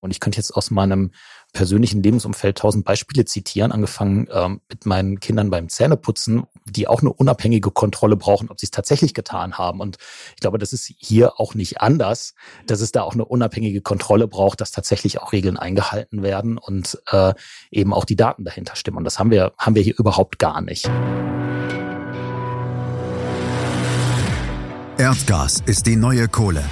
Und 0.00 0.10
ich 0.10 0.20
könnte 0.20 0.38
jetzt 0.38 0.52
aus 0.52 0.70
meinem 0.70 1.12
persönlichen 1.52 2.02
Lebensumfeld 2.02 2.58
tausend 2.58 2.84
Beispiele 2.84 3.24
zitieren, 3.24 3.72
angefangen 3.72 4.28
ähm, 4.32 4.60
mit 4.68 4.86
meinen 4.86 5.20
Kindern 5.20 5.50
beim 5.50 5.68
Zähneputzen, 5.68 6.44
die 6.64 6.88
auch 6.88 7.00
eine 7.00 7.12
unabhängige 7.12 7.70
Kontrolle 7.70 8.16
brauchen, 8.16 8.50
ob 8.50 8.60
sie 8.60 8.66
es 8.66 8.70
tatsächlich 8.70 9.14
getan 9.14 9.58
haben. 9.58 9.80
Und 9.80 9.98
ich 10.34 10.40
glaube, 10.40 10.58
das 10.58 10.72
ist 10.72 10.92
hier 10.98 11.40
auch 11.40 11.54
nicht 11.54 11.80
anders, 11.80 12.34
dass 12.66 12.80
es 12.80 12.92
da 12.92 13.02
auch 13.02 13.14
eine 13.14 13.24
unabhängige 13.24 13.80
Kontrolle 13.82 14.28
braucht, 14.28 14.60
dass 14.60 14.70
tatsächlich 14.70 15.20
auch 15.20 15.32
Regeln 15.32 15.56
eingehalten 15.56 16.22
werden 16.22 16.58
und 16.58 16.98
äh, 17.10 17.34
eben 17.70 17.92
auch 17.92 18.04
die 18.04 18.16
Daten 18.16 18.44
dahinter 18.44 18.76
stimmen. 18.76 18.98
Und 18.98 19.04
das 19.04 19.18
haben 19.18 19.30
wir, 19.30 19.52
haben 19.58 19.74
wir 19.74 19.82
hier 19.82 19.98
überhaupt 19.98 20.38
gar 20.38 20.60
nicht. 20.60 20.90
Erdgas 24.98 25.62
ist 25.64 25.86
die 25.86 25.96
neue 25.96 26.28
Kohle. 26.28 26.62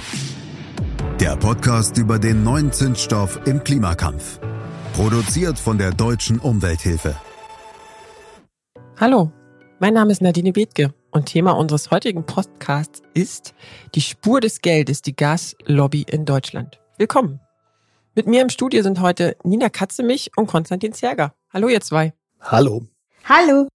Der 1.19 1.35
Podcast 1.35 1.97
über 1.97 2.17
den 2.17 2.45
neuen 2.45 2.71
Zinsstoff 2.71 3.41
im 3.45 3.61
Klimakampf. 3.61 4.39
Produziert 4.93 5.59
von 5.59 5.77
der 5.77 5.91
Deutschen 5.91 6.39
Umwelthilfe. 6.39 7.13
Hallo, 8.97 9.29
mein 9.79 9.93
Name 9.95 10.13
ist 10.13 10.21
Nadine 10.21 10.53
Bethke 10.53 10.93
und 11.11 11.25
Thema 11.25 11.51
unseres 11.57 11.91
heutigen 11.91 12.25
Podcasts 12.25 13.01
ist 13.13 13.53
die 13.95 14.01
Spur 14.01 14.39
des 14.39 14.61
Geldes, 14.61 15.01
die 15.01 15.13
Gaslobby 15.13 16.03
in 16.03 16.23
Deutschland. 16.23 16.79
Willkommen. 16.97 17.41
Mit 18.15 18.25
mir 18.25 18.41
im 18.41 18.49
Studio 18.49 18.81
sind 18.81 19.01
heute 19.01 19.35
Nina 19.43 19.67
Katzemich 19.67 20.31
und 20.37 20.47
Konstantin 20.47 20.93
Zerger. 20.93 21.33
Hallo 21.49 21.67
ihr 21.67 21.81
zwei. 21.81 22.13
Hallo. 22.39 22.85
Hallo. 23.25 23.67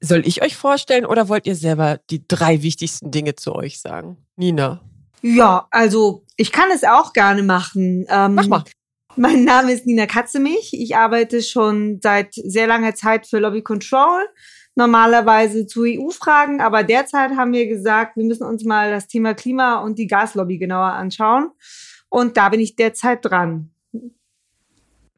Soll 0.00 0.26
ich 0.26 0.42
euch 0.42 0.58
vorstellen 0.58 1.06
oder 1.06 1.30
wollt 1.30 1.46
ihr 1.46 1.56
selber 1.56 2.00
die 2.10 2.28
drei 2.28 2.60
wichtigsten 2.60 3.10
Dinge 3.10 3.34
zu 3.34 3.54
euch 3.54 3.80
sagen? 3.80 4.18
Nina. 4.36 4.82
Ja, 5.22 5.68
also 5.70 6.24
ich 6.36 6.52
kann 6.52 6.70
es 6.74 6.84
auch 6.84 7.12
gerne 7.12 7.42
machen. 7.42 8.06
Ähm, 8.08 8.34
Mach 8.34 8.48
mal. 8.48 8.64
Mein 9.16 9.44
Name 9.44 9.72
ist 9.72 9.86
Nina 9.86 10.06
Katzemich. 10.06 10.72
Ich 10.72 10.96
arbeite 10.96 11.42
schon 11.42 12.00
seit 12.02 12.34
sehr 12.34 12.66
langer 12.66 12.94
Zeit 12.94 13.26
für 13.26 13.38
Lobby 13.38 13.62
Control, 13.62 14.26
normalerweise 14.74 15.66
zu 15.66 15.84
EU-Fragen, 15.84 16.62
aber 16.62 16.82
derzeit 16.82 17.32
haben 17.36 17.52
wir 17.52 17.66
gesagt, 17.66 18.16
wir 18.16 18.24
müssen 18.24 18.44
uns 18.44 18.64
mal 18.64 18.90
das 18.90 19.08
Thema 19.08 19.34
Klima 19.34 19.80
und 19.80 19.98
die 19.98 20.06
Gaslobby 20.06 20.58
genauer 20.58 20.92
anschauen. 20.92 21.50
Und 22.08 22.36
da 22.36 22.48
bin 22.48 22.60
ich 22.60 22.74
derzeit 22.74 23.24
dran. 23.24 23.70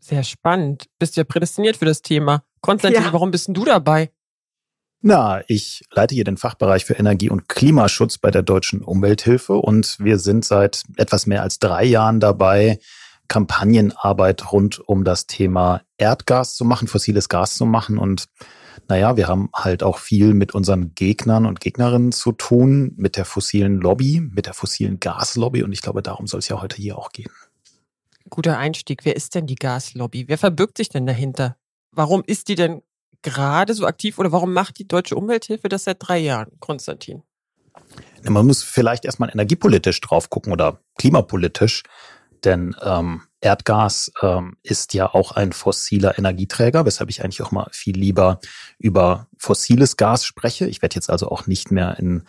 Sehr 0.01 0.23
spannend. 0.23 0.87
Bist 0.99 1.17
ja 1.17 1.25
prädestiniert 1.25 1.77
für 1.77 1.87
das 1.87 2.03
Thema. 2.03 2.45
Konstantin, 2.61 3.05
ja. 3.05 3.13
warum 3.13 3.31
bist 3.31 3.47
denn 3.47 3.55
du 3.55 3.65
dabei? 3.65 4.11
Na, 5.07 5.43
ich 5.49 5.85
leite 5.91 6.15
hier 6.15 6.25
den 6.25 6.39
Fachbereich 6.39 6.87
für 6.87 6.95
Energie- 6.95 7.29
und 7.29 7.47
Klimaschutz 7.47 8.17
bei 8.17 8.31
der 8.31 8.41
Deutschen 8.41 8.81
Umwelthilfe 8.81 9.53
und 9.53 9.99
wir 10.01 10.19
sind 10.19 10.47
seit 10.47 10.85
etwas 10.97 11.27
mehr 11.27 11.43
als 11.43 11.59
drei 11.59 11.85
Jahren 11.85 12.21
dabei, 12.21 12.79
Kampagnenarbeit 13.29 14.51
rund 14.51 14.81
um 14.81 15.05
das 15.05 15.27
Thema 15.27 15.83
Erdgas 15.99 16.55
zu 16.55 16.65
machen, 16.65 16.89
fossiles 16.89 17.29
Gas 17.29 17.55
zu 17.57 17.67
machen 17.67 17.99
und 17.99 18.31
naja, 18.89 19.19
wir 19.19 19.29
haben 19.29 19.51
halt 19.55 19.83
auch 19.83 19.99
viel 19.99 20.33
mit 20.33 20.55
unseren 20.55 20.95
Gegnern 20.95 21.45
und 21.45 21.61
Gegnerinnen 21.61 22.13
zu 22.13 22.33
tun, 22.33 22.95
mit 22.97 23.19
der 23.19 23.27
fossilen 23.27 23.83
Lobby, 23.83 24.23
mit 24.23 24.47
der 24.47 24.55
fossilen 24.55 25.01
Gaslobby 25.01 25.63
und 25.63 25.73
ich 25.73 25.83
glaube, 25.83 26.01
darum 26.01 26.27
soll 26.27 26.39
es 26.39 26.49
ja 26.49 26.63
heute 26.63 26.77
hier 26.77 26.97
auch 26.97 27.13
gehen. 27.13 27.31
Guter 28.31 28.57
Einstieg. 28.57 29.05
Wer 29.05 29.17
ist 29.17 29.35
denn 29.35 29.47
die 29.47 29.57
Gaslobby? 29.57 30.29
Wer 30.29 30.39
verbirgt 30.39 30.79
sich 30.79 30.89
denn 30.89 31.05
dahinter? 31.05 31.59
Warum 31.93 32.23
ist 32.27 32.49
die 32.49 32.55
denn 32.55 32.81
gerade 33.25 33.75
so 33.75 33.87
aktiv 33.87 34.19
oder 34.19 34.31
warum 34.31 34.53
macht 34.53 34.79
die 34.79 34.87
Deutsche 34.87 35.17
Umwelthilfe 35.17 35.69
das 35.69 35.85
seit 35.85 35.97
drei 35.99 36.19
Jahren, 36.19 36.53
Konstantin? 36.61 37.25
Man 38.23 38.47
muss 38.47 38.63
vielleicht 38.63 39.05
erstmal 39.05 39.31
energiepolitisch 39.31 40.01
drauf 40.01 40.31
gucken 40.31 40.53
oder 40.53 40.81
klimapolitisch, 40.97 41.83
denn 42.45 42.77
ähm, 42.83 43.23
Erdgas 43.41 44.13
ähm, 44.23 44.57
ist 44.63 44.95
ja 44.95 45.13
auch 45.13 45.33
ein 45.33 45.53
fossiler 45.53 46.19
Energieträger, 46.19 46.87
weshalb 46.87 47.11
ich 47.11 47.23
eigentlich 47.23 47.43
auch 47.43 47.51
mal 47.51 47.69
viel 47.73 47.97
lieber 47.97 48.41
über 48.79 49.27
fossiles 49.37 49.97
Gas 49.97 50.25
spreche. 50.25 50.67
Ich 50.67 50.81
werde 50.81 50.95
jetzt 50.95 51.11
also 51.11 51.29
auch 51.29 51.47
nicht 51.47 51.71
mehr 51.71 51.99
in 51.99 52.23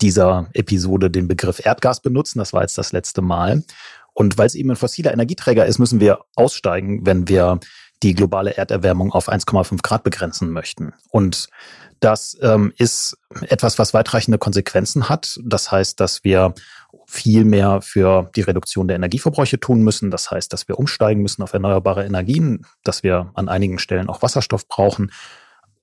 dieser 0.00 0.48
Episode 0.54 1.10
den 1.10 1.28
Begriff 1.28 1.64
Erdgas 1.64 2.00
benutzen. 2.00 2.38
Das 2.38 2.52
war 2.52 2.62
jetzt 2.62 2.78
das 2.78 2.92
letzte 2.92 3.20
Mal. 3.22 3.62
Und 4.14 4.38
weil 4.38 4.46
es 4.46 4.54
eben 4.54 4.70
ein 4.70 4.76
fossiler 4.76 5.12
Energieträger 5.12 5.66
ist, 5.66 5.78
müssen 5.78 6.00
wir 6.00 6.20
aussteigen, 6.36 7.04
wenn 7.04 7.28
wir 7.28 7.60
die 8.04 8.14
globale 8.14 8.56
Erderwärmung 8.56 9.12
auf 9.12 9.30
1,5 9.30 9.82
Grad 9.82 10.04
begrenzen 10.04 10.50
möchten. 10.50 10.92
Und 11.10 11.48
das 12.00 12.36
ähm, 12.42 12.72
ist 12.76 13.16
etwas, 13.48 13.78
was 13.78 13.94
weitreichende 13.94 14.36
Konsequenzen 14.36 15.08
hat. 15.08 15.40
Das 15.42 15.72
heißt, 15.72 15.98
dass 15.98 16.22
wir 16.22 16.54
viel 17.06 17.44
mehr 17.44 17.80
für 17.80 18.30
die 18.36 18.42
Reduktion 18.42 18.88
der 18.88 18.96
Energieverbräuche 18.96 19.58
tun 19.58 19.82
müssen. 19.82 20.10
Das 20.10 20.30
heißt, 20.30 20.52
dass 20.52 20.68
wir 20.68 20.78
umsteigen 20.78 21.22
müssen 21.22 21.42
auf 21.42 21.54
erneuerbare 21.54 22.04
Energien, 22.04 22.66
dass 22.82 23.02
wir 23.02 23.30
an 23.34 23.48
einigen 23.48 23.78
Stellen 23.78 24.08
auch 24.10 24.20
Wasserstoff 24.20 24.68
brauchen 24.68 25.10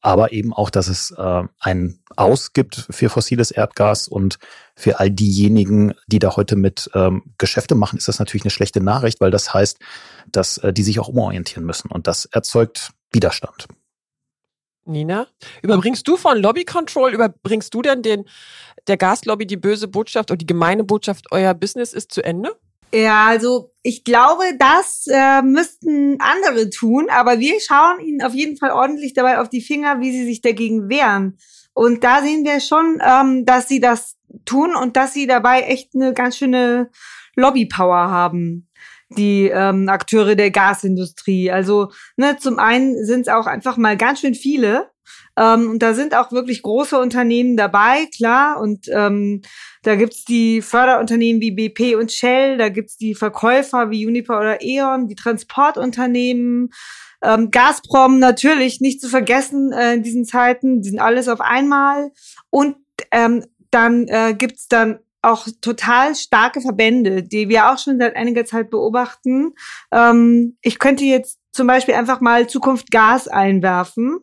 aber 0.01 0.33
eben 0.33 0.53
auch, 0.53 0.69
dass 0.69 0.87
es 0.87 1.11
äh, 1.11 1.43
ein 1.59 1.99
Aus 2.15 2.53
gibt 2.53 2.87
für 2.89 3.09
fossiles 3.09 3.51
Erdgas 3.51 4.07
und 4.07 4.39
für 4.75 4.99
all 4.99 5.11
diejenigen, 5.11 5.93
die 6.07 6.19
da 6.19 6.35
heute 6.35 6.55
mit 6.55 6.89
ähm, 6.93 7.23
Geschäfte 7.37 7.75
machen, 7.75 7.97
ist 7.97 8.07
das 8.07 8.19
natürlich 8.19 8.43
eine 8.43 8.51
schlechte 8.51 8.81
Nachricht, 8.81 9.21
weil 9.21 9.31
das 9.31 9.53
heißt, 9.53 9.79
dass 10.31 10.57
äh, 10.57 10.73
die 10.73 10.83
sich 10.83 10.99
auch 10.99 11.07
umorientieren 11.07 11.65
müssen 11.65 11.89
und 11.91 12.07
das 12.07 12.25
erzeugt 12.25 12.91
Widerstand. 13.11 13.67
Nina, 14.85 15.27
überbringst 15.61 16.07
du 16.07 16.17
von 16.17 16.37
Lobby 16.39 16.65
Control, 16.65 17.13
überbringst 17.13 17.73
du 17.73 17.81
denn 17.81 18.01
den, 18.01 18.25
der 18.87 18.97
Gaslobby 18.97 19.45
die 19.45 19.57
böse 19.57 19.87
Botschaft 19.87 20.31
oder 20.31 20.37
die 20.37 20.47
gemeine 20.47 20.83
Botschaft, 20.83 21.27
euer 21.31 21.53
Business 21.53 21.93
ist 21.93 22.11
zu 22.11 22.23
Ende? 22.23 22.55
Ja, 22.93 23.27
also 23.27 23.71
ich 23.83 24.03
glaube, 24.03 24.43
das 24.59 25.05
äh, 25.07 25.41
müssten 25.41 26.17
andere 26.19 26.69
tun, 26.69 27.07
aber 27.09 27.39
wir 27.39 27.59
schauen 27.59 27.99
ihnen 28.01 28.21
auf 28.21 28.33
jeden 28.33 28.57
Fall 28.57 28.71
ordentlich 28.71 29.13
dabei 29.13 29.39
auf 29.39 29.49
die 29.49 29.61
Finger, 29.61 30.01
wie 30.01 30.11
sie 30.11 30.25
sich 30.25 30.41
dagegen 30.41 30.89
wehren. 30.89 31.37
Und 31.73 32.03
da 32.03 32.21
sehen 32.21 32.43
wir 32.43 32.59
schon, 32.59 33.01
ähm, 33.01 33.45
dass 33.45 33.67
sie 33.67 33.79
das 33.79 34.17
tun 34.45 34.75
und 34.75 34.97
dass 34.97 35.13
sie 35.13 35.25
dabei 35.25 35.61
echt 35.61 35.95
eine 35.95 36.13
ganz 36.13 36.37
schöne 36.37 36.89
Lobbypower 37.35 38.09
haben, 38.09 38.67
die 39.09 39.47
ähm, 39.47 39.87
Akteure 39.87 40.35
der 40.35 40.51
Gasindustrie. 40.51 41.49
Also 41.49 41.91
ne, 42.17 42.37
zum 42.37 42.59
einen 42.59 43.05
sind 43.05 43.21
es 43.21 43.27
auch 43.29 43.47
einfach 43.47 43.77
mal 43.77 43.95
ganz 43.95 44.19
schön 44.19 44.35
viele. 44.35 44.90
Ähm, 45.37 45.71
und 45.71 45.79
da 45.79 45.93
sind 45.93 46.15
auch 46.15 46.31
wirklich 46.31 46.61
große 46.61 46.99
Unternehmen 46.99 47.57
dabei, 47.57 48.07
klar. 48.15 48.59
Und 48.59 48.87
ähm, 48.93 49.41
da 49.83 49.95
gibt's 49.95 50.25
die 50.25 50.61
Förderunternehmen 50.61 51.41
wie 51.41 51.51
BP 51.51 51.95
und 51.95 52.11
Shell, 52.11 52.57
da 52.57 52.69
gibt's 52.69 52.97
die 52.97 53.15
Verkäufer 53.15 53.89
wie 53.89 54.05
Uniper 54.05 54.39
oder 54.39 54.61
E.ON, 54.61 55.07
die 55.07 55.15
Transportunternehmen, 55.15 56.69
ähm, 57.23 57.51
Gazprom 57.51 58.19
natürlich 58.19 58.81
nicht 58.81 59.01
zu 59.01 59.09
vergessen 59.09 59.71
äh, 59.71 59.93
in 59.93 60.03
diesen 60.03 60.25
Zeiten, 60.25 60.81
die 60.81 60.89
sind 60.89 60.99
alles 60.99 61.27
auf 61.27 61.41
einmal. 61.41 62.11
Und 62.49 62.75
ähm, 63.11 63.45
dann 63.69 64.07
äh, 64.07 64.33
gibt's 64.37 64.67
dann 64.67 64.99
auch 65.21 65.47
total 65.61 66.15
starke 66.15 66.61
Verbände, 66.61 67.23
die 67.23 67.47
wir 67.47 67.69
auch 67.69 67.77
schon 67.77 67.99
seit 67.99 68.15
einiger 68.15 68.45
Zeit 68.45 68.69
beobachten. 68.69 69.53
Ähm, 69.91 70.57
ich 70.61 70.79
könnte 70.79 71.03
jetzt 71.03 71.39
zum 71.51 71.67
Beispiel 71.67 71.93
einfach 71.93 72.21
mal 72.21 72.47
Zukunft 72.47 72.91
Gas 72.91 73.27
einwerfen. 73.27 74.19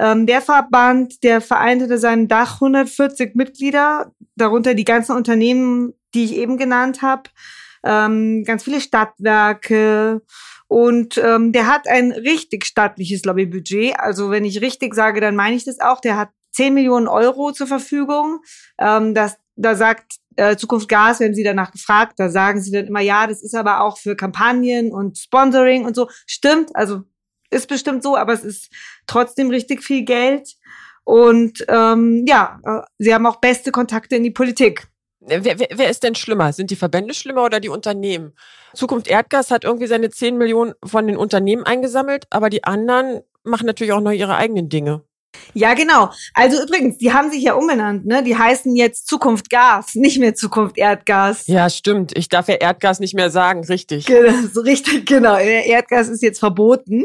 Ähm, 0.00 0.26
der 0.26 0.40
Verband, 0.40 1.22
der 1.22 1.42
vereint 1.42 1.82
unter 1.82 1.98
seinem 1.98 2.26
Dach 2.26 2.54
140 2.54 3.34
Mitglieder, 3.34 4.12
darunter 4.34 4.74
die 4.74 4.84
ganzen 4.84 5.14
Unternehmen, 5.14 5.92
die 6.14 6.24
ich 6.24 6.36
eben 6.36 6.56
genannt 6.56 7.02
habe, 7.02 7.24
ähm, 7.84 8.42
ganz 8.44 8.64
viele 8.64 8.80
Stadtwerke 8.80 10.22
und 10.68 11.18
ähm, 11.18 11.52
der 11.52 11.66
hat 11.66 11.86
ein 11.86 12.12
richtig 12.12 12.64
stattliches 12.64 13.24
Lobbybudget. 13.24 13.98
Also 13.98 14.30
wenn 14.30 14.44
ich 14.44 14.60
richtig 14.60 14.94
sage, 14.94 15.20
dann 15.20 15.36
meine 15.36 15.56
ich 15.56 15.64
das 15.64 15.80
auch. 15.80 16.00
Der 16.00 16.16
hat 16.16 16.30
10 16.52 16.72
Millionen 16.72 17.08
Euro 17.08 17.52
zur 17.52 17.66
Verfügung. 17.66 18.40
Ähm, 18.78 19.12
das, 19.12 19.36
da 19.56 19.74
sagt 19.74 20.14
äh, 20.36 20.56
Zukunft 20.56 20.88
Gas, 20.88 21.20
werden 21.20 21.34
sie 21.34 21.42
danach 21.42 21.72
gefragt, 21.72 22.14
da 22.18 22.30
sagen 22.30 22.60
sie 22.62 22.70
dann 22.70 22.86
immer, 22.86 23.00
ja, 23.00 23.26
das 23.26 23.42
ist 23.42 23.54
aber 23.54 23.82
auch 23.82 23.98
für 23.98 24.16
Kampagnen 24.16 24.92
und 24.92 25.18
Sponsoring 25.18 25.84
und 25.84 25.96
so. 25.96 26.08
Stimmt, 26.26 26.74
also 26.74 27.02
ist 27.50 27.68
bestimmt 27.68 28.02
so, 28.02 28.16
aber 28.16 28.32
es 28.32 28.44
ist 28.44 28.70
trotzdem 29.06 29.50
richtig 29.50 29.82
viel 29.82 30.04
Geld. 30.04 30.56
Und 31.04 31.64
ähm, 31.68 32.24
ja, 32.26 32.60
äh, 32.64 32.82
sie 32.98 33.12
haben 33.14 33.26
auch 33.26 33.36
beste 33.36 33.72
Kontakte 33.72 34.16
in 34.16 34.22
die 34.22 34.30
Politik. 34.30 34.86
Wer, 35.20 35.44
wer, 35.44 35.68
wer 35.74 35.90
ist 35.90 36.02
denn 36.02 36.14
schlimmer? 36.14 36.52
Sind 36.52 36.70
die 36.70 36.76
Verbände 36.76 37.14
schlimmer 37.14 37.44
oder 37.44 37.60
die 37.60 37.68
Unternehmen? 37.68 38.32
Zukunft 38.74 39.08
Erdgas 39.08 39.50
hat 39.50 39.64
irgendwie 39.64 39.86
seine 39.86 40.10
10 40.10 40.38
Millionen 40.38 40.74
von 40.84 41.06
den 41.06 41.16
Unternehmen 41.16 41.64
eingesammelt, 41.64 42.26
aber 42.30 42.48
die 42.48 42.64
anderen 42.64 43.20
machen 43.42 43.66
natürlich 43.66 43.92
auch 43.92 44.00
noch 44.00 44.12
ihre 44.12 44.36
eigenen 44.36 44.68
Dinge. 44.68 45.02
Ja, 45.54 45.74
genau. 45.74 46.10
Also 46.34 46.62
übrigens, 46.62 46.98
die 46.98 47.12
haben 47.12 47.30
sich 47.30 47.42
ja 47.42 47.54
umbenannt, 47.54 48.06
ne? 48.06 48.22
Die 48.22 48.36
heißen 48.36 48.74
jetzt 48.76 49.08
Zukunft 49.08 49.50
Gas, 49.50 49.94
nicht 49.94 50.18
mehr 50.18 50.34
Zukunft 50.34 50.78
Erdgas. 50.78 51.46
Ja, 51.46 51.68
stimmt. 51.70 52.16
Ich 52.16 52.28
darf 52.28 52.48
ja 52.48 52.54
Erdgas 52.54 53.00
nicht 53.00 53.14
mehr 53.14 53.30
sagen, 53.30 53.64
richtig. 53.64 54.06
Genau, 54.06 54.32
so 54.52 54.60
richtig, 54.60 55.06
genau. 55.06 55.36
Erdgas 55.36 56.08
ist 56.08 56.22
jetzt 56.22 56.38
verboten. 56.38 57.04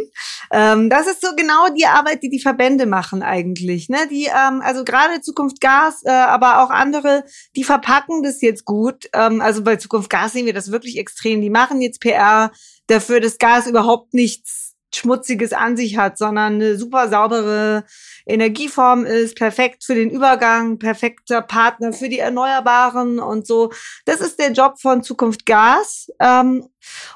Ähm, 0.51 0.89
das 0.89 1.07
ist 1.07 1.22
so 1.22 1.36
genau 1.36 1.69
die 1.75 1.86
Arbeit, 1.86 2.22
die 2.24 2.30
die 2.30 2.39
Verbände 2.39 2.86
machen 2.86 3.24
eigentlich, 3.24 3.89
ne? 3.89 4.07
Die, 4.10 4.25
ähm, 4.25 4.62
also 4.63 4.83
gerade 4.83 5.22
Zukunft 5.22 5.60
Gas, 5.60 6.01
äh, 6.06 6.12
aber 6.12 6.63
auch 6.63 6.69
andere, 6.69 7.24
die 7.56 7.63
verpacken 7.63 8.24
das 8.24 8.42
jetzt 8.42 8.66
gut. 8.66 9.10
Ähm, 9.13 9.42
also 9.42 9.63
bei 9.63 9.77
Zukunft 9.77 10.10
Gas 10.10 10.33
sehen 10.33 10.45
wir 10.45 10.54
das 10.54 10.72
wirklich 10.72 10.98
extrem. 10.98 11.42
Die 11.42 11.50
machen 11.50 11.81
jetzt 11.81 12.00
PR 12.00 12.51
dafür, 12.88 13.19
dass 13.19 13.38
Gas 13.38 13.68
überhaupt 13.68 14.13
nichts 14.13 14.65
Schmutziges 14.96 15.54
an 15.54 15.78
sich 15.78 15.98
hat, 15.98 16.18
sondern 16.18 16.56
eine 16.56 16.78
super 16.78 17.08
saubere 17.10 17.84
Energieform 18.26 19.06
ist, 19.06 19.36
perfekt 19.36 19.84
für 19.84 19.96
den 19.96 20.10
Übergang, 20.10 20.80
perfekter 20.80 21.42
Partner 21.42 21.94
für 21.94 22.10
die 22.10 22.20
Erneuerbaren 22.20 23.20
und 23.20 23.46
so. 23.46 23.72
Das 24.06 24.22
ist 24.22 24.40
der 24.40 24.52
Job 24.52 24.80
von 24.80 25.04
Zukunft 25.04 25.46
Gas. 25.46 26.08
Ähm, 26.20 26.68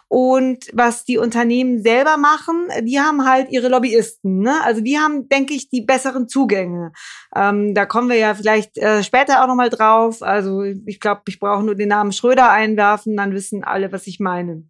und 0.07 0.65
was 0.73 1.05
die 1.05 1.17
Unternehmen 1.17 1.81
selber 1.83 2.17
machen, 2.17 2.69
die 2.83 2.99
haben 2.99 3.27
halt 3.27 3.51
ihre 3.51 3.69
Lobbyisten. 3.69 4.39
Ne? 4.39 4.63
Also 4.63 4.81
die 4.81 4.97
haben, 4.97 5.29
denke 5.29 5.53
ich, 5.53 5.69
die 5.69 5.81
besseren 5.81 6.27
Zugänge. 6.27 6.91
Ähm, 7.35 7.73
da 7.75 7.85
kommen 7.85 8.09
wir 8.09 8.17
ja 8.17 8.33
vielleicht 8.33 8.77
äh, 8.77 9.03
später 9.03 9.43
auch 9.43 9.47
nochmal 9.47 9.69
drauf. 9.69 10.21
Also 10.21 10.63
ich 10.63 10.99
glaube, 10.99 11.21
ich 11.27 11.39
brauche 11.39 11.63
nur 11.63 11.75
den 11.75 11.89
Namen 11.89 12.11
Schröder 12.11 12.49
einwerfen, 12.49 13.15
dann 13.17 13.33
wissen 13.33 13.63
alle, 13.63 13.91
was 13.91 14.07
ich 14.07 14.19
meine. 14.19 14.63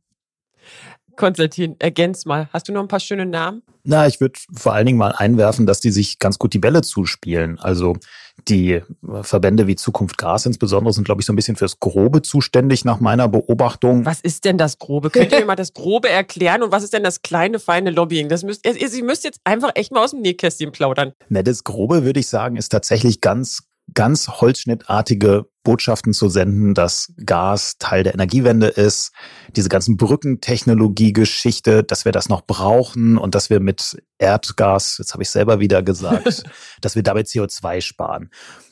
Konstantin, 1.20 1.76
ergänz 1.80 2.26
mal. 2.26 2.50
Hast 2.54 2.70
du 2.70 2.72
noch 2.72 2.82
ein 2.82 2.88
paar 2.88 3.02
schöne 3.02 3.26
Namen? 3.26 3.62
Na, 3.84 4.08
ich 4.08 4.22
würde 4.22 4.40
vor 4.54 4.74
allen 4.74 4.86
Dingen 4.86 4.98
mal 4.98 5.12
einwerfen, 5.12 5.66
dass 5.66 5.82
die 5.82 5.92
sich 5.92 6.18
ganz 6.18 6.40
gut 6.40 6.54
die 6.54 6.60
Bälle 6.60 6.82
zuspielen. 6.82 7.60
Also 7.60 7.98
die 8.48 8.82
Verbände 9.22 9.68
wie 9.68 9.76
Zukunft 9.76 10.18
Gas 10.18 10.46
insbesondere 10.46 10.94
sind, 10.94 11.04
glaube 11.04 11.22
ich, 11.22 11.26
so 11.26 11.34
ein 11.34 11.36
bisschen 11.36 11.58
fürs 11.58 11.80
Grobe 11.82 12.22
zuständig 12.22 12.86
nach 12.86 13.02
meiner 13.02 13.28
Beobachtung. 13.28 14.06
Was 14.06 14.22
ist 14.22 14.46
denn 14.46 14.58
das 14.58 14.80
Grobe? 14.80 15.10
Könnt 15.10 15.34
ihr 15.34 15.40
mir 15.40 15.46
mal 15.48 15.56
das 15.56 15.74
Grobe 15.74 16.10
erklären? 16.10 16.64
Und 16.64 16.72
was 16.72 16.84
ist 16.84 16.94
denn 16.94 17.04
das 17.04 17.22
kleine, 17.22 17.60
feine 17.60 17.92
Lobbying? 17.92 18.30
Das 18.30 18.44
müsst, 18.44 18.66
ihr, 18.66 18.90
Sie 18.90 19.02
müsst 19.02 19.26
jetzt 19.26 19.42
einfach 19.44 19.72
echt 19.76 19.92
mal 19.92 20.04
aus 20.04 20.12
dem 20.12 20.22
Nähkästchen 20.22 20.72
plaudern. 20.72 21.12
Na, 21.28 21.44
das 21.44 21.66
Grobe, 21.66 22.06
würde 22.06 22.22
ich 22.22 22.28
sagen, 22.28 22.56
ist 22.56 22.70
tatsächlich 22.70 23.20
ganz 23.20 23.64
ganz 23.94 24.28
holzschnittartige 24.28 25.46
Botschaften 25.64 26.14
zu 26.14 26.30
senden, 26.30 26.74
dass 26.74 27.14
Gas 27.26 27.78
Teil 27.78 28.04
der 28.04 28.14
Energiewende 28.14 28.68
ist, 28.68 29.12
diese 29.56 29.70
ganzen 29.70 29.98
Brückentechnologie-Geschichte, 29.98 31.84
dass 31.84 32.06
wir 32.06 32.12
das 32.12 32.30
noch 32.30 32.42
brauchen 32.42 33.18
und 33.18 33.36
dass 33.36 33.50
wir 33.50 33.60
mit 33.60 34.02
Erdgas, 34.18 34.98
jetzt 34.98 35.14
habe 35.14 35.24
ich 35.24 35.30
selber 35.30 35.60
wieder 35.60 35.84
gesagt, 35.84 36.44
dass 36.82 36.96
wir 36.96 37.04
dabei 37.04 37.22
CO2 37.22 37.82
sparen. 37.82 38.30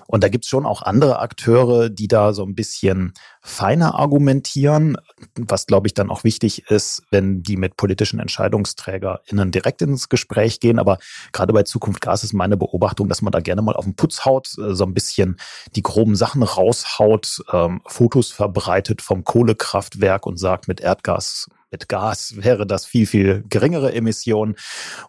Und 0.08 0.24
da 0.24 0.30
gibt's 0.30 0.48
schon 0.48 0.66
auch 0.66 0.82
andere 0.82 1.20
Akteure, 1.20 1.90
die 1.90 2.08
da 2.08 2.34
so 2.34 2.44
ein 2.44 2.56
bisschen 2.56 3.14
feiner 3.42 3.96
argumentieren, 3.96 4.98
was, 5.36 5.68
glaube 5.68 5.88
ich, 5.88 5.94
dann 5.94 6.10
auch 6.10 6.24
wichtig 6.24 6.70
ist, 6.70 7.04
wenn 7.12 7.44
die 7.44 7.58
mit 7.58 7.78
politischen 7.78 8.20
EntscheidungsträgerInnen 8.20 9.52
direkt 9.52 9.82
ins 9.82 10.10
Gespräch 10.10 10.60
gehen. 10.60 10.80
Aber 10.80 10.98
gerade 11.34 11.54
bei 11.54 11.64
Zukunft 11.64 12.02
Gas 12.02 12.24
ist 12.24 12.34
meine 12.34 12.58
Beobachtung, 12.58 13.10
dass 13.10 13.22
man 13.22 13.32
da 13.32 13.42
gerne 13.42 13.62
mal 13.62 13.76
auf 13.76 13.86
den 13.86 13.96
Putz 13.96 14.26
haut, 14.26 14.58
äh, 14.58 14.74
so 14.74 14.86
ein 14.86 14.94
bisschen 14.94 15.38
die 15.76 15.84
groben 15.84 16.16
Sachen 16.16 16.42
raushaut, 16.42 17.44
ähm, 17.52 17.82
Fotos 17.86 18.32
verbreitet 18.32 19.02
vom 19.02 19.24
Kohlekraftwerk 19.24 20.26
und 20.26 20.38
sagt, 20.38 20.68
mit 20.68 20.80
Erdgas 20.80 21.48
mit 21.70 21.90
Gas 21.90 22.36
wäre 22.38 22.66
das 22.66 22.86
viel, 22.86 23.06
viel 23.06 23.44
geringere 23.50 23.94
Emissionen 23.94 24.56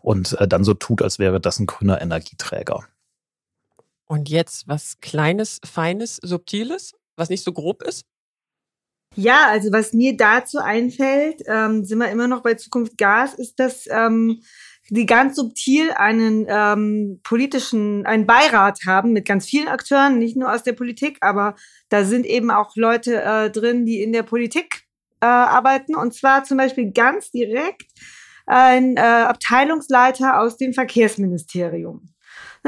und 0.01 0.33
äh, 0.41 0.49
dann 0.49 0.65
so 0.65 0.75
tut, 0.75 1.03
als 1.03 1.21
wäre 1.21 1.41
das 1.41 1.61
ein 1.61 1.67
grüner 1.67 2.03
Energieträger. 2.03 2.85
Und 4.09 4.29
jetzt 4.29 4.67
was 4.67 4.99
Kleines, 5.01 5.61
Feines, 5.65 6.19
Subtiles, 6.23 6.95
was 7.17 7.29
nicht 7.29 7.45
so 7.45 7.53
grob 7.53 7.83
ist? 7.83 8.05
Ja, 9.15 9.49
also 9.49 9.73
was 9.73 9.93
mir 9.93 10.17
dazu 10.17 10.59
einfällt, 10.59 11.43
ähm, 11.47 11.85
sind 11.85 11.99
wir 11.99 12.11
immer 12.11 12.29
noch 12.29 12.43
bei 12.43 12.55
Zukunft 12.55 12.97
Gas, 12.99 13.35
ist, 13.35 13.59
dass 13.59 13.87
ähm, 13.91 14.43
die 14.91 15.07
ganz 15.07 15.37
subtil 15.37 15.91
einen 15.93 16.47
ähm, 16.49 17.21
politischen, 17.23 18.07
einen 18.07 18.27
Beirat 18.27 18.81
haben 18.87 19.13
mit 19.13 19.27
ganz 19.27 19.47
vielen 19.47 19.69
Akteuren, 19.69 20.19
nicht 20.19 20.37
nur 20.37 20.53
aus 20.53 20.63
der 20.63 20.73
Politik, 20.73 21.19
aber 21.21 21.57
da 21.89 22.05
sind 22.05 22.27
eben 22.27 22.51
auch 22.51 22.77
Leute 22.77 23.23
äh, 23.23 23.51
drin, 23.51 23.87
die 23.87 24.03
in 24.03 24.13
der 24.13 24.23
Politik 24.23 24.85
äh, 25.21 25.27
arbeiten. 25.27 25.95
Und 25.95 26.15
zwar 26.15 26.45
zum 26.45 26.57
Beispiel 26.57 26.93
ganz 26.93 27.31
direkt 27.31 27.91
ein 28.47 28.97
äh, 28.97 29.01
Abteilungsleiter 29.01 30.41
aus 30.41 30.57
dem 30.57 30.73
Verkehrsministerium. 30.73 32.15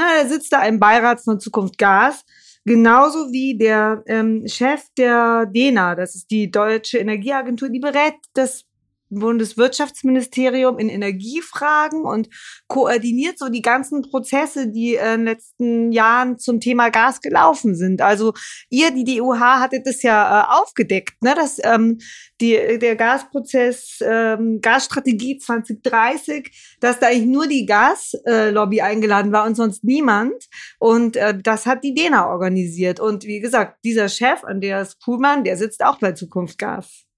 Na, 0.01 0.23
da 0.23 0.27
sitzt 0.27 0.51
da 0.55 0.61
ein 0.61 0.81
Beirat 0.81 1.21
von 1.21 1.41
Zukunft 1.41 1.77
Gas, 1.77 2.25
genauso 2.65 3.33
wie 3.33 3.59
der 3.59 4.03
ähm, 4.07 4.49
Chef 4.49 4.85
der 4.97 5.45
DENA, 5.45 5.95
das 5.95 6.15
ist 6.15 6.31
die 6.31 6.51
Deutsche 6.51 6.97
Energieagentur, 6.97 7.69
die 7.69 7.81
berät 7.81 8.15
das 8.33 8.65
Bundeswirtschaftsministerium 9.11 10.79
in 10.79 10.89
Energiefragen 10.89 12.05
und 12.05 12.29
koordiniert 12.69 13.39
so 13.39 13.49
die 13.49 13.63
ganzen 13.63 14.03
Prozesse, 14.03 14.69
die 14.69 14.95
in 14.95 15.01
den 15.01 15.25
letzten 15.25 15.93
Jahren 15.93 16.39
zum 16.39 16.61
Thema 16.61 16.91
Gas 16.91 17.21
gelaufen 17.21 17.75
sind. 17.75 18.01
Also 18.03 18.33
ihr, 18.71 18.91
die 18.91 19.05
DUH, 19.05 19.61
hattet 19.61 19.87
das 19.87 20.03
ja 20.03 20.43
äh, 20.43 20.61
aufgedeckt, 20.61 21.23
ne, 21.23 21.35
dass 21.35 21.59
ähm, 21.63 21.99
die, 22.41 22.79
der 22.79 22.97
Gasprozess, 22.97 23.99
ähm, 24.03 24.61
Gasstrategie 24.61 25.39
2030, 25.39 26.79
dass 26.81 26.99
da 26.99 27.09
eigentlich 27.09 27.27
nur 27.27 27.47
die 27.47 27.67
Gaslobby 27.67 28.79
äh, 28.79 28.83
eingeladen 28.83 29.33
war 29.33 29.47
und 29.47 29.55
sonst 29.55 29.85
niemand. 29.85 30.49
Und 30.79 31.17
äh, 31.17 31.37
das 31.37 31.67
hat 31.67 31.85
die 31.85 31.95
DENA 31.95 32.29
organisiert. 32.29 33.01
Und 33.01 33.25
wie 33.25 33.41
gesagt, 33.41 33.79
dieser 33.85 34.09
Chef, 34.09 34.45
Andreas 34.45 34.99
Kuhlmann, 34.99 35.45
der 35.45 35.57
sitzt 35.57 35.85
auch 35.85 35.99
bei 35.99 36.13
Zukunft 36.13 36.59
Gas. 36.59 37.10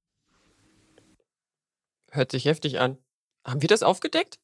Hört 2.15 2.31
sich 2.31 2.45
heftig 2.45 2.79
an. 2.79 2.99
Haben 3.43 3.63
wir 3.63 3.69
das 3.69 3.83
aufgedeckt? 3.83 4.39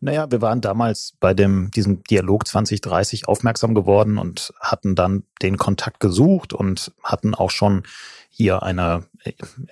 Naja, 0.00 0.30
wir 0.30 0.40
waren 0.40 0.60
damals 0.60 1.14
bei 1.18 1.34
dem, 1.34 1.72
diesem 1.72 2.04
Dialog 2.04 2.46
2030 2.46 3.26
aufmerksam 3.26 3.74
geworden 3.74 4.16
und 4.16 4.54
hatten 4.60 4.94
dann 4.94 5.24
den 5.42 5.56
Kontakt 5.56 5.98
gesucht 5.98 6.52
und 6.52 6.92
hatten 7.02 7.34
auch 7.34 7.50
schon 7.50 7.82
hier 8.30 8.62
eine 8.62 9.08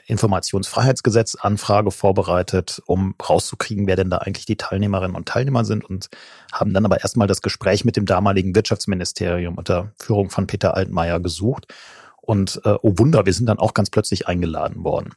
Informationsfreiheitsgesetzanfrage 0.06 1.92
vorbereitet, 1.92 2.82
um 2.86 3.14
rauszukriegen, 3.22 3.86
wer 3.86 3.94
denn 3.96 4.10
da 4.10 4.18
eigentlich 4.18 4.46
die 4.46 4.56
Teilnehmerinnen 4.56 5.16
und 5.16 5.28
Teilnehmer 5.28 5.64
sind 5.64 5.84
und 5.84 6.08
haben 6.50 6.74
dann 6.74 6.84
aber 6.84 7.02
erstmal 7.02 7.28
das 7.28 7.40
Gespräch 7.40 7.84
mit 7.84 7.96
dem 7.96 8.06
damaligen 8.06 8.56
Wirtschaftsministerium 8.56 9.58
unter 9.58 9.92
Führung 9.96 10.30
von 10.30 10.48
Peter 10.48 10.74
Altmaier 10.74 11.20
gesucht. 11.20 11.72
Und 12.20 12.60
äh, 12.64 12.74
oh 12.82 12.94
Wunder, 12.96 13.26
wir 13.26 13.32
sind 13.32 13.46
dann 13.46 13.58
auch 13.58 13.74
ganz 13.74 13.90
plötzlich 13.90 14.26
eingeladen 14.26 14.82
worden. 14.82 15.12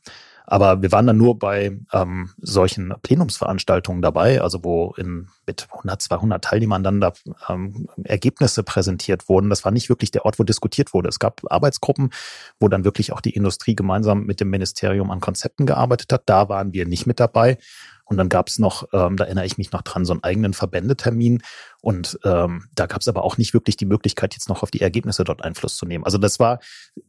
Aber 0.47 0.81
wir 0.81 0.91
waren 0.91 1.07
dann 1.07 1.17
nur 1.17 1.39
bei 1.39 1.77
ähm, 1.91 2.29
solchen 2.37 2.93
Plenumsveranstaltungen 3.01 4.01
dabei, 4.01 4.41
also 4.41 4.63
wo 4.63 4.93
in, 4.97 5.27
mit 5.47 5.67
100, 5.71 6.01
200 6.01 6.43
Teilnehmern 6.43 6.83
dann 6.83 7.01
da 7.01 7.13
ähm, 7.49 7.87
Ergebnisse 8.03 8.63
präsentiert 8.63 9.27
wurden. 9.27 9.49
Das 9.49 9.65
war 9.65 9.71
nicht 9.71 9.89
wirklich 9.89 10.11
der 10.11 10.25
Ort, 10.25 10.39
wo 10.39 10.43
diskutiert 10.43 10.93
wurde. 10.93 11.09
Es 11.09 11.19
gab 11.19 11.41
Arbeitsgruppen, 11.49 12.11
wo 12.59 12.67
dann 12.67 12.85
wirklich 12.85 13.11
auch 13.13 13.21
die 13.21 13.31
Industrie 13.35 13.75
gemeinsam 13.75 14.25
mit 14.25 14.39
dem 14.39 14.49
Ministerium 14.49 15.11
an 15.11 15.19
Konzepten 15.19 15.65
gearbeitet 15.65 16.11
hat. 16.13 16.23
Da 16.25 16.49
waren 16.49 16.73
wir 16.73 16.85
nicht 16.85 17.07
mit 17.07 17.19
dabei. 17.19 17.57
Und 18.05 18.17
dann 18.17 18.29
gab 18.29 18.47
es 18.47 18.59
noch, 18.59 18.87
ähm, 18.93 19.17
da 19.17 19.25
erinnere 19.25 19.45
ich 19.45 19.57
mich 19.57 19.71
noch 19.71 19.81
dran, 19.81 20.05
so 20.05 20.13
einen 20.13 20.23
eigenen 20.23 20.53
Verbändetermin. 20.53 21.41
Und 21.81 22.19
ähm, 22.23 22.65
da 22.73 22.85
gab 22.85 23.01
es 23.01 23.07
aber 23.07 23.23
auch 23.23 23.37
nicht 23.37 23.53
wirklich 23.53 23.77
die 23.77 23.85
Möglichkeit, 23.85 24.33
jetzt 24.33 24.49
noch 24.49 24.63
auf 24.63 24.71
die 24.71 24.81
Ergebnisse 24.81 25.23
dort 25.23 25.43
Einfluss 25.43 25.75
zu 25.75 25.85
nehmen. 25.85 26.03
Also 26.03 26.17
das 26.17 26.39
war 26.39 26.59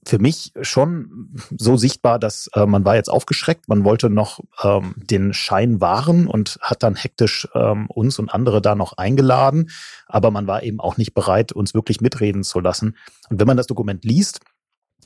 für 0.04 0.18
mich 0.18 0.52
schon 0.61 1.35
so 1.56 1.76
sichtbar, 1.76 2.18
dass 2.18 2.49
äh, 2.54 2.66
man 2.66 2.85
war 2.85 2.97
jetzt 2.97 3.09
aufgeschreckt, 3.09 3.68
man 3.68 3.85
wollte 3.85 4.11
noch 4.11 4.40
ähm, 4.62 4.94
den 4.97 5.32
Schein 5.32 5.80
wahren 5.80 6.26
und 6.26 6.59
hat 6.61 6.82
dann 6.82 6.94
hektisch 6.94 7.49
ähm, 7.54 7.87
uns 7.88 8.18
und 8.18 8.32
andere 8.32 8.61
da 8.61 8.75
noch 8.75 8.94
eingeladen. 8.97 9.70
Aber 10.06 10.30
man 10.30 10.47
war 10.47 10.62
eben 10.62 10.80
auch 10.80 10.97
nicht 10.97 11.14
bereit, 11.14 11.52
uns 11.52 11.75
wirklich 11.75 12.00
mitreden 12.00 12.42
zu 12.42 12.61
lassen. 12.61 12.97
Und 13.28 13.40
wenn 13.40 13.47
man 13.47 13.56
das 13.56 13.66
Dokument 13.66 14.04
liest, 14.04 14.40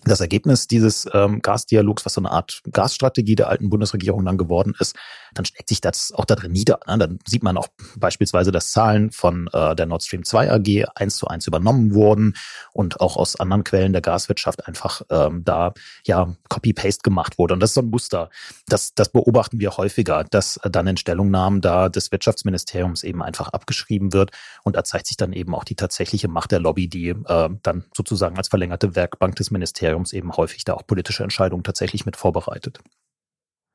das 0.05 0.21
Ergebnis 0.21 0.67
dieses 0.67 1.07
ähm, 1.13 1.41
Gasdialogs, 1.43 2.05
was 2.07 2.15
so 2.15 2.21
eine 2.21 2.31
Art 2.31 2.63
Gasstrategie 2.71 3.35
der 3.35 3.49
alten 3.49 3.69
Bundesregierung 3.69 4.25
dann 4.25 4.39
geworden 4.39 4.75
ist, 4.79 4.97
dann 5.35 5.45
steckt 5.45 5.69
sich 5.69 5.81
das 5.81 6.13
auch 6.13 6.25
da 6.25 6.35
drin 6.35 6.53
nieder. 6.53 6.81
Ne? 6.87 6.99
Dann 6.99 7.19
sieht 7.27 7.43
man 7.43 7.57
auch 7.57 7.69
beispielsweise, 7.97 8.53
dass 8.53 8.73
Zahlen 8.73 9.11
von 9.11 9.49
äh, 9.53 9.77
der 9.77 9.87
Nord 9.87 10.03
Stream 10.03 10.25
2 10.25 10.53
AG 10.53 10.85
eins 10.95 11.17
zu 11.17 11.29
eins 11.29 11.47
übernommen 11.47 11.95
wurden 11.95 12.35
und 12.73 13.01
auch 13.01 13.17
aus 13.17 13.37
anderen 13.37 13.65
Quellen 13.65 13.93
der 13.93 14.03
Gaswirtschaft 14.03 14.67
einfach 14.67 15.03
ähm, 15.11 15.43
da 15.45 15.73
ja 16.05 16.35
Copy-Paste 16.49 17.03
gemacht 17.03 17.39
wurde. 17.39 17.55
Und 17.55 17.61
das 17.61 17.71
ist 17.71 17.75
so 17.75 17.83
ein 17.83 17.91
Muster. 17.91 18.31
Das, 18.67 18.95
das 18.95 19.11
beobachten 19.11 19.61
wir 19.61 19.77
häufiger, 19.77 20.25
dass 20.25 20.57
äh, 20.59 20.71
dann 20.71 20.87
in 20.87 20.97
Stellungnahmen 20.97 21.61
da 21.61 21.89
des 21.89 22.11
Wirtschaftsministeriums 22.11 23.05
eben 23.05 23.23
einfach 23.23 23.49
abgeschrieben 23.49 24.13
wird. 24.13 24.31
Und 24.65 24.77
da 24.77 24.85
zeigt 24.85 25.07
sich 25.07 25.17
dann 25.17 25.33
eben 25.33 25.55
auch 25.55 25.65
die 25.65 25.77
tatsächliche 25.77 26.29
Macht 26.29 26.53
der 26.53 26.61
Lobby, 26.61 26.89
die 26.89 27.09
äh, 27.11 27.49
dann 27.63 27.85
sozusagen 27.95 28.37
als 28.37 28.49
verlängerte 28.49 28.95
Werkbank 28.95 29.37
des 29.37 29.51
Ministeriums 29.51 29.90
eben 30.13 30.37
häufig 30.37 30.65
da 30.65 30.75
auch 30.75 30.87
politische 30.87 31.23
Entscheidungen 31.23 31.63
tatsächlich 31.65 32.07
mit 32.07 32.17
vorbereitet. 32.17 32.81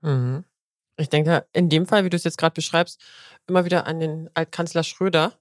Mhm. 0.01 0.43
Ich 0.98 1.10
denke 1.10 1.45
in 1.51 1.69
dem 1.69 1.86
Fall, 1.86 2.05
wie 2.05 2.10
du 2.10 2.15
es 2.15 2.24
jetzt 2.24 2.38
gerade 2.38 2.53
beschreibst, 2.53 3.01
immer 3.48 3.65
wieder 3.65 3.86
an 3.86 4.00
den 4.00 4.29
Altkanzler 4.34 4.84
Schröder, 4.84 5.34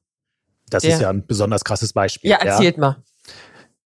Das 0.69 0.83
ist 0.85 1.01
ja 1.01 1.11
ein 1.11 1.27
besonders 1.27 1.65
krasses 1.65 1.93
Beispiel. 1.93 2.31
Ja, 2.31 2.39
erzählt 2.39 2.79
mal. 2.79 3.03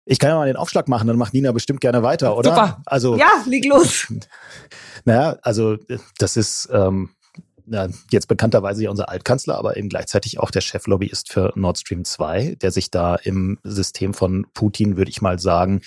Ich 0.05 0.19
kann 0.19 0.29
ja 0.29 0.35
mal 0.37 0.47
den 0.47 0.55
Aufschlag 0.55 0.87
machen, 0.87 1.07
dann 1.07 1.17
macht 1.17 1.33
Nina 1.33 1.51
bestimmt 1.51 1.81
gerne 1.81 2.01
weiter, 2.01 2.37
oder? 2.37 2.51
Super. 2.51 2.81
Also, 2.85 3.17
Ja, 3.17 3.43
leg 3.45 3.65
los. 3.65 4.07
naja, 5.05 5.37
also 5.41 5.77
das 6.17 6.37
ist 6.37 6.69
ähm, 6.71 7.09
na, 7.67 7.89
jetzt 8.11 8.27
bekannterweise 8.27 8.83
ja 8.83 8.89
unser 8.89 9.09
Altkanzler, 9.09 9.57
aber 9.57 9.77
eben 9.77 9.89
gleichzeitig 9.89 10.39
auch 10.39 10.51
der 10.51 10.61
Cheflobbyist 10.61 11.31
für 11.31 11.51
Nord 11.55 11.77
Stream 11.77 12.05
2, 12.05 12.55
der 12.61 12.71
sich 12.71 12.89
da 12.91 13.15
im 13.15 13.59
System 13.63 14.13
von 14.13 14.47
Putin, 14.53 14.97
würde 14.97 15.11
ich 15.11 15.21
mal 15.21 15.37
sagen, 15.37 15.81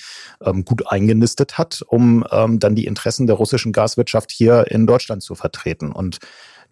ähm, 0.44 0.64
gut 0.64 0.86
eingenistet 0.90 1.58
hat, 1.58 1.82
um 1.86 2.24
ähm, 2.30 2.58
dann 2.58 2.74
die 2.74 2.84
Interessen 2.84 3.26
der 3.26 3.36
russischen 3.36 3.72
Gaswirtschaft 3.72 4.30
hier 4.30 4.70
in 4.70 4.86
Deutschland 4.86 5.22
zu 5.22 5.34
vertreten. 5.34 5.90
Und 5.90 6.18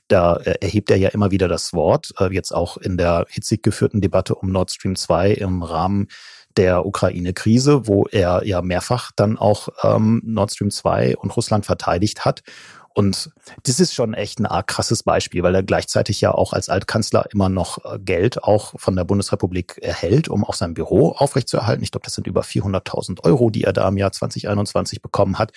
da 0.09 0.37
äh, 0.37 0.57
erhebt 0.61 0.91
er 0.91 0.99
ja 0.99 1.09
immer 1.09 1.31
wieder 1.31 1.49
das 1.49 1.73
Wort, 1.73 2.12
äh, 2.19 2.33
jetzt 2.33 2.53
auch 2.53 2.77
in 2.77 2.97
der 2.99 3.27
hitzig 3.31 3.62
geführten 3.62 4.00
Debatte 4.00 4.35
um 4.35 4.50
Nord 4.50 4.71
Stream 4.71 4.95
2 4.95 5.33
im 5.33 5.62
Rahmen 5.62 6.09
der 6.57 6.85
Ukraine-Krise, 6.85 7.87
wo 7.87 8.07
er 8.11 8.45
ja 8.45 8.62
mehrfach 8.62 9.12
dann 9.15 9.38
auch 9.38 9.69
ähm, 9.83 10.21
Nord 10.25 10.53
Stream 10.53 10.71
2 10.71 11.17
und 11.17 11.35
Russland 11.37 11.65
verteidigt 11.65 12.25
hat. 12.25 12.43
Und 12.99 13.31
das 13.62 13.78
ist 13.78 13.95
schon 13.95 14.12
echt 14.12 14.40
ein 14.40 14.47
arg 14.47 14.67
krasses 14.67 15.05
Beispiel, 15.05 15.45
weil 15.45 15.55
er 15.55 15.62
gleichzeitig 15.62 16.21
ja 16.21 16.33
auch 16.33 16.52
als 16.52 16.69
Altkanzler 16.69 17.26
immer 17.33 17.49
noch 17.49 17.85
äh, 17.85 18.00
Geld 18.00 18.43
auch 18.43 18.75
von 18.76 18.97
der 18.97 19.05
Bundesrepublik 19.05 19.78
erhält, 19.81 20.28
um 20.28 20.45
auch 20.45 20.55
sein 20.55 20.75
Büro 20.75 21.11
aufrechtzuerhalten. 21.11 21.85
Ich 21.85 21.93
glaube, 21.93 22.07
das 22.07 22.14
sind 22.14 22.26
über 22.26 22.40
400.000 22.40 23.23
Euro, 23.23 23.50
die 23.50 23.62
er 23.62 23.73
da 23.73 23.87
im 23.87 23.99
Jahr 23.99 24.11
2021 24.11 25.00
bekommen 25.00 25.38
hat. 25.38 25.52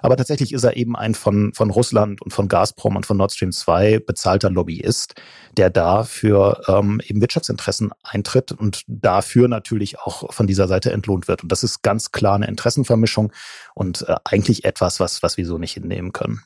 Aber 0.00 0.16
tatsächlich 0.16 0.54
ist 0.54 0.64
er 0.64 0.78
eben 0.78 0.96
ein 0.96 1.14
von, 1.14 1.52
von 1.52 1.68
Russland 1.68 2.22
und 2.22 2.32
von 2.32 2.48
Gazprom 2.48 2.96
und 2.96 3.04
von 3.04 3.18
Nord 3.18 3.32
Stream 3.32 3.52
2 3.52 3.98
bezahlter 3.98 4.48
Lobbyist, 4.48 5.12
der 5.58 5.68
da 5.68 6.04
für 6.04 6.62
ähm, 6.68 7.02
eben 7.04 7.20
Wirtschaftsinteressen 7.20 7.90
eintritt 8.02 8.52
und 8.52 8.84
dafür 8.86 9.48
natürlich 9.48 9.98
auch 9.98 10.32
von 10.32 10.46
dieser 10.46 10.68
Seite 10.68 10.90
entlohnt 10.92 11.28
wird. 11.28 11.42
Und 11.42 11.52
das 11.52 11.64
ist 11.64 11.82
ganz 11.82 12.12
klar 12.12 12.36
eine 12.36 12.48
Interessenvermischung 12.48 13.30
und 13.74 14.08
äh, 14.08 14.14
eigentlich 14.24 14.64
etwas, 14.64 15.00
was, 15.00 15.22
was 15.22 15.36
wir 15.36 15.44
so 15.44 15.58
nicht 15.58 15.74
hinnehmen 15.74 16.12
können. 16.12 16.40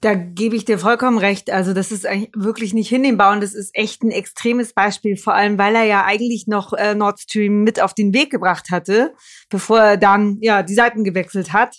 Da 0.00 0.14
gebe 0.14 0.56
ich 0.56 0.64
dir 0.64 0.78
vollkommen 0.78 1.18
recht. 1.18 1.50
Also 1.50 1.72
das 1.72 1.90
ist 1.90 2.06
eigentlich 2.06 2.30
wirklich 2.34 2.74
nicht 2.74 2.88
hinnehmbar 2.88 3.32
und 3.32 3.42
das 3.42 3.54
ist 3.54 3.74
echt 3.74 4.02
ein 4.02 4.10
extremes 4.10 4.74
Beispiel, 4.74 5.16
vor 5.16 5.34
allem 5.34 5.58
weil 5.58 5.74
er 5.74 5.84
ja 5.84 6.04
eigentlich 6.04 6.46
noch 6.46 6.72
äh, 6.74 6.94
Nord 6.94 7.20
Stream 7.20 7.64
mit 7.64 7.80
auf 7.80 7.94
den 7.94 8.12
Weg 8.12 8.30
gebracht 8.30 8.70
hatte, 8.70 9.14
bevor 9.48 9.80
er 9.80 9.96
dann 9.96 10.38
ja 10.40 10.62
die 10.62 10.74
Seiten 10.74 11.02
gewechselt 11.02 11.52
hat. 11.52 11.76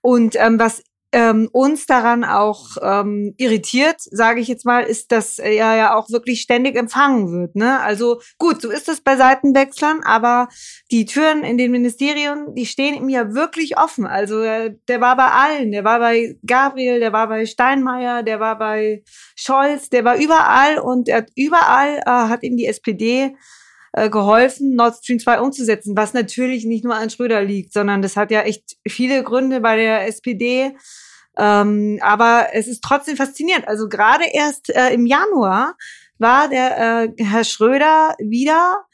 Und 0.00 0.36
ähm, 0.36 0.58
was 0.58 0.82
ähm, 1.12 1.48
uns 1.52 1.86
daran 1.86 2.24
auch 2.24 2.76
ähm, 2.82 3.34
irritiert, 3.38 3.96
sage 3.98 4.40
ich 4.40 4.48
jetzt 4.48 4.66
mal, 4.66 4.82
ist, 4.82 5.10
dass 5.10 5.38
er 5.38 5.74
ja 5.74 5.94
auch 5.94 6.10
wirklich 6.10 6.42
ständig 6.42 6.76
empfangen 6.76 7.32
wird. 7.32 7.56
Ne? 7.56 7.80
Also 7.80 8.20
gut, 8.38 8.60
so 8.60 8.70
ist 8.70 8.88
es 8.88 9.00
bei 9.00 9.16
Seitenwechslern, 9.16 10.00
aber 10.04 10.48
die 10.90 11.06
Türen 11.06 11.44
in 11.44 11.56
den 11.56 11.70
Ministerien, 11.70 12.54
die 12.54 12.66
stehen 12.66 12.94
ihm 12.94 13.08
ja 13.08 13.32
wirklich 13.34 13.78
offen. 13.78 14.06
Also 14.06 14.42
äh, 14.42 14.74
der 14.88 15.00
war 15.00 15.16
bei 15.16 15.30
allen, 15.30 15.72
der 15.72 15.84
war 15.84 15.98
bei 15.98 16.36
Gabriel, 16.46 17.00
der 17.00 17.12
war 17.12 17.28
bei 17.28 17.46
Steinmeier, 17.46 18.22
der 18.22 18.38
war 18.38 18.58
bei 18.58 19.02
Scholz, 19.34 19.88
der 19.88 20.04
war 20.04 20.16
überall 20.16 20.78
und 20.78 21.08
er 21.08 21.18
hat 21.18 21.30
überall 21.34 22.02
äh, 22.04 22.28
hat 22.28 22.42
ihm 22.42 22.56
die 22.56 22.66
SPD 22.66 23.34
äh, 24.04 24.10
geholfen, 24.10 24.74
Nord 24.74 24.96
Stream 24.96 25.18
2 25.18 25.40
umzusetzen, 25.40 25.96
was 25.96 26.14
natürlich 26.14 26.64
nicht 26.64 26.84
nur 26.84 26.94
an 26.94 27.10
Schröder 27.10 27.42
liegt, 27.42 27.72
sondern 27.72 28.02
das 28.02 28.16
hat 28.16 28.30
ja 28.30 28.42
echt 28.42 28.76
viele 28.86 29.22
Gründe 29.22 29.60
bei 29.60 29.76
der 29.76 30.06
SPD. 30.06 30.76
Ähm, 31.36 31.98
aber 32.02 32.48
es 32.52 32.66
ist 32.66 32.82
trotzdem 32.82 33.16
faszinierend. 33.16 33.68
Also 33.68 33.88
gerade 33.88 34.24
erst 34.32 34.70
äh, 34.74 34.90
im 34.90 35.06
Januar 35.06 35.76
war 36.18 36.48
der 36.48 37.12
äh, 37.18 37.24
Herr 37.24 37.44
Schröder 37.44 38.16
wieder 38.18 38.84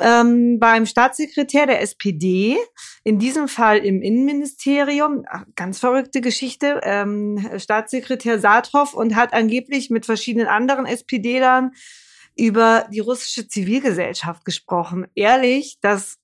ähm, 0.00 0.58
beim 0.58 0.86
Staatssekretär 0.86 1.66
der 1.66 1.80
SPD, 1.80 2.56
in 3.04 3.18
diesem 3.18 3.48
Fall 3.48 3.78
im 3.78 4.02
Innenministerium, 4.02 5.24
ganz 5.54 5.78
verrückte 5.78 6.20
Geschichte, 6.20 6.80
ähm, 6.82 7.48
Staatssekretär 7.58 8.40
Saathoff 8.40 8.94
und 8.94 9.14
hat 9.14 9.32
angeblich 9.32 9.90
mit 9.90 10.06
verschiedenen 10.06 10.48
anderen 10.48 10.86
SPD-Lern 10.86 11.72
über 12.36 12.86
die 12.90 13.00
russische 13.00 13.46
Zivilgesellschaft 13.46 14.44
gesprochen. 14.44 15.06
Ehrlich, 15.14 15.78
das 15.80 16.18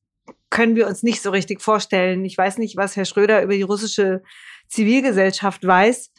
können 0.50 0.76
wir 0.76 0.86
uns 0.86 1.02
nicht 1.02 1.22
so 1.22 1.30
richtig 1.30 1.62
vorstellen. 1.62 2.24
Ich 2.24 2.36
weiß 2.36 2.58
nicht, 2.58 2.76
was 2.76 2.96
Herr 2.96 3.04
Schröder 3.04 3.42
über 3.42 3.54
die 3.54 3.62
russische 3.62 4.22
Zivilgesellschaft 4.68 5.64
weiß. 5.66 6.10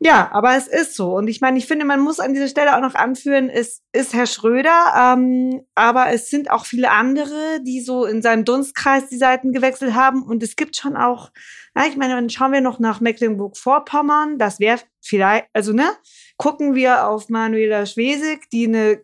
Ja, 0.00 0.30
aber 0.32 0.56
es 0.56 0.68
ist 0.68 0.94
so. 0.94 1.16
Und 1.16 1.26
ich 1.26 1.40
meine, 1.40 1.58
ich 1.58 1.66
finde, 1.66 1.84
man 1.84 2.00
muss 2.00 2.20
an 2.20 2.32
dieser 2.32 2.46
Stelle 2.46 2.76
auch 2.76 2.80
noch 2.80 2.94
anführen, 2.94 3.50
es 3.50 3.82
ist 3.92 4.14
Herr 4.14 4.26
Schröder, 4.26 4.94
ähm, 4.96 5.62
aber 5.74 6.10
es 6.10 6.30
sind 6.30 6.50
auch 6.50 6.66
viele 6.66 6.90
andere, 6.92 7.60
die 7.66 7.80
so 7.80 8.04
in 8.04 8.22
seinem 8.22 8.44
Dunstkreis 8.44 9.08
die 9.08 9.16
Seiten 9.16 9.52
gewechselt 9.52 9.94
haben. 9.94 10.22
Und 10.22 10.42
es 10.44 10.54
gibt 10.54 10.76
schon 10.76 10.96
auch, 10.96 11.32
na, 11.74 11.86
ich 11.88 11.96
meine, 11.96 12.14
dann 12.14 12.30
schauen 12.30 12.52
wir 12.52 12.60
noch 12.60 12.78
nach 12.78 13.00
Mecklenburg-Vorpommern. 13.00 14.38
Das 14.38 14.60
wäre 14.60 14.80
vielleicht, 15.00 15.46
also 15.52 15.72
ne, 15.72 15.90
gucken 16.36 16.76
wir 16.76 17.08
auf 17.08 17.28
Manuela 17.28 17.84
Schwesig, 17.84 18.48
die 18.50 18.68
eine 18.68 19.00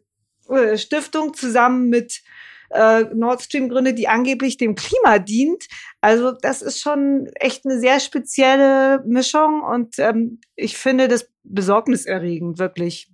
äh, 0.49 0.79
Stiftung 0.79 1.35
zusammen 1.35 1.89
mit 1.89 2.23
äh, 2.71 3.05
Nord 3.15 3.43
Stream 3.43 3.69
gründet, 3.69 3.99
die 3.99 4.09
angeblich 4.09 4.57
dem 4.57 4.75
Klima 4.75 5.19
dient. 5.19 5.65
Also 6.05 6.33
das 6.33 6.61
ist 6.61 6.83
schon 6.83 7.31
echt 7.37 7.65
eine 7.65 7.81
sehr 7.81 7.99
spezielle 7.99 9.03
Mischung 9.07 9.63
und 9.63 9.99
ähm, 9.99 10.39
ich 10.55 10.77
finde 10.77 11.09
das 11.09 11.31
besorgniserregend, 11.45 12.59
wirklich. 12.59 13.11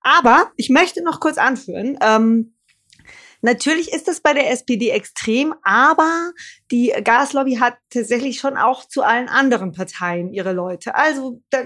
Aber 0.00 0.50
ich 0.56 0.70
möchte 0.70 1.04
noch 1.04 1.20
kurz 1.20 1.36
anführen, 1.36 1.98
ähm, 2.00 2.54
Natürlich 3.42 3.92
ist 3.92 4.08
es 4.08 4.22
bei 4.22 4.32
der 4.32 4.50
SPD 4.50 4.88
extrem, 4.88 5.54
aber 5.62 6.32
die 6.72 6.92
Gaslobby 7.04 7.56
hat 7.56 7.74
tatsächlich 7.90 8.40
schon 8.40 8.56
auch 8.56 8.88
zu 8.88 9.02
allen 9.02 9.28
anderen 9.28 9.72
Parteien 9.72 10.32
ihre 10.32 10.52
Leute. 10.52 10.94
Also 10.94 11.42
da, 11.50 11.64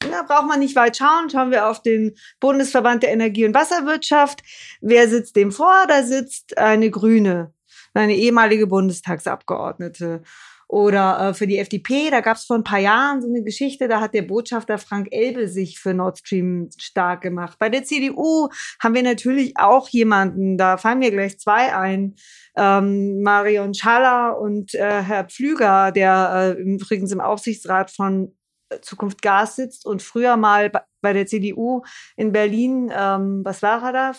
da 0.00 0.22
braucht 0.22 0.48
man 0.48 0.60
nicht 0.60 0.74
weit 0.76 0.96
schauen. 0.96 1.28
Schauen 1.30 1.50
wir 1.50 1.68
auf 1.68 1.82
den 1.82 2.16
Bundesverband 2.40 3.02
der 3.02 3.12
Energie- 3.12 3.44
und 3.44 3.54
Wasserwirtschaft. 3.54 4.42
Wer 4.80 5.08
sitzt 5.08 5.36
dem 5.36 5.52
vor? 5.52 5.84
Da 5.86 6.02
sitzt 6.02 6.56
eine 6.56 6.90
Grüne, 6.90 7.52
eine 7.94 8.14
ehemalige 8.14 8.66
Bundestagsabgeordnete. 8.66 10.22
Oder 10.70 11.30
äh, 11.30 11.34
für 11.34 11.46
die 11.46 11.56
FDP, 11.56 12.10
da 12.10 12.20
gab 12.20 12.36
es 12.36 12.44
vor 12.44 12.56
ein 12.56 12.64
paar 12.64 12.78
Jahren 12.78 13.22
so 13.22 13.28
eine 13.28 13.42
Geschichte, 13.42 13.88
da 13.88 14.02
hat 14.02 14.12
der 14.12 14.20
Botschafter 14.20 14.76
Frank 14.76 15.08
Elbe 15.10 15.48
sich 15.48 15.80
für 15.80 15.94
Nord 15.94 16.18
Stream 16.18 16.68
stark 16.76 17.22
gemacht. 17.22 17.58
Bei 17.58 17.70
der 17.70 17.84
CDU 17.84 18.50
haben 18.78 18.94
wir 18.94 19.02
natürlich 19.02 19.54
auch 19.56 19.88
jemanden, 19.88 20.58
da 20.58 20.76
fallen 20.76 20.98
mir 20.98 21.10
gleich 21.10 21.38
zwei 21.38 21.74
ein, 21.74 22.16
ähm, 22.54 23.22
Marion 23.22 23.72
Schaller 23.72 24.38
und 24.38 24.74
äh, 24.74 25.02
Herr 25.02 25.24
Pflüger, 25.24 25.90
der 25.90 26.56
äh, 26.58 26.60
übrigens 26.60 27.12
im 27.12 27.22
Aufsichtsrat 27.22 27.90
von 27.90 28.34
Zukunft 28.82 29.22
Gas 29.22 29.56
sitzt 29.56 29.86
und 29.86 30.02
früher 30.02 30.36
mal 30.36 30.70
bei 31.00 31.12
der 31.12 31.26
CDU 31.26 31.82
in 32.16 32.32
Berlin, 32.32 32.92
ähm, 32.94 33.40
was 33.44 33.62
war 33.62 33.82
er 33.82 33.92
da? 33.92 34.12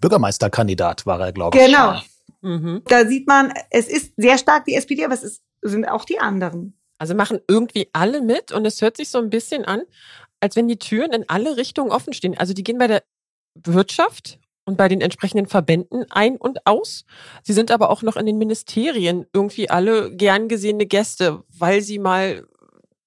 Bürgermeisterkandidat 0.00 1.06
war 1.06 1.20
er, 1.20 1.32
glaube 1.32 1.56
ich. 1.56 1.64
Genau. 1.64 2.00
Mhm. 2.42 2.82
Da 2.86 3.06
sieht 3.06 3.26
man, 3.26 3.52
es 3.70 3.88
ist 3.88 4.12
sehr 4.16 4.38
stark 4.38 4.64
die 4.64 4.74
SPD, 4.74 5.04
aber 5.04 5.14
es 5.14 5.22
ist, 5.22 5.42
sind 5.62 5.86
auch 5.86 6.04
die 6.04 6.18
anderen. 6.18 6.78
Also 6.98 7.14
machen 7.14 7.40
irgendwie 7.48 7.88
alle 7.92 8.22
mit 8.22 8.52
und 8.52 8.64
es 8.64 8.80
hört 8.80 8.96
sich 8.96 9.08
so 9.10 9.18
ein 9.18 9.30
bisschen 9.30 9.64
an, 9.64 9.82
als 10.40 10.56
wenn 10.56 10.68
die 10.68 10.78
Türen 10.78 11.12
in 11.12 11.28
alle 11.28 11.56
Richtungen 11.56 11.90
offen 11.90 12.12
stehen. 12.12 12.36
Also 12.38 12.54
die 12.54 12.64
gehen 12.64 12.78
bei 12.78 12.86
der 12.86 13.02
Wirtschaft 13.54 14.38
und 14.64 14.76
bei 14.76 14.88
den 14.88 15.00
entsprechenden 15.00 15.46
Verbänden 15.46 16.06
ein 16.10 16.36
und 16.36 16.66
aus. 16.66 17.04
Sie 17.42 17.52
sind 17.52 17.70
aber 17.70 17.90
auch 17.90 18.02
noch 18.02 18.16
in 18.16 18.26
den 18.26 18.38
Ministerien 18.38 19.26
irgendwie 19.32 19.70
alle 19.70 20.14
gern 20.14 20.48
gesehene 20.48 20.86
Gäste, 20.86 21.42
weil 21.48 21.82
sie 21.82 21.98
mal 21.98 22.46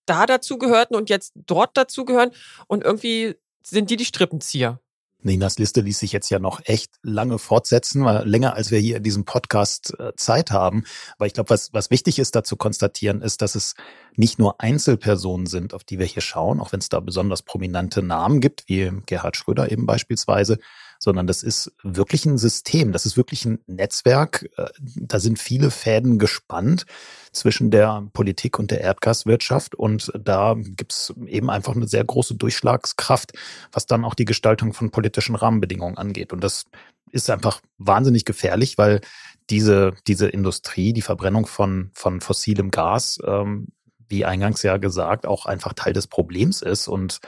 da 0.05 0.25
dazu 0.25 0.57
gehörten 0.57 0.95
und 0.95 1.09
jetzt 1.09 1.33
dort 1.35 1.77
dazu 1.77 2.05
gehören 2.05 2.31
und 2.67 2.83
irgendwie 2.83 3.35
sind 3.61 3.89
die 3.89 3.97
die 3.97 4.05
Strippenzieher. 4.05 4.79
Ninas 5.21 5.59
Liste 5.59 5.81
ließ 5.81 5.99
sich 5.99 6.11
jetzt 6.11 6.29
ja 6.29 6.39
noch 6.39 6.61
echt 6.63 6.91
lange 7.01 7.39
fortsetzen, 7.39 8.03
länger 8.25 8.55
als 8.55 8.71
wir 8.71 8.79
hier 8.79 8.97
in 8.97 9.03
diesem 9.03 9.25
Podcast 9.25 9.93
äh, 9.99 10.13
Zeit 10.15 10.51
haben. 10.51 10.83
Aber 11.17 11.27
ich 11.27 11.33
glaube, 11.33 11.49
was, 11.49 11.73
was 11.73 11.91
wichtig 11.91 12.19
ist, 12.19 12.35
da 12.35 12.43
zu 12.43 12.55
konstatieren, 12.55 13.21
ist, 13.21 13.41
dass 13.41 13.55
es 13.55 13.75
nicht 14.15 14.39
nur 14.39 14.61
Einzelpersonen 14.61 15.45
sind, 15.45 15.73
auf 15.73 15.83
die 15.83 15.99
wir 15.99 16.05
hier 16.05 16.21
schauen, 16.21 16.59
auch 16.59 16.71
wenn 16.71 16.79
es 16.79 16.89
da 16.89 16.99
besonders 16.99 17.41
prominente 17.41 18.01
Namen 18.01 18.39
gibt, 18.39 18.67
wie 18.67 18.91
Gerhard 19.05 19.35
Schröder 19.35 19.71
eben 19.71 19.85
beispielsweise, 19.85 20.57
sondern 20.99 21.27
das 21.27 21.43
ist 21.43 21.71
wirklich 21.81 22.25
ein 22.25 22.37
System, 22.37 22.91
das 22.91 23.05
ist 23.05 23.17
wirklich 23.17 23.45
ein 23.45 23.59
Netzwerk. 23.67 24.49
Äh, 24.57 24.67
Da 24.95 25.19
sind 25.19 25.39
viele 25.39 25.71
Fäden 25.71 26.19
gespannt 26.19 26.85
zwischen 27.31 27.71
der 27.71 28.07
Politik 28.13 28.59
und 28.59 28.71
der 28.71 28.81
Erdgaswirtschaft 28.81 29.75
und 29.75 30.11
da 30.19 30.55
gibt's 30.57 31.13
eben 31.27 31.49
einfach 31.49 31.75
eine 31.75 31.87
sehr 31.87 32.03
große 32.03 32.35
Durchschlagskraft, 32.35 33.33
was 33.71 33.85
dann 33.85 34.03
auch 34.03 34.13
die 34.13 34.25
Gestaltung 34.25 34.73
von 34.73 34.91
politischen 34.91 35.35
Rahmenbedingungen 35.35 35.97
angeht. 35.97 36.33
Und 36.33 36.43
das 36.43 36.65
ist 37.11 37.29
einfach 37.29 37.61
wahnsinnig 37.77 38.25
gefährlich, 38.25 38.77
weil 38.77 39.01
diese, 39.49 39.93
diese 40.05 40.27
Industrie, 40.27 40.93
die 40.93 41.01
Verbrennung 41.01 41.47
von, 41.47 41.91
von 41.93 42.21
fossilem 42.21 42.71
Gas, 42.71 43.19
ähm, 43.25 43.67
wie 44.09 44.25
eingangs 44.25 44.63
ja 44.63 44.77
gesagt, 44.77 45.25
auch 45.25 45.45
einfach 45.45 45.73
Teil 45.73 45.93
des 45.93 46.07
Problems 46.07 46.61
ist 46.61 46.87
und 46.87 47.19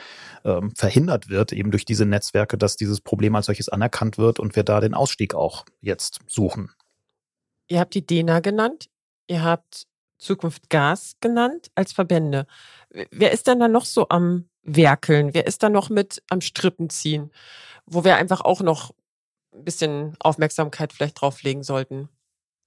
ähm, 0.44 0.74
verhindert 0.76 1.30
wird 1.30 1.54
eben 1.54 1.72
durch 1.72 1.86
diese 1.86 2.06
Netzwerke, 2.06 2.58
dass 2.58 2.76
dieses 2.76 3.02
Problem 3.02 3.36
als 3.36 3.46
solches 3.46 3.70
anerkannt 3.70 4.18
wird 4.18 4.40
und 4.40 4.56
wir 4.56 4.64
da 4.64 4.80
den 4.80 4.94
Ausstieg 4.94 5.34
auch 5.34 5.66
jetzt 5.82 6.20
suchen. 6.28 6.72
Ihr 7.68 7.80
habt 7.80 7.94
die 7.94 8.06
DENA 8.06 8.40
genannt, 8.40 8.90
ihr 9.28 9.44
habt 9.44 9.88
Zukunft 10.18 10.70
Gas 10.70 11.16
genannt 11.20 11.72
als 11.76 11.94
Verbände. 11.94 12.46
Wer 13.12 13.32
ist 13.32 13.48
denn 13.48 13.60
da 13.60 13.68
noch 13.68 13.86
so 13.86 14.08
am 14.10 14.50
Werkeln? 14.64 15.34
Wer 15.34 15.48
ist 15.48 15.64
da 15.64 15.70
noch 15.70 15.90
mit 15.90 16.22
am 16.30 16.42
Strippenziehen? 16.42 17.32
Wo 17.86 18.04
wir 18.04 18.16
einfach 18.16 18.42
auch 18.42 18.62
noch 18.62 18.92
ein 19.54 19.64
bisschen 19.64 20.16
Aufmerksamkeit 20.20 20.94
vielleicht 20.94 21.20
drauflegen 21.20 21.64
sollten. 21.64 22.10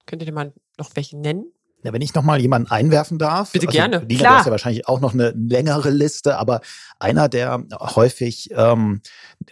Könnt 0.07 0.23
ihr 0.23 0.33
mal 0.33 0.53
noch 0.79 0.91
welche 0.95 1.17
nennen? 1.17 1.53
Ja, 1.85 1.93
wenn 1.93 2.01
ich 2.01 2.15
noch 2.15 2.23
mal 2.23 2.41
jemanden 2.41 2.71
einwerfen 2.71 3.19
darf. 3.19 3.53
Bitte 3.53 3.67
also, 3.67 3.77
gerne. 3.77 3.99
Lina, 4.09 4.21
Klar. 4.21 4.39
hast 4.39 4.47
ja 4.47 4.51
wahrscheinlich 4.51 4.89
auch 4.89 5.01
noch 5.01 5.13
eine 5.13 5.35
längere 5.37 5.91
Liste, 5.91 6.39
aber 6.39 6.63
einer, 6.99 7.29
der 7.29 7.63
häufig 7.79 8.49
ähm, 8.57 9.03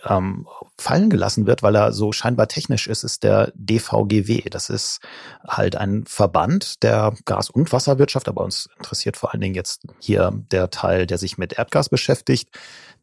ähm, 0.06 0.48
fallen 0.78 1.10
gelassen 1.10 1.46
wird, 1.46 1.62
weil 1.62 1.76
er 1.76 1.92
so 1.92 2.10
scheinbar 2.10 2.48
technisch 2.48 2.86
ist, 2.86 3.04
ist 3.04 3.22
der 3.22 3.52
DVGW. 3.54 4.48
Das 4.48 4.70
ist 4.70 5.00
halt 5.46 5.76
ein 5.76 6.04
Verband 6.06 6.82
der 6.82 7.12
Gas- 7.26 7.50
und 7.50 7.70
Wasserwirtschaft, 7.70 8.28
aber 8.28 8.44
uns 8.44 8.70
interessiert 8.78 9.18
vor 9.18 9.32
allen 9.32 9.42
Dingen 9.42 9.54
jetzt 9.54 9.82
hier 9.98 10.32
der 10.50 10.70
Teil, 10.70 11.06
der 11.06 11.18
sich 11.18 11.36
mit 11.36 11.58
Erdgas 11.58 11.90
beschäftigt, 11.90 12.48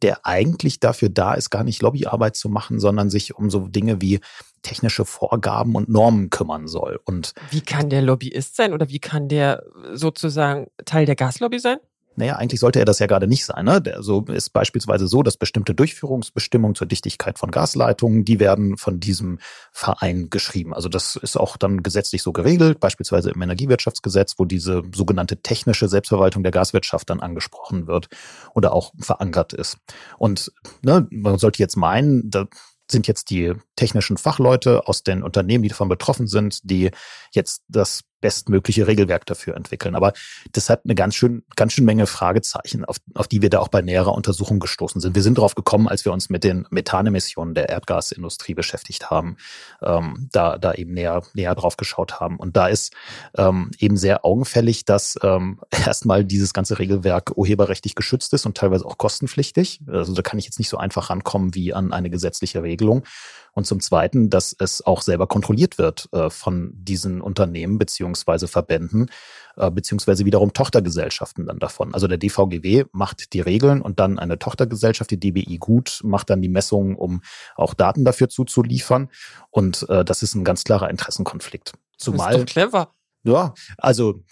der 0.02 0.26
eigentlich 0.26 0.80
dafür 0.80 1.08
da 1.08 1.34
ist, 1.34 1.50
gar 1.50 1.62
nicht 1.62 1.82
Lobbyarbeit 1.82 2.34
zu 2.34 2.48
machen, 2.48 2.80
sondern 2.80 3.10
sich 3.10 3.36
um 3.36 3.48
so 3.48 3.68
Dinge 3.68 4.00
wie 4.00 4.20
technische 4.62 5.04
Vorgaben 5.04 5.74
und 5.74 5.88
Normen 5.88 6.30
kümmern 6.30 6.68
soll. 6.68 7.00
Und 7.04 7.32
wie 7.50 7.60
kann 7.60 7.90
der 7.90 8.02
Lobbyist 8.02 8.56
sein 8.56 8.72
oder 8.72 8.88
wie 8.88 8.98
kann 8.98 9.28
der 9.28 9.64
sozusagen 9.92 10.68
Teil 10.84 11.06
der 11.06 11.16
Gaslobby 11.16 11.58
sein? 11.58 11.78
Naja, 12.16 12.36
eigentlich 12.36 12.60
sollte 12.60 12.80
er 12.80 12.84
das 12.84 12.98
ja 12.98 13.06
gerade 13.06 13.26
nicht 13.26 13.46
sein. 13.46 13.64
Ne? 13.64 13.80
Der, 13.80 14.02
so 14.02 14.22
ist 14.26 14.50
beispielsweise 14.50 15.06
so, 15.06 15.22
dass 15.22 15.36
bestimmte 15.36 15.74
Durchführungsbestimmungen 15.74 16.74
zur 16.74 16.86
Dichtigkeit 16.86 17.38
von 17.38 17.50
Gasleitungen, 17.50 18.24
die 18.24 18.40
werden 18.40 18.76
von 18.76 19.00
diesem 19.00 19.38
Verein 19.72 20.28
geschrieben. 20.28 20.74
Also 20.74 20.88
das 20.88 21.16
ist 21.16 21.38
auch 21.38 21.56
dann 21.56 21.82
gesetzlich 21.82 22.22
so 22.22 22.32
geregelt, 22.32 22.78
beispielsweise 22.78 23.30
im 23.30 23.40
Energiewirtschaftsgesetz, 23.40 24.34
wo 24.38 24.44
diese 24.44 24.82
sogenannte 24.94 25.38
technische 25.38 25.88
Selbstverwaltung 25.88 26.42
der 26.42 26.52
Gaswirtschaft 26.52 27.08
dann 27.08 27.20
angesprochen 27.20 27.86
wird 27.86 28.08
oder 28.54 28.74
auch 28.74 28.92
verankert 29.00 29.52
ist. 29.52 29.78
Und 30.18 30.52
ne, 30.82 31.06
man 31.10 31.38
sollte 31.38 31.60
jetzt 31.60 31.76
meinen, 31.76 32.28
da 32.28 32.46
sind 32.90 33.06
jetzt 33.06 33.30
die 33.30 33.54
technischen 33.76 34.16
Fachleute 34.16 34.86
aus 34.86 35.02
den 35.02 35.22
Unternehmen, 35.22 35.62
die 35.62 35.68
davon 35.68 35.88
betroffen 35.88 36.26
sind, 36.26 36.60
die 36.70 36.90
jetzt 37.32 37.62
das 37.68 38.02
bestmögliche 38.20 38.86
Regelwerk 38.86 39.26
dafür 39.26 39.56
entwickeln. 39.56 39.94
Aber 39.94 40.12
das 40.52 40.70
hat 40.70 40.82
eine 40.84 40.94
ganz 40.94 41.14
schön, 41.14 41.42
ganz 41.56 41.72
schön 41.72 41.84
Menge 41.84 42.06
Fragezeichen, 42.06 42.84
auf, 42.84 42.96
auf 43.14 43.28
die 43.28 43.42
wir 43.42 43.50
da 43.50 43.60
auch 43.60 43.68
bei 43.68 43.82
näherer 43.82 44.14
Untersuchung 44.14 44.60
gestoßen 44.60 45.00
sind. 45.00 45.14
Wir 45.14 45.22
sind 45.22 45.38
drauf 45.38 45.54
gekommen, 45.54 45.88
als 45.88 46.04
wir 46.04 46.12
uns 46.12 46.30
mit 46.30 46.44
den 46.44 46.66
Methanemissionen 46.70 47.54
der 47.54 47.68
Erdgasindustrie 47.68 48.54
beschäftigt 48.54 49.10
haben, 49.10 49.36
ähm, 49.82 50.28
da, 50.32 50.58
da 50.58 50.74
eben 50.74 50.92
näher, 50.92 51.22
näher 51.34 51.54
drauf 51.54 51.76
geschaut 51.76 52.20
haben. 52.20 52.36
Und 52.36 52.56
da 52.56 52.68
ist 52.68 52.92
ähm, 53.36 53.70
eben 53.78 53.96
sehr 53.96 54.24
augenfällig, 54.24 54.84
dass 54.84 55.18
ähm, 55.22 55.60
erstmal 55.86 56.24
dieses 56.24 56.52
ganze 56.52 56.78
Regelwerk 56.78 57.32
urheberrechtlich 57.36 57.94
geschützt 57.94 58.32
ist 58.32 58.46
und 58.46 58.56
teilweise 58.56 58.84
auch 58.84 58.98
kostenpflichtig. 58.98 59.80
Also 59.86 60.14
da 60.14 60.22
kann 60.22 60.38
ich 60.38 60.44
jetzt 60.44 60.58
nicht 60.58 60.68
so 60.68 60.76
einfach 60.76 61.10
rankommen 61.10 61.54
wie 61.54 61.74
an 61.74 61.92
eine 61.92 62.10
gesetzliche 62.10 62.62
Regelung. 62.62 63.04
Und 63.52 63.66
zum 63.66 63.80
Zweiten, 63.80 64.30
dass 64.30 64.54
es 64.58 64.84
auch 64.86 65.02
selber 65.02 65.26
kontrolliert 65.26 65.78
wird 65.78 66.08
äh, 66.12 66.30
von 66.30 66.72
diesen 66.74 67.20
Unternehmen 67.20 67.78
beziehungsweise 67.78 68.09
Verbänden, 68.14 69.10
äh, 69.56 69.70
beziehungsweise 69.70 70.24
wiederum 70.24 70.52
Tochtergesellschaften 70.52 71.46
dann 71.46 71.58
davon. 71.58 71.94
Also 71.94 72.06
der 72.06 72.18
DVGW 72.18 72.84
macht 72.92 73.32
die 73.32 73.40
Regeln 73.40 73.82
und 73.82 74.00
dann 74.00 74.18
eine 74.18 74.38
Tochtergesellschaft, 74.38 75.10
die 75.10 75.20
DBI 75.20 75.58
Gut, 75.58 76.00
macht 76.04 76.30
dann 76.30 76.42
die 76.42 76.48
Messungen, 76.48 76.96
um 76.96 77.22
auch 77.56 77.74
Daten 77.74 78.04
dafür 78.04 78.28
zuzuliefern. 78.28 79.08
Und 79.50 79.88
äh, 79.88 80.04
das 80.04 80.22
ist 80.22 80.34
ein 80.34 80.44
ganz 80.44 80.64
klarer 80.64 80.90
Interessenkonflikt. 80.90 81.72
Zumal. 81.96 82.32
Das 82.32 82.40
ist 82.40 82.48
doch 82.48 82.52
clever. 82.52 82.94
Ja, 83.22 83.52
also 83.76 84.22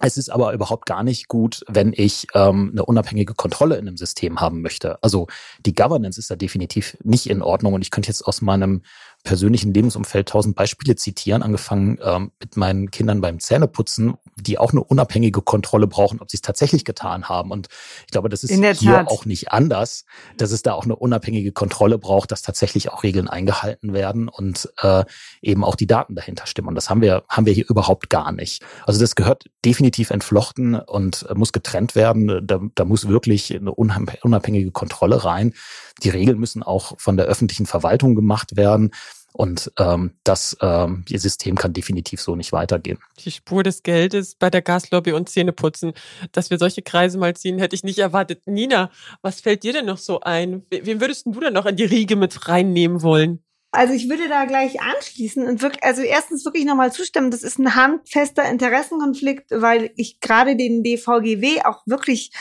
es 0.00 0.16
ist 0.16 0.30
aber 0.30 0.52
überhaupt 0.52 0.86
gar 0.86 1.04
nicht 1.04 1.28
gut, 1.28 1.64
wenn 1.68 1.92
ich 1.96 2.26
ähm, 2.34 2.70
eine 2.72 2.84
unabhängige 2.84 3.34
Kontrolle 3.34 3.76
in 3.76 3.86
einem 3.86 3.96
System 3.96 4.40
haben 4.40 4.60
möchte. 4.60 5.00
Also 5.02 5.28
die 5.64 5.74
Governance 5.74 6.18
ist 6.18 6.30
da 6.30 6.34
definitiv 6.34 6.96
nicht 7.04 7.30
in 7.30 7.40
Ordnung. 7.40 7.74
Und 7.74 7.82
ich 7.82 7.92
könnte 7.92 8.08
jetzt 8.08 8.22
aus 8.22 8.42
meinem 8.42 8.82
persönlichen 9.24 9.72
Lebensumfeld 9.72 10.28
tausend 10.28 10.56
Beispiele 10.56 10.96
zitieren, 10.96 11.42
angefangen 11.42 11.98
ähm, 12.02 12.32
mit 12.40 12.56
meinen 12.56 12.90
Kindern 12.90 13.20
beim 13.20 13.38
Zähneputzen, 13.38 14.14
die 14.36 14.58
auch 14.58 14.72
eine 14.72 14.82
unabhängige 14.82 15.42
Kontrolle 15.42 15.86
brauchen, 15.86 16.20
ob 16.20 16.30
sie 16.30 16.38
es 16.38 16.42
tatsächlich 16.42 16.84
getan 16.84 17.28
haben. 17.28 17.50
Und 17.50 17.68
ich 18.00 18.10
glaube, 18.10 18.28
das 18.28 18.42
ist 18.42 18.52
hier 18.52 18.72
Tat. 18.72 19.08
auch 19.08 19.24
nicht 19.24 19.52
anders, 19.52 20.04
dass 20.38 20.50
es 20.50 20.62
da 20.62 20.72
auch 20.72 20.84
eine 20.84 20.96
unabhängige 20.96 21.52
Kontrolle 21.52 21.98
braucht, 21.98 22.32
dass 22.32 22.42
tatsächlich 22.42 22.90
auch 22.90 23.04
Regeln 23.04 23.28
eingehalten 23.28 23.92
werden 23.92 24.28
und 24.28 24.68
äh, 24.80 25.04
eben 25.40 25.62
auch 25.64 25.76
die 25.76 25.86
Daten 25.86 26.16
dahinter 26.16 26.46
stimmen. 26.46 26.68
Und 26.68 26.74
das 26.74 26.90
haben 26.90 27.00
wir, 27.00 27.22
haben 27.28 27.46
wir 27.46 27.52
hier 27.52 27.68
überhaupt 27.68 28.10
gar 28.10 28.32
nicht. 28.32 28.64
Also 28.86 28.98
das 28.98 29.14
gehört 29.14 29.44
definitiv 29.64 30.10
entflochten 30.10 30.74
und 30.74 31.26
äh, 31.28 31.34
muss 31.34 31.52
getrennt 31.52 31.94
werden. 31.94 32.44
Da, 32.44 32.60
da 32.74 32.84
muss 32.84 33.06
wirklich 33.06 33.54
eine 33.54 33.72
unabhängige 33.72 34.72
Kontrolle 34.72 35.24
rein. 35.24 35.54
Die 36.02 36.08
Regeln 36.08 36.38
müssen 36.38 36.62
auch 36.62 36.98
von 36.98 37.16
der 37.16 37.26
öffentlichen 37.26 37.66
Verwaltung 37.66 38.14
gemacht 38.14 38.56
werden. 38.56 38.90
Und 39.32 39.72
ähm, 39.78 40.12
das 40.24 40.56
ähm, 40.60 41.04
ihr 41.08 41.18
System 41.18 41.56
kann 41.56 41.72
definitiv 41.72 42.20
so 42.20 42.36
nicht 42.36 42.52
weitergehen. 42.52 42.98
Die 43.18 43.30
Spur 43.30 43.62
des 43.62 43.82
Geldes 43.82 44.34
bei 44.34 44.50
der 44.50 44.62
Gaslobby 44.62 45.12
und 45.12 45.28
Zähneputzen, 45.28 45.92
dass 46.32 46.50
wir 46.50 46.58
solche 46.58 46.82
Kreise 46.82 47.18
mal 47.18 47.34
ziehen, 47.34 47.58
hätte 47.58 47.74
ich 47.74 47.84
nicht 47.84 47.98
erwartet. 47.98 48.46
Nina, 48.46 48.90
was 49.22 49.40
fällt 49.40 49.62
dir 49.62 49.72
denn 49.72 49.86
noch 49.86 49.98
so 49.98 50.20
ein? 50.20 50.64
Wem 50.70 51.00
würdest 51.00 51.26
du 51.26 51.40
denn 51.40 51.54
noch 51.54 51.66
in 51.66 51.76
die 51.76 51.84
Riege 51.84 52.16
mit 52.16 52.48
reinnehmen 52.48 53.02
wollen? 53.02 53.42
Also 53.74 53.94
ich 53.94 54.10
würde 54.10 54.28
da 54.28 54.44
gleich 54.44 54.82
anschließen 54.82 55.46
und 55.46 55.62
wirklich, 55.62 55.82
also 55.82 56.02
erstens 56.02 56.44
wirklich 56.44 56.66
nochmal 56.66 56.92
zustimmen, 56.92 57.30
das 57.30 57.42
ist 57.42 57.58
ein 57.58 57.74
handfester 57.74 58.44
Interessenkonflikt, 58.44 59.50
weil 59.50 59.90
ich 59.96 60.20
gerade 60.20 60.56
den 60.56 60.82
DVGW 60.82 61.62
auch 61.64 61.80
wirklich 61.86 62.32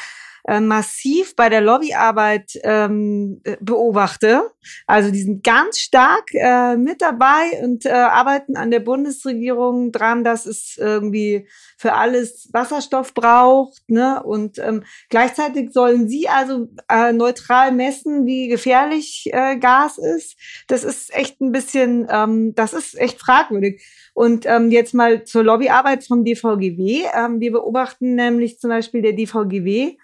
äh, 0.48 0.60
massiv 0.60 1.36
bei 1.36 1.50
der 1.50 1.62
Lobbyarbeit 1.62 2.60
ähm, 2.64 3.42
äh, 3.44 3.58
beobachte. 3.60 4.52
Also 4.88 5.12
die 5.12 5.22
sind 5.22 5.44
ganz 5.44 5.80
stark 5.80 6.34
äh, 6.34 6.78
mit 6.78 7.02
dabei 7.02 7.64
und 7.64 7.86
äh, 7.86 7.92
arbeiten 7.92 8.56
an 8.56 8.72
der 8.72 8.80
Bundesregierung 8.80 9.92
dran, 9.92 10.24
dass 10.24 10.46
es 10.46 10.78
irgendwie 10.78 11.48
für 11.78 11.94
alles 11.94 12.50
Wasserstoff 12.54 13.14
braucht. 13.14 13.82
Ne? 13.88 14.22
Und 14.24 14.60
ähm, 14.60 14.84
gleichzeitig 15.10 15.72
sollen 15.74 16.08
sie 16.08 16.28
also 16.28 16.68
äh, 16.90 17.12
neutral 17.14 17.72
messen, 17.72 18.26
wie 18.26 18.48
gefährlich 18.48 19.30
äh, 19.32 19.58
Gas 19.58 19.98
ist. 19.98 20.38
Das 20.68 20.84
ist 20.84 21.14
echt 21.14 21.42
ein 21.42 21.52
bisschen, 21.52 22.08
ähm, 22.10 22.54
das 22.56 22.74
ist 22.74 23.00
echt 23.00 23.20
fragwürdig. 23.20 23.82
Und 24.14 24.46
ähm, 24.46 24.72
jetzt 24.72 24.94
mal 24.94 25.24
zur 25.24 25.44
Lobbyarbeit 25.44 26.04
vom 26.04 26.24
DVGW. 26.24 27.04
Ähm, 27.16 27.40
wir 27.40 27.52
beobachten 27.52 28.16
nämlich 28.16 28.60
zum 28.60 28.70
Beispiel 28.70 29.02
der 29.02 29.14
DVGW 29.14 29.98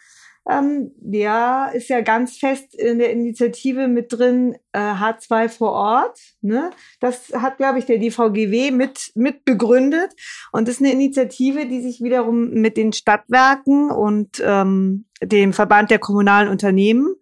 ähm, 0.49 0.91
der 0.97 1.71
ist 1.73 1.89
ja 1.89 2.01
ganz 2.01 2.37
fest 2.37 2.73
in 2.75 2.99
der 2.99 3.11
Initiative 3.11 3.87
mit 3.87 4.13
drin, 4.13 4.55
äh, 4.71 4.79
H2 4.79 5.49
vor 5.49 5.71
Ort. 5.71 6.19
Ne? 6.41 6.69
Das 6.99 7.31
hat, 7.33 7.57
glaube 7.57 7.79
ich, 7.79 7.85
der 7.85 7.97
DVGW 7.97 8.71
mit, 8.71 9.11
mit 9.15 9.43
begründet. 9.43 10.13
Und 10.51 10.69
ist 10.69 10.81
eine 10.81 10.91
Initiative, 10.91 11.65
die 11.65 11.81
sich 11.81 12.01
wiederum 12.01 12.51
mit 12.51 12.77
den 12.77 12.93
Stadtwerken 12.93 13.91
und 13.91 14.41
ähm, 14.43 15.05
dem 15.21 15.53
Verband 15.53 15.91
der 15.91 15.99
kommunalen 15.99 16.49
Unternehmen 16.49 17.15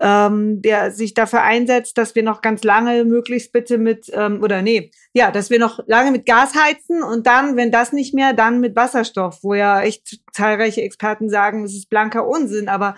ähm, 0.00 0.62
der 0.62 0.92
sich 0.92 1.14
dafür 1.14 1.42
einsetzt, 1.42 1.98
dass 1.98 2.14
wir 2.14 2.22
noch 2.22 2.40
ganz 2.40 2.62
lange 2.62 3.04
möglichst 3.04 3.52
bitte 3.52 3.78
mit, 3.78 4.10
ähm, 4.12 4.42
oder 4.42 4.62
nee, 4.62 4.90
ja, 5.12 5.30
dass 5.30 5.50
wir 5.50 5.58
noch 5.58 5.80
lange 5.86 6.12
mit 6.12 6.24
Gas 6.26 6.54
heizen 6.54 7.02
und 7.02 7.26
dann, 7.26 7.56
wenn 7.56 7.72
das 7.72 7.92
nicht 7.92 8.14
mehr, 8.14 8.32
dann 8.32 8.60
mit 8.60 8.76
Wasserstoff, 8.76 9.40
wo 9.42 9.54
ja 9.54 9.82
echt 9.82 10.20
zahlreiche 10.32 10.82
Experten 10.82 11.28
sagen, 11.28 11.64
es 11.64 11.74
ist 11.74 11.90
blanker 11.90 12.26
Unsinn, 12.26 12.68
aber 12.68 12.96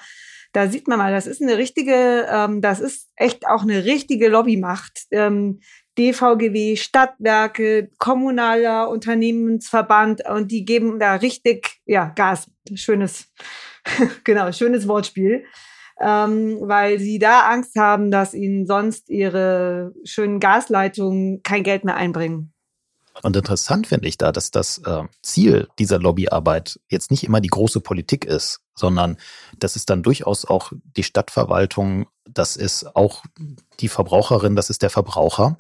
da 0.53 0.69
sieht 0.69 0.89
man 0.89 0.99
mal, 0.99 1.13
das 1.13 1.27
ist 1.27 1.41
eine 1.41 1.57
richtige, 1.57 2.27
ähm, 2.31 2.61
das 2.61 2.81
ist 2.81 3.09
echt 3.17 3.47
auch 3.47 3.63
eine 3.63 3.85
richtige 3.85 4.29
Lobbymacht. 4.29 5.07
Ähm, 5.11 5.61
DVGW, 5.97 6.77
Stadtwerke, 6.77 7.91
kommunaler 7.99 8.89
Unternehmensverband 8.89 10.29
und 10.29 10.51
die 10.51 10.65
geben 10.65 10.99
da 10.99 11.17
richtig, 11.17 11.81
ja, 11.85 12.13
Gas. 12.15 12.51
Schönes, 12.75 13.29
genau, 14.25 14.51
schönes 14.53 14.87
Wortspiel 14.89 15.45
ähm, 16.01 16.59
weil 16.63 16.99
sie 16.99 17.19
da 17.19 17.49
Angst 17.51 17.77
haben, 17.77 18.11
dass 18.11 18.35
ihnen 18.35 18.67
sonst 18.67 19.11
ihre 19.11 19.93
schönen 20.05 20.41
Gasleitungen 20.41 21.43
kein 21.43 21.63
Geld 21.63 21.85
mehr 21.85 21.97
einbringen. 21.97 22.53
Und 23.23 23.37
interessant 23.37 23.87
finde 23.87 24.09
ich 24.09 24.17
da, 24.17 24.33
dass 24.33 24.51
das 24.51 24.79
äh, 24.79 25.03
Ziel 25.23 25.69
dieser 25.79 25.99
Lobbyarbeit 25.99 26.81
jetzt 26.89 27.11
nicht 27.11 27.25
immer 27.25 27.41
die 27.41 27.49
große 27.49 27.81
Politik 27.81 28.25
ist, 28.25 28.61
sondern 28.75 29.19
das 29.59 29.77
ist 29.77 29.91
dann 29.91 30.03
durchaus 30.03 30.47
auch 30.47 30.73
die 30.97 31.03
Stadtverwaltung, 31.03 32.07
das 32.25 32.57
ist 32.57 32.97
auch 32.97 33.25
die 33.81 33.89
Verbraucherin, 33.89 34.57
das 34.57 34.71
ist 34.71 34.83
der 34.83 34.91
Verbraucher, 34.91 35.57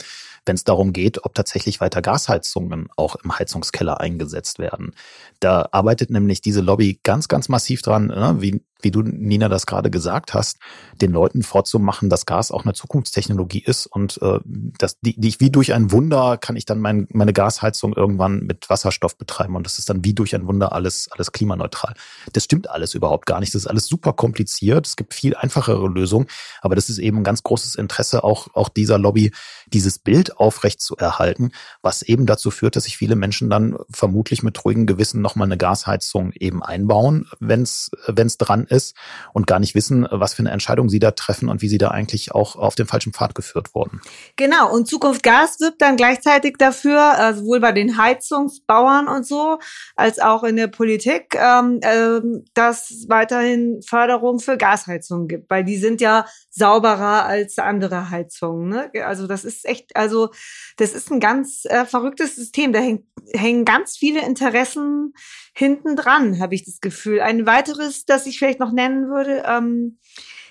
wenn 0.46 0.54
es 0.54 0.64
darum 0.64 0.94
geht, 0.94 1.22
ob 1.24 1.34
tatsächlich 1.34 1.80
weiter 1.80 2.00
Gasheizungen 2.00 2.88
auch 2.96 3.16
im 3.16 3.38
Heizungskeller 3.38 4.00
eingesetzt 4.00 4.58
werden. 4.58 4.94
Da 5.38 5.68
arbeitet 5.70 6.08
nämlich 6.08 6.40
diese 6.40 6.62
Lobby 6.62 6.98
ganz, 7.02 7.28
ganz 7.28 7.50
massiv 7.50 7.82
dran, 7.82 8.06
ne? 8.06 8.36
wie 8.38 8.64
wie 8.84 8.90
du, 8.90 9.02
Nina, 9.02 9.48
das 9.48 9.66
gerade 9.66 9.90
gesagt 9.90 10.34
hast, 10.34 10.58
den 11.00 11.12
Leuten 11.12 11.42
vorzumachen, 11.42 12.08
dass 12.08 12.26
Gas 12.26 12.50
auch 12.50 12.64
eine 12.64 12.74
Zukunftstechnologie 12.74 13.62
ist 13.64 13.86
und 13.86 14.20
äh, 14.22 14.40
dass 14.44 15.00
die, 15.00 15.18
die, 15.18 15.34
wie 15.38 15.50
durch 15.50 15.72
ein 15.72 15.92
Wunder 15.92 16.38
kann 16.38 16.56
ich 16.56 16.64
dann 16.64 16.80
mein, 16.80 17.06
meine 17.12 17.32
Gasheizung 17.32 17.94
irgendwann 17.94 18.40
mit 18.40 18.68
Wasserstoff 18.70 19.16
betreiben 19.16 19.56
und 19.56 19.64
das 19.64 19.78
ist 19.78 19.90
dann 19.90 20.04
wie 20.04 20.14
durch 20.14 20.34
ein 20.34 20.46
Wunder 20.46 20.72
alles, 20.72 21.08
alles 21.10 21.32
klimaneutral. 21.32 21.94
Das 22.32 22.44
stimmt 22.44 22.70
alles 22.70 22.94
überhaupt 22.94 23.26
gar 23.26 23.40
nicht. 23.40 23.54
Das 23.54 23.62
ist 23.62 23.66
alles 23.66 23.86
super 23.86 24.12
kompliziert. 24.12 24.86
Es 24.86 24.96
gibt 24.96 25.14
viel 25.14 25.34
einfachere 25.36 25.88
Lösungen, 25.88 26.26
aber 26.60 26.74
das 26.74 26.88
ist 26.88 26.98
eben 26.98 27.18
ein 27.18 27.24
ganz 27.24 27.42
großes 27.42 27.74
Interesse 27.74 28.24
auch, 28.24 28.48
auch 28.54 28.68
dieser 28.68 28.98
Lobby, 28.98 29.32
dieses 29.72 29.98
Bild 29.98 30.36
aufrecht 30.38 30.80
zu 30.80 30.96
erhalten, 30.96 31.52
was 31.82 32.02
eben 32.02 32.26
dazu 32.26 32.50
führt, 32.50 32.76
dass 32.76 32.84
sich 32.84 32.96
viele 32.96 33.16
Menschen 33.16 33.50
dann 33.50 33.76
vermutlich 33.90 34.42
mit 34.42 34.64
ruhigem 34.64 34.86
Gewissen 34.86 35.20
nochmal 35.20 35.48
eine 35.48 35.56
Gasheizung 35.56 36.32
eben 36.32 36.62
einbauen, 36.62 37.26
wenn 37.38 37.62
es 37.62 37.90
dran 38.38 38.66
ist 38.70 38.96
und 39.32 39.46
gar 39.46 39.58
nicht 39.58 39.74
wissen, 39.74 40.06
was 40.10 40.34
für 40.34 40.40
eine 40.40 40.50
Entscheidung 40.50 40.88
sie 40.88 40.98
da 40.98 41.10
treffen 41.10 41.48
und 41.48 41.62
wie 41.62 41.68
sie 41.68 41.78
da 41.78 41.88
eigentlich 41.88 42.32
auch 42.32 42.56
auf 42.56 42.74
den 42.74 42.86
falschen 42.86 43.12
Pfad 43.12 43.34
geführt 43.34 43.74
wurden. 43.74 44.00
Genau, 44.36 44.72
und 44.72 44.86
Zukunft 44.86 45.22
Gas 45.22 45.60
wirbt 45.60 45.82
dann 45.82 45.96
gleichzeitig 45.96 46.56
dafür, 46.58 47.14
äh, 47.18 47.34
sowohl 47.34 47.60
bei 47.60 47.72
den 47.72 47.96
Heizungsbauern 47.96 49.08
und 49.08 49.26
so, 49.26 49.58
als 49.96 50.18
auch 50.18 50.44
in 50.44 50.56
der 50.56 50.68
Politik, 50.68 51.34
ähm, 51.34 51.80
äh, 51.82 52.20
dass 52.54 53.06
weiterhin 53.08 53.80
Förderung 53.86 54.40
für 54.40 54.56
Gasheizungen 54.56 55.28
gibt, 55.28 55.50
weil 55.50 55.64
die 55.64 55.76
sind 55.76 56.00
ja 56.00 56.26
sauberer 56.50 57.26
als 57.26 57.58
andere 57.58 58.10
Heizungen. 58.10 58.68
Ne? 58.68 58.90
Also 59.04 59.26
das 59.26 59.44
ist 59.44 59.64
echt, 59.66 59.96
also 59.96 60.30
das 60.76 60.92
ist 60.92 61.10
ein 61.10 61.20
ganz 61.20 61.64
äh, 61.64 61.84
verrücktes 61.84 62.36
System. 62.36 62.72
Da 62.72 62.80
häng, 62.80 63.06
hängen 63.32 63.64
ganz 63.64 63.96
viele 63.96 64.24
Interessen 64.24 65.14
hinten 65.52 65.96
dran, 65.96 66.40
habe 66.40 66.54
ich 66.54 66.64
das 66.64 66.80
Gefühl. 66.80 67.20
Ein 67.20 67.46
weiteres, 67.46 68.04
das 68.04 68.26
ich 68.26 68.38
vielleicht 68.38 68.60
noch 68.60 68.72
nennen 68.72 69.08
würde, 69.08 69.42
ähm, 69.46 69.98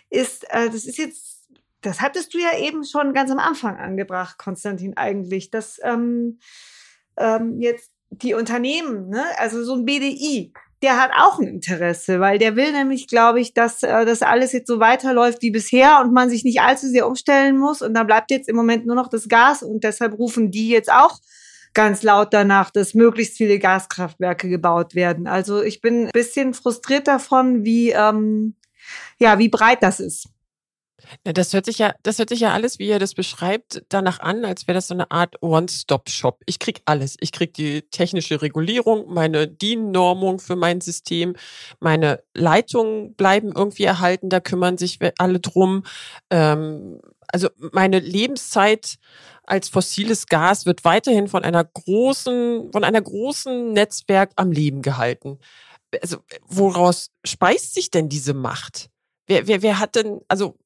ist, 0.10 0.46
äh, 0.52 0.70
das 0.70 0.86
ist 0.86 0.98
jetzt, 0.98 1.48
das 1.82 2.02
hattest 2.02 2.34
du 2.34 2.40
ja 2.40 2.58
eben 2.58 2.84
schon 2.84 3.14
ganz 3.14 3.32
am 3.32 3.40
Anfang 3.40 3.78
angebracht, 3.78 4.38
Konstantin, 4.38 4.98
eigentlich, 4.98 5.52
dass 5.52 5.80
ähm, 5.84 6.40
ähm, 7.18 7.60
jetzt 7.60 7.92
die 8.10 8.34
Unternehmen, 8.34 9.10
ne, 9.10 9.24
also 9.38 9.64
so 9.64 9.76
ein 9.76 9.86
BDI, 9.86 10.52
der 10.82 10.98
hat 10.98 11.12
auch 11.14 11.40
ein 11.40 11.48
Interesse, 11.48 12.20
weil 12.20 12.38
der 12.38 12.56
will 12.56 12.72
nämlich, 12.72 13.08
glaube 13.08 13.42
ich, 13.42 13.54
dass 13.54 13.84
äh, 13.84 14.06
das 14.06 14.22
alles 14.22 14.54
jetzt 14.54 14.68
so 14.68 14.80
weiterläuft 14.80 15.42
wie 15.42 15.52
bisher 15.52 16.00
und 16.02 16.14
man 16.14 16.30
sich 16.30 16.44
nicht 16.44 16.62
allzu 16.62 16.88
sehr 16.88 17.08
umstellen 17.08 17.58
muss. 17.58 17.82
Und 17.82 17.94
da 17.94 18.04
bleibt 18.04 18.32
jetzt 18.32 18.48
im 18.48 18.56
Moment 18.56 18.86
nur 18.86 18.96
noch 18.96 19.10
das 19.10 19.28
Gas 19.28 19.62
und 19.62 19.84
deshalb 19.84 20.18
rufen 20.18 20.52
die 20.52 20.70
jetzt 20.70 20.92
auch 20.92 21.20
ganz 21.74 22.04
laut 22.04 22.34
danach, 22.34 22.72
dass 22.72 22.94
möglichst 22.94 23.38
viele 23.38 23.60
Gaskraftwerke 23.60 24.50
gebaut 24.50 24.96
werden. 24.96 25.28
Also 25.28 25.62
ich 25.62 25.82
bin 25.82 26.06
ein 26.06 26.12
bisschen 26.12 26.54
frustriert 26.54 27.08
davon, 27.08 27.64
wie 27.64 27.92
ähm, 27.92 28.56
ja 29.20 29.40
wie 29.40 29.50
breit 29.50 29.84
das 29.84 30.00
ist. 30.00 30.30
Das 31.24 31.54
hört 31.54 31.66
sich 31.66 31.80
ja, 31.80 31.94
das 32.04 32.20
hört 32.20 32.30
sich 32.30 32.42
ja 32.42 32.54
alles, 32.54 32.80
wie 32.80 32.88
ihr 32.88 33.00
das 33.00 33.14
beschreibt, 33.14 33.84
danach 33.90 34.20
an, 34.20 34.46
als 34.46 34.68
wäre 34.68 34.76
das 34.76 34.88
so 34.88 34.94
eine 34.94 35.12
Art 35.12 35.42
One-Stop-Shop. 35.42 36.42
Ich 36.46 36.60
krieg 36.60 36.82
alles. 36.86 37.16
Ich 37.20 37.32
krieg 37.32 37.54
die 37.54 37.84
technische 37.84 38.42
Regulierung, 38.42 39.12
meine 39.14 39.48
DIN-Normung 39.48 40.40
für 40.40 40.56
mein 40.56 40.82
System, 40.82 41.36
meine 41.80 42.24
Leitungen 42.34 43.16
bleiben 43.16 43.54
irgendwie 43.56 43.84
erhalten, 43.84 44.30
da 44.30 44.40
kümmern 44.40 44.78
sich 44.78 45.00
alle 45.18 45.40
drum. 45.40 45.84
Ähm, 46.30 47.00
also 47.32 47.50
meine 47.72 48.00
Lebenszeit 48.00 48.98
als 49.50 49.70
fossiles 49.70 50.28
Gas 50.28 50.66
wird 50.66 50.86
weiterhin 50.86 51.28
von 51.28 51.44
einer 51.44 51.64
großen, 51.64 52.72
von 52.72 52.84
einer 52.84 53.02
großen 53.02 53.74
Netzwerk 53.74 54.32
am 54.36 54.52
Leben 54.52 54.82
gehalten. 54.82 55.40
Also 56.02 56.18
woraus 56.48 57.12
speist 57.26 57.74
sich 57.74 57.90
denn 57.90 58.10
diese 58.10 58.34
Macht? 58.34 58.90
Wer, 59.28 59.48
wer, 59.48 59.62
wer 59.62 59.80
hat 59.80 59.96
denn, 59.96 60.22
also 60.28 60.58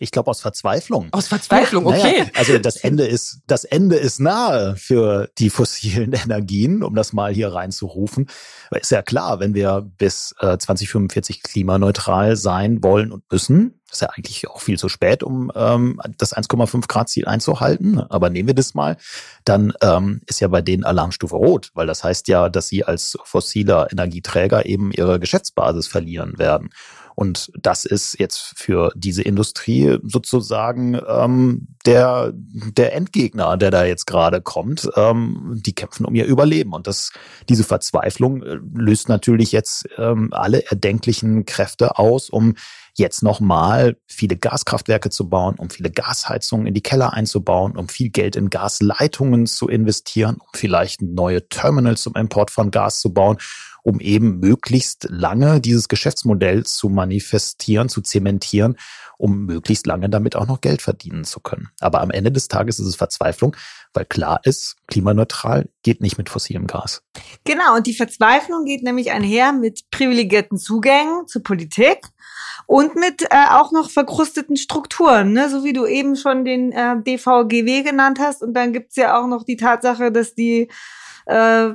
ich 0.00 0.10
glaube 0.10 0.30
aus 0.30 0.40
Verzweiflung. 0.40 1.08
Aus 1.12 1.28
Verzweiflung, 1.28 1.86
okay. 1.86 2.20
Naja, 2.20 2.30
also 2.34 2.58
das 2.58 2.76
Ende 2.76 3.06
ist, 3.06 3.40
das 3.46 3.64
Ende 3.64 3.96
ist 3.96 4.20
nahe 4.20 4.76
für 4.76 5.28
die 5.38 5.50
fossilen 5.50 6.12
Energien, 6.24 6.82
um 6.82 6.94
das 6.94 7.12
mal 7.12 7.32
hier 7.32 7.52
reinzurufen. 7.52 8.28
Ist 8.70 8.90
ja 8.90 9.02
klar, 9.02 9.40
wenn 9.40 9.54
wir 9.54 9.88
bis 9.98 10.34
äh, 10.40 10.58
2045 10.58 11.42
klimaneutral 11.42 12.36
sein 12.36 12.82
wollen 12.82 13.12
und 13.12 13.24
müssen, 13.30 13.78
ist 13.90 14.02
ja 14.02 14.08
eigentlich 14.08 14.48
auch 14.48 14.60
viel 14.60 14.78
zu 14.78 14.88
spät, 14.88 15.22
um 15.22 15.50
ähm, 15.54 16.00
das 16.18 16.36
1,5 16.36 16.86
Grad 16.88 17.08
Ziel 17.08 17.26
einzuhalten. 17.26 17.98
Aber 17.98 18.28
nehmen 18.28 18.48
wir 18.48 18.54
das 18.54 18.74
mal, 18.74 18.96
dann 19.44 19.72
ähm, 19.80 20.20
ist 20.26 20.40
ja 20.40 20.48
bei 20.48 20.60
denen 20.60 20.84
Alarmstufe 20.84 21.36
rot, 21.36 21.70
weil 21.74 21.86
das 21.86 22.04
heißt 22.04 22.28
ja, 22.28 22.48
dass 22.48 22.68
sie 22.68 22.84
als 22.84 23.16
fossiler 23.24 23.90
Energieträger 23.90 24.66
eben 24.66 24.92
ihre 24.92 25.18
Geschäftsbasis 25.18 25.86
verlieren 25.86 26.38
werden. 26.38 26.70
Und 27.18 27.50
das 27.60 27.84
ist 27.84 28.20
jetzt 28.20 28.52
für 28.54 28.92
diese 28.94 29.22
Industrie 29.22 29.98
sozusagen 30.04 30.96
ähm, 31.08 31.66
der, 31.84 32.32
der 32.32 32.94
Endgegner, 32.94 33.56
der 33.56 33.72
da 33.72 33.84
jetzt 33.84 34.06
gerade 34.06 34.40
kommt. 34.40 34.88
Ähm, 34.94 35.60
die 35.66 35.74
kämpfen 35.74 36.06
um 36.06 36.14
ihr 36.14 36.26
Überleben. 36.26 36.72
Und 36.72 36.86
das, 36.86 37.10
diese 37.48 37.64
Verzweiflung 37.64 38.44
äh, 38.44 38.58
löst 38.72 39.08
natürlich 39.08 39.50
jetzt 39.50 39.88
ähm, 39.98 40.28
alle 40.30 40.64
erdenklichen 40.70 41.44
Kräfte 41.44 41.98
aus, 41.98 42.30
um 42.30 42.54
jetzt 42.94 43.24
nochmal 43.24 43.96
viele 44.06 44.36
Gaskraftwerke 44.36 45.10
zu 45.10 45.28
bauen, 45.28 45.56
um 45.58 45.70
viele 45.70 45.90
Gasheizungen 45.90 46.68
in 46.68 46.74
die 46.74 46.82
Keller 46.82 47.14
einzubauen, 47.14 47.76
um 47.76 47.88
viel 47.88 48.10
Geld 48.10 48.36
in 48.36 48.48
Gasleitungen 48.48 49.46
zu 49.46 49.66
investieren, 49.66 50.36
um 50.36 50.48
vielleicht 50.54 51.02
neue 51.02 51.48
Terminals 51.48 52.02
zum 52.02 52.14
Import 52.14 52.52
von 52.52 52.70
Gas 52.70 53.00
zu 53.00 53.12
bauen 53.12 53.38
um 53.88 54.00
eben 54.00 54.38
möglichst 54.38 55.06
lange 55.08 55.62
dieses 55.62 55.88
Geschäftsmodell 55.88 56.66
zu 56.66 56.90
manifestieren, 56.90 57.88
zu 57.88 58.02
zementieren, 58.02 58.76
um 59.16 59.46
möglichst 59.46 59.86
lange 59.86 60.10
damit 60.10 60.36
auch 60.36 60.46
noch 60.46 60.60
Geld 60.60 60.82
verdienen 60.82 61.24
zu 61.24 61.40
können. 61.40 61.70
Aber 61.80 62.02
am 62.02 62.10
Ende 62.10 62.30
des 62.30 62.48
Tages 62.48 62.78
ist 62.78 62.86
es 62.86 62.96
Verzweiflung, 62.96 63.56
weil 63.94 64.04
klar 64.04 64.40
ist, 64.44 64.76
klimaneutral 64.88 65.70
geht 65.82 66.02
nicht 66.02 66.18
mit 66.18 66.28
fossilem 66.28 66.66
Gas. 66.66 67.02
Genau, 67.44 67.76
und 67.76 67.86
die 67.86 67.94
Verzweiflung 67.94 68.66
geht 68.66 68.82
nämlich 68.82 69.10
einher 69.10 69.54
mit 69.54 69.90
privilegierten 69.90 70.58
Zugängen 70.58 71.26
zur 71.26 71.42
Politik 71.42 72.00
und 72.66 72.94
mit 72.94 73.22
äh, 73.22 73.46
auch 73.52 73.72
noch 73.72 73.88
verkrusteten 73.88 74.58
Strukturen, 74.58 75.32
ne? 75.32 75.48
so 75.48 75.64
wie 75.64 75.72
du 75.72 75.86
eben 75.86 76.14
schon 76.14 76.44
den 76.44 76.72
äh, 76.72 77.02
DVGW 77.02 77.84
genannt 77.84 78.18
hast. 78.20 78.42
Und 78.42 78.52
dann 78.52 78.74
gibt's 78.74 78.96
ja 78.96 79.18
auch 79.18 79.26
noch 79.26 79.44
die 79.44 79.56
Tatsache, 79.56 80.12
dass 80.12 80.34
die 80.34 80.68
äh, 81.24 81.70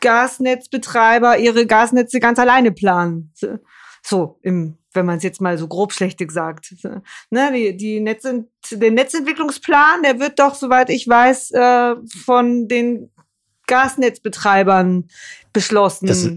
Gasnetzbetreiber 0.00 1.38
ihre 1.38 1.66
Gasnetze 1.66 2.20
ganz 2.20 2.38
alleine 2.38 2.72
planen. 2.72 3.32
So, 4.02 4.38
im, 4.42 4.76
wenn 4.92 5.06
man 5.06 5.16
es 5.16 5.22
jetzt 5.22 5.40
mal 5.40 5.56
so 5.56 5.66
grob 5.66 5.92
schlechtig 5.92 6.30
sagt. 6.30 6.74
Ne, 7.30 7.52
die, 7.52 7.76
die 7.76 8.00
Netz, 8.00 8.22
der 8.70 8.90
Netzentwicklungsplan, 8.90 10.02
der 10.02 10.20
wird 10.20 10.38
doch, 10.38 10.54
soweit 10.54 10.90
ich 10.90 11.08
weiß, 11.08 11.52
äh, 11.52 11.94
von 12.24 12.68
den 12.68 13.10
Gasnetzbetreibern 13.66 15.08
beschlossen. 15.52 16.06
Das, 16.06 16.28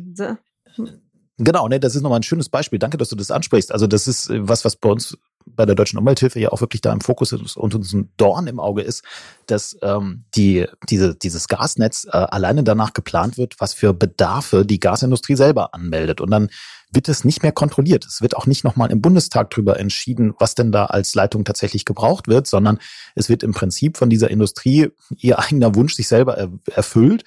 Genau, 1.40 1.68
ne, 1.68 1.80
das 1.80 1.96
ist 1.96 2.02
nochmal 2.02 2.20
ein 2.20 2.24
schönes 2.24 2.50
Beispiel. 2.50 2.80
Danke, 2.80 2.98
dass 2.98 3.10
du 3.10 3.16
das 3.16 3.30
ansprichst. 3.30 3.72
Also 3.72 3.86
das 3.86 4.08
ist 4.08 4.30
was, 4.32 4.66
was 4.66 4.76
bei 4.76 4.90
uns 4.90 5.18
bei 5.56 5.66
der 5.66 5.76
Deutschen 5.76 5.98
Umwelthilfe 5.98 6.40
ja 6.40 6.50
auch 6.50 6.62
wirklich 6.62 6.82
da 6.82 6.92
im 6.92 7.02
Fokus 7.02 7.32
ist 7.32 7.58
und 7.58 7.76
uns 7.76 7.94
ein 7.94 8.12
Dorn 8.18 8.48
im 8.48 8.60
Auge 8.60 8.82
ist, 8.82 9.04
dass 9.46 9.78
ähm, 9.82 10.26
die, 10.36 10.66
diese, 10.90 11.16
dieses 11.16 11.48
Gasnetz 11.48 12.06
äh, 12.06 12.18
alleine 12.18 12.64
danach 12.64 12.94
geplant 12.94 13.38
wird, 13.38 13.56
was 13.60 13.74
für 13.74 13.94
Bedarfe 13.94 14.66
die 14.66 14.80
Gasindustrie 14.80 15.36
selber 15.36 15.74
anmeldet. 15.74 16.22
Und 16.22 16.32
dann 16.32 16.50
wird 16.92 17.10
es 17.10 17.26
nicht 17.26 17.44
mehr 17.44 17.52
kontrolliert. 17.52 18.06
Es 18.06 18.22
wird 18.22 18.36
auch 18.36 18.46
nicht 18.46 18.64
nochmal 18.64 18.92
im 18.92 19.02
Bundestag 19.02 19.50
darüber 19.50 19.80
entschieden, 19.80 20.34
was 20.40 20.56
denn 20.56 20.72
da 20.72 20.86
als 20.86 21.16
Leitung 21.16 21.44
tatsächlich 21.44 21.86
gebraucht 21.86 22.28
wird, 22.28 22.48
sondern 22.48 22.80
es 23.16 23.30
wird 23.30 23.44
im 23.44 23.54
Prinzip 23.54 23.98
von 23.98 24.10
dieser 24.10 24.30
Industrie 24.32 24.90
ihr 25.18 25.40
eigener 25.40 25.76
Wunsch 25.76 25.96
sich 25.96 26.08
selber 26.08 26.50
erfüllt, 26.74 27.24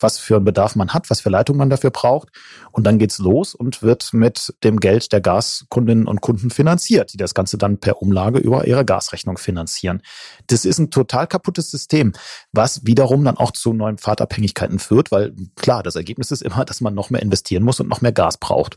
was 0.00 0.18
für 0.18 0.36
einen 0.36 0.44
Bedarf 0.44 0.74
man 0.74 0.92
hat, 0.92 1.10
was 1.10 1.20
für 1.20 1.30
Leitung 1.30 1.56
man 1.56 1.70
dafür 1.70 1.90
braucht. 1.90 2.28
Und 2.72 2.84
dann 2.84 2.98
geht's 2.98 3.18
los 3.18 3.54
und 3.54 3.82
wird 3.82 4.12
mit 4.12 4.52
dem 4.64 4.80
Geld 4.80 5.12
der 5.12 5.20
Gaskundinnen 5.20 6.06
und 6.08 6.20
Kunden 6.20 6.50
finanziert, 6.50 7.12
die 7.12 7.16
das 7.16 7.34
Ganze 7.34 7.56
dann 7.56 7.78
per 7.78 8.02
Umlage 8.02 8.38
über 8.38 8.66
ihre 8.66 8.84
Gasrechnung 8.84 9.38
finanzieren. 9.38 10.02
Das 10.48 10.64
ist 10.64 10.78
ein 10.78 10.90
total 10.90 11.26
kaputtes 11.26 11.70
System, 11.70 12.12
was 12.52 12.84
wiederum 12.84 13.24
dann 13.24 13.36
auch 13.36 13.52
zu 13.52 13.72
neuen 13.72 13.98
Fahrtabhängigkeiten 13.98 14.80
führt, 14.80 15.12
weil 15.12 15.34
klar, 15.54 15.82
das 15.82 15.94
Ergebnis 15.94 16.32
ist 16.32 16.42
immer, 16.42 16.64
dass 16.64 16.80
man 16.80 16.94
noch 16.94 17.10
mehr 17.10 17.22
investieren 17.22 17.62
muss 17.62 17.78
und 17.78 17.88
noch 17.88 18.00
mehr 18.00 18.12
Gas 18.12 18.38
braucht. 18.38 18.76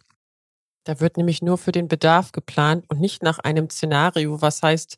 Da 0.88 1.02
wird 1.02 1.18
nämlich 1.18 1.42
nur 1.42 1.58
für 1.58 1.74
den 1.74 1.90
Bedarf 1.90 2.32
geplant 2.32 2.86
und 2.88 3.02
nicht 3.02 3.22
nach 3.22 3.40
einem 3.40 3.70
Szenario, 3.70 4.42
was 4.42 4.64
heißt 4.64 4.96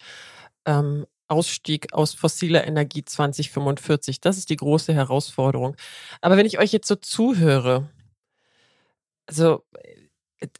ähm, 0.65 1.08
Ausstieg 1.28 1.93
aus 1.93 2.13
fossiler 2.13 2.67
Energie 2.67 3.04
2045. 3.04 4.21
Das 4.21 4.38
ist 4.38 4.52
die 4.52 4.56
große 4.56 4.93
Herausforderung. 4.93 5.75
Aber 6.21 6.38
wenn 6.38 6.45
ich 6.45 6.60
euch 6.60 6.71
jetzt 6.71 6.88
so 6.88 6.95
zuhöre, 6.95 7.89
also 9.25 9.65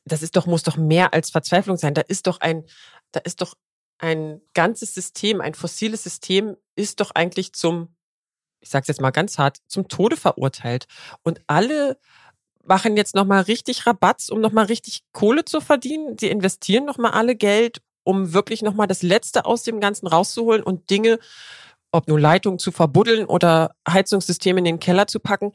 das 0.04 0.24
ist 0.24 0.36
doch, 0.36 0.48
muss 0.48 0.64
doch 0.64 0.78
mehr 0.78 1.14
als 1.14 1.30
Verzweiflung 1.30 1.78
sein. 1.78 1.94
Da 1.94 2.02
ist 2.02 2.26
doch 2.26 2.40
ein, 2.40 2.66
da 3.12 3.20
ist 3.20 3.42
doch 3.42 3.54
ein 4.00 4.42
ganzes 4.56 4.96
System, 4.96 5.42
ein 5.42 5.54
fossiles 5.54 6.04
System 6.04 6.58
ist 6.76 7.02
doch 7.02 7.12
eigentlich 7.12 7.54
zum, 7.54 7.96
ich 8.62 8.70
sage 8.70 8.82
es 8.82 8.88
jetzt 8.88 9.02
mal 9.02 9.12
ganz 9.12 9.38
hart, 9.38 9.58
zum 9.68 9.88
Tode 9.90 10.18
verurteilt. 10.18 10.88
Und 11.22 11.40
alle 11.46 12.00
machen 12.70 12.96
jetzt 12.96 13.16
nochmal 13.16 13.42
richtig 13.42 13.86
Rabatz, 13.86 14.30
um 14.30 14.40
nochmal 14.40 14.66
richtig 14.66 15.02
Kohle 15.12 15.44
zu 15.44 15.60
verdienen. 15.60 16.18
Sie 16.18 16.30
investieren 16.30 16.86
nochmal 16.86 17.12
alle 17.12 17.36
Geld, 17.36 17.82
um 18.04 18.32
wirklich 18.34 18.62
nochmal 18.62 18.88
das 18.88 19.02
Letzte 19.02 19.46
aus 19.46 19.64
dem 19.64 19.82
Ganzen 19.82 20.08
rauszuholen 20.08 20.64
und 20.64 20.90
Dinge, 20.90 21.20
ob 21.92 22.08
nur 22.08 22.20
Leitungen 22.20 22.60
zu 22.60 22.72
verbuddeln 22.72 23.26
oder 23.26 23.72
Heizungssysteme 23.90 24.60
in 24.60 24.66
den 24.66 24.80
Keller 24.80 25.08
zu 25.08 25.20
packen. 25.20 25.52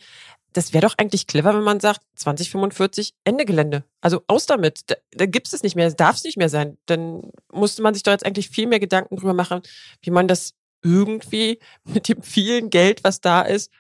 Das 0.52 0.72
wäre 0.72 0.86
doch 0.86 0.94
eigentlich 0.98 1.28
clever, 1.28 1.54
wenn 1.54 1.62
man 1.62 1.80
sagt, 1.80 2.00
2045 2.16 3.14
Ende 3.22 3.44
Gelände. 3.44 3.84
Also 4.00 4.22
aus 4.26 4.46
damit. 4.46 4.82
Da, 4.86 4.96
da 5.12 5.26
gibt 5.26 5.52
es 5.52 5.62
nicht 5.62 5.76
mehr, 5.76 5.90
darf 5.92 6.16
es 6.16 6.24
nicht 6.24 6.36
mehr 6.36 6.48
sein. 6.48 6.78
Dann 6.86 7.30
musste 7.52 7.82
man 7.82 7.94
sich 7.94 8.02
doch 8.02 8.12
jetzt 8.12 8.26
eigentlich 8.26 8.50
viel 8.50 8.66
mehr 8.66 8.80
Gedanken 8.80 9.16
drüber 9.16 9.34
machen, 9.34 9.62
wie 10.02 10.10
man 10.10 10.26
das 10.26 10.54
irgendwie 10.82 11.60
mit 11.84 12.08
dem 12.08 12.22
vielen 12.22 12.70
Geld, 12.70 13.04
was 13.04 13.20
da 13.20 13.42
ist, 13.42 13.70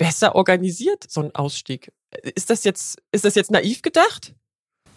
besser 0.00 0.34
organisiert, 0.34 1.04
so 1.08 1.20
ein 1.20 1.34
Ausstieg. 1.34 1.92
Ist 2.34 2.48
das 2.48 2.64
jetzt, 2.64 2.98
ist 3.12 3.26
das 3.26 3.34
jetzt 3.34 3.50
naiv 3.50 3.82
gedacht? 3.82 4.34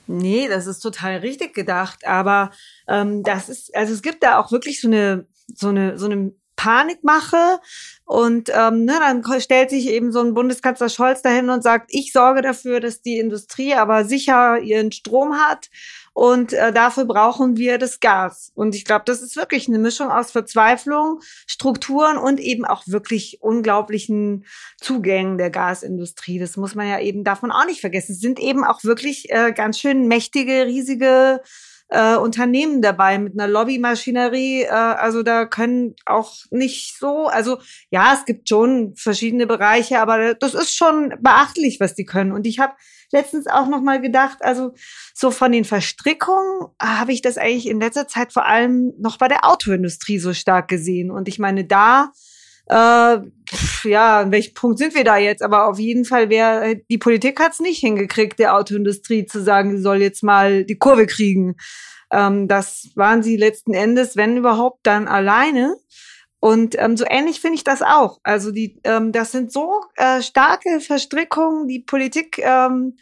Nee, 0.07 0.47
das 0.47 0.65
ist 0.65 0.79
total 0.79 1.17
richtig 1.17 1.53
gedacht. 1.53 2.07
Aber 2.07 2.51
ähm, 2.87 3.21
das 3.21 3.49
ist, 3.49 3.75
also 3.75 3.93
es 3.93 4.01
gibt 4.01 4.23
da 4.23 4.39
auch 4.39 4.53
wirklich 4.53 4.79
so 4.79 4.87
eine, 4.87 5.27
so 5.53 5.67
eine, 5.67 5.99
so 5.99 6.05
eine 6.05 6.33
Panikmache. 6.55 7.59
Und 8.05 8.49
ähm, 8.53 8.85
ne, 8.85 8.93
dann 8.99 9.41
stellt 9.41 9.69
sich 9.69 9.87
eben 9.87 10.11
so 10.11 10.19
ein 10.19 10.33
Bundeskanzler 10.33 10.89
Scholz 10.89 11.21
dahin 11.21 11.49
und 11.49 11.63
sagt, 11.63 11.89
ich 11.89 12.11
sorge 12.11 12.41
dafür, 12.41 12.79
dass 12.79 13.01
die 13.01 13.17
Industrie 13.17 13.73
aber 13.73 14.05
sicher 14.05 14.59
ihren 14.59 14.91
Strom 14.91 15.35
hat. 15.35 15.69
Und 16.13 16.53
äh, 16.53 16.71
dafür 16.71 17.05
brauchen 17.05 17.57
wir 17.57 17.79
das 17.79 17.99
Gas. 17.99 18.51
Und 18.53 18.75
ich 18.75 18.85
glaube, 18.85 19.03
das 19.05 19.21
ist 19.23 19.35
wirklich 19.35 19.67
eine 19.67 19.79
Mischung 19.79 20.11
aus 20.11 20.29
Verzweiflung, 20.29 21.21
Strukturen 21.47 22.17
und 22.17 22.39
eben 22.39 22.65
auch 22.65 22.83
wirklich 22.85 23.39
unglaublichen 23.41 24.45
Zugängen 24.79 25.39
der 25.39 25.49
Gasindustrie. 25.49 26.37
Das 26.37 26.55
muss 26.55 26.75
man 26.75 26.87
ja 26.87 26.99
eben 26.99 27.23
davon 27.23 27.51
auch 27.51 27.65
nicht 27.65 27.81
vergessen. 27.81 28.11
Es 28.11 28.19
sind 28.19 28.39
eben 28.39 28.63
auch 28.63 28.83
wirklich 28.83 29.31
äh, 29.31 29.53
ganz 29.53 29.79
schön 29.79 30.07
mächtige, 30.07 30.67
riesige 30.67 31.41
äh, 31.93 32.15
Unternehmen 32.15 32.81
dabei 32.81 33.19
mit 33.19 33.39
einer 33.39 33.47
Lobbymaschinerie. 33.47 34.63
Äh, 34.63 34.69
also 34.69 35.21
da 35.21 35.45
können 35.45 35.95
auch 36.05 36.33
nicht 36.49 36.97
so, 36.97 37.27
also 37.27 37.59
ja, 37.91 38.15
es 38.15 38.25
gibt 38.25 38.49
schon 38.49 38.95
verschiedene 38.95 39.45
Bereiche, 39.45 39.99
aber 39.99 40.33
das 40.33 40.55
ist 40.55 40.75
schon 40.75 41.13
beachtlich, 41.21 41.79
was 41.79 41.93
die 41.93 42.05
können. 42.05 42.31
Und 42.31 42.47
ich 42.47 42.59
habe 42.59 42.73
letztens 43.11 43.45
auch 43.45 43.67
noch 43.67 43.81
mal 43.81 44.01
gedacht, 44.01 44.39
also 44.41 44.73
so 45.13 45.29
von 45.29 45.51
den 45.51 45.65
Verstrickungen 45.65 46.67
habe 46.81 47.13
ich 47.13 47.21
das 47.21 47.37
eigentlich 47.37 47.67
in 47.67 47.79
letzter 47.79 48.07
Zeit 48.07 48.33
vor 48.33 48.45
allem 48.45 48.93
noch 48.97 49.19
bei 49.19 49.27
der 49.27 49.45
Autoindustrie 49.45 50.17
so 50.17 50.33
stark 50.33 50.67
gesehen. 50.67 51.11
Und 51.11 51.27
ich 51.27 51.37
meine, 51.37 51.63
da 51.63 52.11
äh, 52.67 53.17
ja, 53.83 54.21
an 54.21 54.31
welchem 54.31 54.53
Punkt 54.53 54.79
sind 54.79 54.95
wir 54.95 55.03
da 55.03 55.17
jetzt? 55.17 55.43
Aber 55.43 55.67
auf 55.67 55.79
jeden 55.79 56.05
Fall 56.05 56.29
wäre, 56.29 56.77
die 56.89 56.97
Politik 56.97 57.39
hat 57.39 57.53
es 57.53 57.59
nicht 57.59 57.79
hingekriegt, 57.79 58.39
der 58.39 58.55
Autoindustrie 58.55 59.25
zu 59.25 59.41
sagen, 59.41 59.75
sie 59.75 59.81
soll 59.81 60.01
jetzt 60.01 60.23
mal 60.23 60.63
die 60.63 60.77
Kurve 60.77 61.05
kriegen. 61.05 61.55
Ähm, 62.11 62.47
das 62.47 62.91
waren 62.95 63.23
sie 63.23 63.37
letzten 63.37 63.73
Endes, 63.73 64.15
wenn 64.15 64.37
überhaupt, 64.37 64.79
dann 64.83 65.07
alleine. 65.07 65.75
Und 66.39 66.75
ähm, 66.77 66.97
so 66.97 67.05
ähnlich 67.07 67.39
finde 67.39 67.55
ich 67.55 67.63
das 67.63 67.81
auch. 67.81 68.19
Also 68.23 68.51
die, 68.51 68.79
ähm, 68.83 69.11
das 69.11 69.31
sind 69.31 69.51
so 69.51 69.81
äh, 69.95 70.21
starke 70.21 70.79
Verstrickungen. 70.81 71.67
Die 71.67 71.79
Politik 71.79 72.37
ähm, 72.39 72.97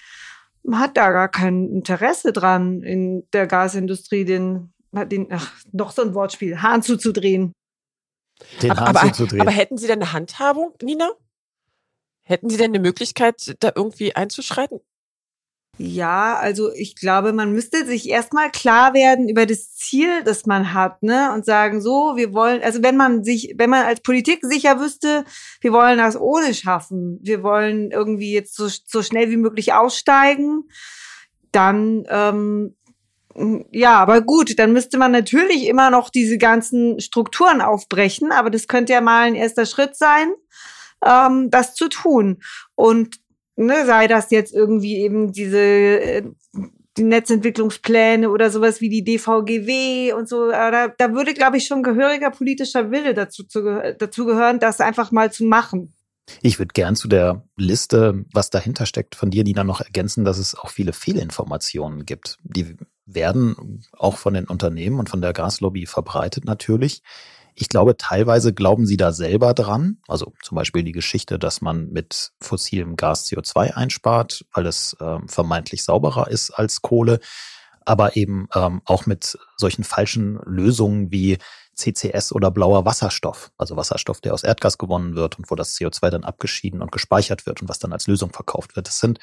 hat 0.71 0.95
da 0.95 1.11
gar 1.11 1.29
kein 1.29 1.67
Interesse 1.69 2.33
dran, 2.33 2.83
in 2.83 3.27
der 3.33 3.47
Gasindustrie 3.47 4.25
den, 4.25 4.73
den 4.91 5.27
ach, 5.31 5.53
noch 5.71 5.91
so 5.91 6.03
ein 6.03 6.13
Wortspiel, 6.13 6.61
Hahn 6.61 6.83
zuzudrehen. 6.83 7.51
Den 8.61 8.71
aber, 8.71 8.81
Hahn 8.81 8.95
aber, 8.95 9.07
zuzudrehen. 9.07 9.41
aber 9.41 9.51
hätten 9.51 9.77
Sie 9.77 9.87
denn 9.87 10.01
eine 10.01 10.13
Handhabung, 10.13 10.73
Nina? 10.81 11.11
Hätten 12.23 12.49
Sie 12.49 12.57
denn 12.57 12.71
eine 12.71 12.79
Möglichkeit, 12.79 13.55
da 13.59 13.71
irgendwie 13.75 14.15
einzuschreiten? 14.15 14.79
Ja, 15.77 16.37
also 16.37 16.71
ich 16.73 16.95
glaube, 16.95 17.33
man 17.33 17.53
müsste 17.53 17.85
sich 17.85 18.07
erstmal 18.07 18.51
klar 18.51 18.93
werden 18.93 19.29
über 19.29 19.45
das 19.45 19.73
Ziel, 19.73 20.23
das 20.23 20.45
man 20.45 20.73
hat, 20.73 21.01
ne? 21.01 21.31
Und 21.33 21.45
sagen, 21.45 21.81
so, 21.81 22.13
wir 22.15 22.33
wollen, 22.33 22.61
also 22.61 22.83
wenn 22.83 22.97
man 22.97 23.23
sich, 23.23 23.55
wenn 23.57 23.69
man 23.69 23.85
als 23.85 24.01
Politik 24.01 24.39
sicher 24.43 24.79
wüsste, 24.79 25.25
wir 25.61 25.71
wollen 25.71 25.97
das 25.97 26.19
ohne 26.19 26.53
schaffen, 26.53 27.19
wir 27.23 27.41
wollen 27.41 27.89
irgendwie 27.89 28.33
jetzt 28.33 28.55
so, 28.55 28.67
so 28.67 29.01
schnell 29.01 29.31
wie 29.31 29.37
möglich 29.37 29.73
aussteigen, 29.73 30.69
dann 31.51 32.05
ähm, 32.09 32.75
ja, 33.71 33.95
aber 33.95 34.21
gut, 34.21 34.57
dann 34.59 34.73
müsste 34.73 34.97
man 34.97 35.11
natürlich 35.11 35.67
immer 35.67 35.89
noch 35.89 36.09
diese 36.09 36.37
ganzen 36.37 36.99
Strukturen 36.99 37.61
aufbrechen, 37.61 38.31
aber 38.31 38.49
das 38.49 38.67
könnte 38.67 38.93
ja 38.93 39.01
mal 39.01 39.23
ein 39.23 39.35
erster 39.35 39.65
Schritt 39.65 39.95
sein, 39.95 40.33
ähm, 41.05 41.49
das 41.49 41.75
zu 41.75 41.87
tun. 41.87 42.41
Und 42.75 43.17
ne, 43.55 43.85
sei 43.85 44.07
das 44.07 44.31
jetzt 44.31 44.53
irgendwie 44.53 44.97
eben 44.97 45.31
diese 45.31 45.59
äh, 45.59 46.23
die 46.97 47.03
Netzentwicklungspläne 47.03 48.29
oder 48.29 48.49
sowas 48.49 48.81
wie 48.81 48.89
die 48.89 49.03
DVGW 49.03 50.13
und 50.13 50.27
so, 50.27 50.49
äh, 50.49 50.71
da, 50.71 50.87
da 50.89 51.13
würde, 51.13 51.33
glaube 51.33 51.57
ich, 51.57 51.65
schon 51.65 51.83
gehöriger 51.83 52.31
politischer 52.31 52.91
Wille 52.91 53.13
dazu, 53.13 53.43
zu, 53.43 53.61
dazu 53.97 54.25
gehören, 54.25 54.59
das 54.59 54.81
einfach 54.81 55.11
mal 55.11 55.31
zu 55.31 55.45
machen. 55.45 55.93
Ich 56.41 56.59
würde 56.59 56.73
gern 56.73 56.95
zu 56.95 57.07
der 57.07 57.43
Liste, 57.55 58.25
was 58.33 58.49
dahinter 58.49 58.85
steckt, 58.85 59.15
von 59.15 59.29
dir, 59.29 59.43
Nina, 59.43 59.63
noch 59.63 59.81
ergänzen, 59.81 60.25
dass 60.25 60.37
es 60.37 60.55
auch 60.55 60.69
viele 60.69 60.93
Fehlinformationen 60.93 62.05
gibt. 62.05 62.37
Die 62.43 62.77
werden 63.05 63.83
auch 63.97 64.17
von 64.17 64.33
den 64.33 64.45
Unternehmen 64.45 64.99
und 64.99 65.09
von 65.09 65.21
der 65.21 65.33
Gaslobby 65.33 65.85
verbreitet 65.85 66.45
natürlich. 66.45 67.01
Ich 67.53 67.69
glaube, 67.69 67.97
teilweise 67.97 68.53
glauben 68.53 68.85
sie 68.85 68.97
da 68.97 69.11
selber 69.11 69.53
dran. 69.53 69.97
Also 70.07 70.33
zum 70.41 70.55
Beispiel 70.55 70.83
die 70.83 70.93
Geschichte, 70.93 71.37
dass 71.37 71.61
man 71.61 71.89
mit 71.89 72.31
fossilem 72.39 72.95
Gas 72.95 73.27
CO2 73.29 73.73
einspart, 73.73 74.45
weil 74.53 74.65
es 74.65 74.95
äh, 74.99 75.19
vermeintlich 75.27 75.83
sauberer 75.83 76.29
ist 76.29 76.51
als 76.51 76.81
Kohle. 76.81 77.19
Aber 77.83 78.15
eben 78.15 78.47
ähm, 78.55 78.81
auch 78.85 79.05
mit 79.05 79.37
solchen 79.57 79.83
falschen 79.83 80.39
Lösungen 80.45 81.11
wie 81.11 81.39
CCS 81.81 82.31
oder 82.31 82.51
blauer 82.51 82.85
Wasserstoff, 82.85 83.51
also 83.57 83.75
Wasserstoff, 83.75 84.21
der 84.21 84.33
aus 84.33 84.43
Erdgas 84.43 84.77
gewonnen 84.77 85.15
wird 85.15 85.37
und 85.37 85.49
wo 85.49 85.55
das 85.55 85.75
CO2 85.75 86.09
dann 86.09 86.23
abgeschieden 86.23 86.81
und 86.81 86.91
gespeichert 86.91 87.45
wird 87.45 87.61
und 87.61 87.69
was 87.69 87.79
dann 87.79 87.93
als 87.93 88.07
Lösung 88.07 88.31
verkauft 88.31 88.75
wird. 88.75 88.87
Das 88.87 88.99
sind, 88.99 89.19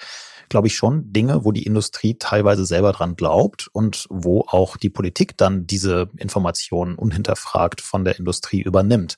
glaube 0.48 0.66
ich, 0.66 0.76
schon 0.76 1.12
Dinge, 1.12 1.44
wo 1.44 1.52
die 1.52 1.62
Industrie 1.64 2.18
teilweise 2.18 2.66
selber 2.66 2.92
dran 2.92 3.16
glaubt 3.16 3.68
und 3.72 4.06
wo 4.10 4.44
auch 4.46 4.76
die 4.76 4.90
Politik 4.90 5.36
dann 5.36 5.66
diese 5.66 6.10
Informationen 6.16 6.96
unhinterfragt 6.96 7.80
von 7.80 8.04
der 8.04 8.18
Industrie 8.18 8.60
übernimmt. 8.60 9.16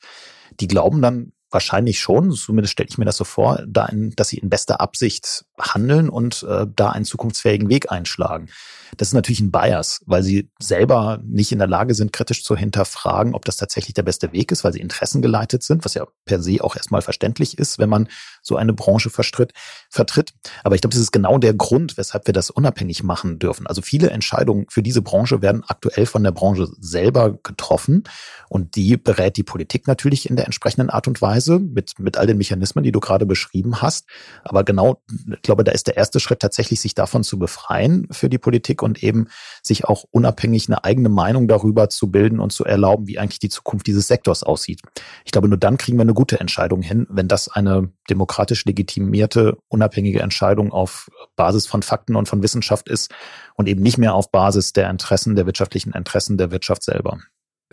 Die 0.61 0.69
glauben 0.69 1.01
dann 1.03 1.33
wahrscheinlich 1.51 2.01
schon, 2.01 2.33
zumindest 2.33 2.73
stelle 2.73 2.89
ich 2.89 2.99
mir 2.99 3.05
das 3.05 3.17
so 3.17 3.25
vor, 3.25 3.63
da 3.67 3.87
in, 3.87 4.11
dass 4.11 4.29
sie 4.29 4.39
in 4.39 4.51
bester 4.51 4.81
Absicht 4.81 5.45
handeln 5.59 6.09
und 6.09 6.43
äh, 6.45 6.67
da 6.75 6.91
einen 6.91 7.05
zukunftsfähigen 7.05 7.69
Weg 7.69 7.91
einschlagen. 7.91 8.49
Das 8.97 9.09
ist 9.09 9.15
natürlich 9.15 9.41
ein 9.41 9.53
Bias, 9.53 10.03
weil 10.07 10.23
sie 10.23 10.51
selber 10.59 11.21
nicht 11.25 11.53
in 11.53 11.59
der 11.59 11.69
Lage 11.69 11.95
sind, 11.95 12.13
kritisch 12.13 12.43
zu 12.43 12.57
hinterfragen, 12.57 13.35
ob 13.35 13.45
das 13.45 13.57
tatsächlich 13.57 13.95
der 13.95 14.03
beste 14.03 14.33
Weg 14.33 14.51
ist, 14.51 14.65
weil 14.65 14.73
sie 14.73 14.81
interessengeleitet 14.81 15.63
sind, 15.63 15.85
was 15.85 15.95
ja 15.95 16.07
per 16.25 16.43
se 16.43 16.59
auch 16.61 16.77
erstmal 16.77 17.03
verständlich 17.03 17.59
ist, 17.59 17.79
wenn 17.79 17.89
man 17.89 18.09
so 18.43 18.57
eine 18.57 18.73
Branche 18.73 19.11
verstritt, 19.11 19.53
vertritt. 19.91 20.33
Aber 20.65 20.75
ich 20.75 20.81
glaube, 20.81 20.95
das 20.95 21.03
ist 21.03 21.13
genau 21.13 21.39
der 21.39 21.55
Grund, 21.55 21.97
weshalb 21.97 22.27
wir 22.27 22.35
das 22.35 22.51
unabhängig 22.51 23.03
machen 23.03 23.39
dürfen. 23.39 23.67
Also 23.67 23.83
viele 23.83 24.11
Entscheidungen 24.11 24.67
für 24.69 24.83
diese 24.83 25.03
Branche 25.03 25.43
werden 25.43 25.63
aktuell 25.67 26.07
von 26.07 26.25
der 26.25 26.33
Branche 26.33 26.69
selber 26.81 27.39
getroffen 27.43 28.05
und 28.49 28.75
die 28.75 28.97
berät 28.97 29.37
die 29.37 29.43
Politik 29.43 29.87
natürlich 29.87 30.29
in 30.29 30.37
der 30.37 30.47
entsprechenden 30.47 30.91
Art 30.91 31.07
und 31.07 31.23
Weise 31.23 31.40
mit, 31.49 31.99
mit 31.99 32.17
all 32.17 32.27
den 32.27 32.39
Mechanismen, 32.39 32.85
die 32.85 32.93
du 32.93 33.01
gerade 33.01 33.27
beschrieben 33.27 33.81
hast. 33.83 34.07
Aber 34.45 34.65
genau, 34.65 35.03
ich 35.33 35.43
glaube, 35.43 35.65
da 35.65 35.73
ist 35.73 35.87
der 35.87 35.97
erste 35.97 36.21
Schritt 36.21 36.41
tatsächlich, 36.41 36.81
sich 36.81 36.95
davon 36.95 37.25
zu 37.25 37.39
befreien 37.39 38.07
für 38.11 38.29
die 38.29 38.39
Politik 38.39 38.83
und 38.83 39.03
eben 39.03 39.29
sich 39.63 39.85
auch 39.85 40.05
unabhängig 40.11 40.69
eine 40.69 40.85
eigene 40.85 41.09
Meinung 41.09 41.49
darüber 41.49 41.89
zu 41.89 42.11
bilden 42.11 42.41
und 42.41 42.53
zu 42.53 42.65
erlauben, 42.65 43.07
wie 43.07 43.19
eigentlich 43.19 43.39
die 43.39 43.49
Zukunft 43.49 43.87
dieses 43.87 44.07
Sektors 44.07 44.43
aussieht. 44.43 44.81
Ich 45.25 45.33
glaube, 45.33 45.49
nur 45.49 45.59
dann 45.59 45.79
kriegen 45.79 45.99
wir 45.99 46.03
eine 46.03 46.15
gute 46.15 46.41
Entscheidung 46.41 46.83
hin, 46.83 47.07
wenn 47.11 47.29
das 47.29 47.49
eine 47.49 47.91
demokratisch 48.09 48.65
legitimierte, 48.65 49.57
unabhängige 49.69 50.21
Entscheidung 50.21 50.73
auf 50.73 51.11
Basis 51.37 51.67
von 51.67 51.83
Fakten 51.83 52.17
und 52.17 52.29
von 52.29 52.43
Wissenschaft 52.43 52.89
ist 52.89 53.13
und 53.55 53.69
eben 53.69 53.83
nicht 53.83 53.99
mehr 53.99 54.15
auf 54.15 54.31
Basis 54.31 54.73
der 54.73 54.91
Interessen, 54.91 55.37
der 55.37 55.47
wirtschaftlichen 55.47 55.93
Interessen 55.93 56.37
der 56.37 56.51
Wirtschaft 56.51 56.83
selber. 56.83 57.19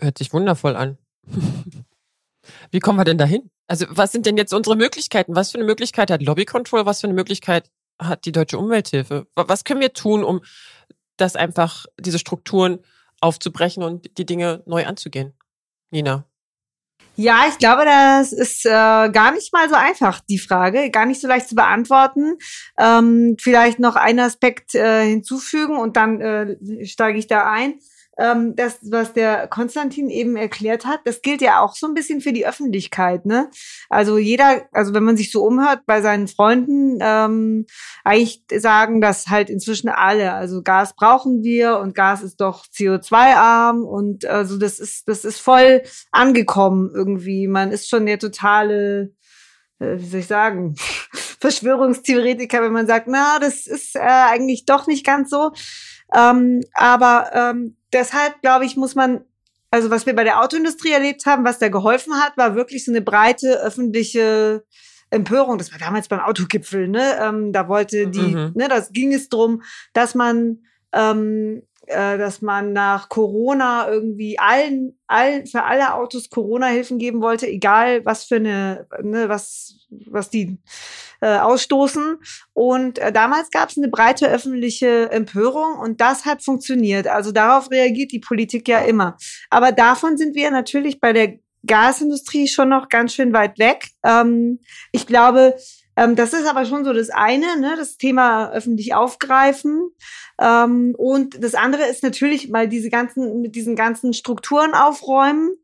Hört 0.00 0.18
sich 0.18 0.32
wundervoll 0.32 0.76
an. 0.76 0.98
Wie 2.70 2.80
kommen 2.80 2.98
wir 2.98 3.04
denn 3.04 3.18
dahin? 3.18 3.50
Also 3.66 3.86
was 3.88 4.12
sind 4.12 4.26
denn 4.26 4.36
jetzt 4.36 4.54
unsere 4.54 4.76
Möglichkeiten? 4.76 5.34
Was 5.36 5.50
für 5.50 5.58
eine 5.58 5.66
Möglichkeit 5.66 6.10
hat 6.10 6.22
Lobby 6.22 6.44
Control? 6.44 6.86
Was 6.86 7.00
für 7.00 7.06
eine 7.06 7.14
Möglichkeit 7.14 7.70
hat 8.00 8.24
die 8.24 8.32
Deutsche 8.32 8.58
Umwelthilfe? 8.58 9.26
Was 9.34 9.64
können 9.64 9.80
wir 9.80 9.92
tun, 9.92 10.24
um 10.24 10.40
das 11.16 11.36
einfach, 11.36 11.86
diese 11.98 12.18
Strukturen 12.18 12.78
aufzubrechen 13.20 13.82
und 13.82 14.18
die 14.18 14.26
Dinge 14.26 14.62
neu 14.66 14.86
anzugehen? 14.86 15.34
Nina. 15.90 16.24
Ja, 17.20 17.46
ich 17.48 17.58
glaube, 17.58 17.84
das 17.84 18.32
ist 18.32 18.64
äh, 18.64 18.70
gar 18.70 19.32
nicht 19.32 19.52
mal 19.52 19.68
so 19.68 19.74
einfach, 19.74 20.20
die 20.30 20.38
Frage, 20.38 20.92
gar 20.92 21.04
nicht 21.04 21.20
so 21.20 21.26
leicht 21.26 21.48
zu 21.48 21.56
beantworten. 21.56 22.36
Ähm, 22.78 23.34
vielleicht 23.40 23.80
noch 23.80 23.96
einen 23.96 24.20
Aspekt 24.20 24.76
äh, 24.76 25.04
hinzufügen 25.04 25.78
und 25.78 25.96
dann 25.96 26.20
äh, 26.20 26.86
steige 26.86 27.18
ich 27.18 27.26
da 27.26 27.50
ein. 27.50 27.80
Ähm, 28.18 28.56
das, 28.56 28.78
was 28.82 29.12
der 29.12 29.46
Konstantin 29.46 30.10
eben 30.10 30.36
erklärt 30.36 30.84
hat, 30.84 31.00
das 31.04 31.22
gilt 31.22 31.40
ja 31.40 31.60
auch 31.60 31.74
so 31.74 31.86
ein 31.86 31.94
bisschen 31.94 32.20
für 32.20 32.32
die 32.32 32.46
Öffentlichkeit, 32.46 33.24
ne? 33.26 33.48
Also 33.88 34.18
jeder, 34.18 34.66
also 34.72 34.92
wenn 34.92 35.04
man 35.04 35.16
sich 35.16 35.30
so 35.30 35.44
umhört 35.44 35.82
bei 35.86 36.02
seinen 36.02 36.26
Freunden, 36.26 36.98
ähm, 37.00 37.66
eigentlich 38.04 38.42
sagen 38.56 39.00
das 39.00 39.28
halt 39.28 39.50
inzwischen 39.50 39.88
alle. 39.88 40.32
Also 40.32 40.62
Gas 40.62 40.94
brauchen 40.96 41.42
wir 41.44 41.78
und 41.78 41.94
Gas 41.94 42.22
ist 42.22 42.40
doch 42.40 42.66
CO2-arm 42.66 43.84
und 43.84 44.26
also 44.26 44.58
das 44.58 44.80
ist, 44.80 45.08
das 45.08 45.24
ist 45.24 45.38
voll 45.38 45.82
angekommen 46.10 46.90
irgendwie. 46.92 47.46
Man 47.46 47.70
ist 47.70 47.88
schon 47.88 48.06
der 48.06 48.18
totale 48.18 49.12
äh, 49.78 49.98
wie 49.98 50.06
soll 50.06 50.20
ich 50.20 50.26
sagen, 50.26 50.74
Verschwörungstheoretiker, 51.40 52.62
wenn 52.62 52.72
man 52.72 52.86
sagt, 52.86 53.06
na, 53.08 53.38
das 53.38 53.66
ist 53.66 53.94
äh, 53.94 54.00
eigentlich 54.00 54.64
doch 54.64 54.86
nicht 54.86 55.06
ganz 55.06 55.30
so. 55.30 55.52
Ähm, 56.14 56.62
aber 56.74 57.30
ähm, 57.34 57.76
deshalb, 57.92 58.40
glaube 58.40 58.64
ich, 58.64 58.76
muss 58.76 58.94
man, 58.94 59.24
also 59.70 59.90
was 59.90 60.06
wir 60.06 60.14
bei 60.14 60.24
der 60.24 60.42
Autoindustrie 60.42 60.92
erlebt 60.92 61.26
haben, 61.26 61.44
was 61.44 61.58
da 61.58 61.68
geholfen 61.68 62.14
hat, 62.14 62.36
war 62.36 62.54
wirklich 62.54 62.84
so 62.84 62.92
eine 62.92 63.02
breite 63.02 63.60
öffentliche 63.60 64.64
Empörung. 65.10 65.58
Das 65.58 65.72
war 65.72 65.78
damals 65.78 66.08
beim 66.08 66.20
Autogipfel, 66.20 66.88
ne? 66.88 67.18
Ähm, 67.20 67.52
da 67.52 67.68
wollte 67.68 68.08
die, 68.08 68.34
mhm. 68.34 68.52
ne, 68.54 68.68
das 68.68 68.92
ging 68.92 69.12
es 69.12 69.28
drum, 69.28 69.62
dass 69.92 70.14
man 70.14 70.58
ähm, 70.92 71.62
äh, 71.88 72.18
dass 72.18 72.42
man 72.42 72.72
nach 72.72 73.08
Corona 73.08 73.88
irgendwie 73.88 74.38
allen, 74.38 74.98
allen, 75.06 75.46
für 75.46 75.64
alle 75.64 75.94
Autos 75.94 76.30
Corona-Hilfen 76.30 76.98
geben 76.98 77.20
wollte, 77.20 77.46
egal 77.46 78.04
was 78.04 78.24
für 78.24 78.36
eine, 78.36 78.86
ne, 79.02 79.28
was, 79.28 79.86
was 80.06 80.30
die 80.30 80.58
äh, 81.20 81.38
ausstoßen. 81.38 82.18
Und 82.52 82.98
äh, 82.98 83.12
damals 83.12 83.50
gab 83.50 83.70
es 83.70 83.78
eine 83.78 83.88
breite 83.88 84.28
öffentliche 84.28 85.10
Empörung 85.10 85.78
und 85.78 86.00
das 86.00 86.24
hat 86.24 86.44
funktioniert. 86.44 87.06
Also 87.06 87.32
darauf 87.32 87.70
reagiert 87.70 88.12
die 88.12 88.20
Politik 88.20 88.68
ja 88.68 88.80
immer. 88.80 89.16
Aber 89.50 89.72
davon 89.72 90.16
sind 90.16 90.34
wir 90.34 90.50
natürlich 90.50 91.00
bei 91.00 91.12
der 91.12 91.38
Gasindustrie 91.66 92.48
schon 92.48 92.68
noch 92.68 92.88
ganz 92.88 93.14
schön 93.14 93.32
weit 93.32 93.58
weg. 93.58 93.88
Ähm, 94.04 94.60
ich 94.92 95.06
glaube, 95.06 95.56
ähm, 95.96 96.14
das 96.14 96.32
ist 96.32 96.46
aber 96.46 96.64
schon 96.64 96.84
so 96.84 96.92
das 96.92 97.10
eine, 97.10 97.58
ne, 97.58 97.74
das 97.76 97.96
Thema 97.96 98.52
öffentlich 98.52 98.94
aufgreifen. 98.94 99.90
Ähm, 100.40 100.94
und 100.96 101.42
das 101.42 101.54
andere 101.54 101.86
ist 101.86 102.02
natürlich 102.02 102.48
mal 102.48 102.68
diese 102.68 102.90
ganzen, 102.90 103.40
mit 103.40 103.54
diesen 103.54 103.76
ganzen 103.76 104.12
Strukturen 104.12 104.74
aufräumen. 104.74 105.56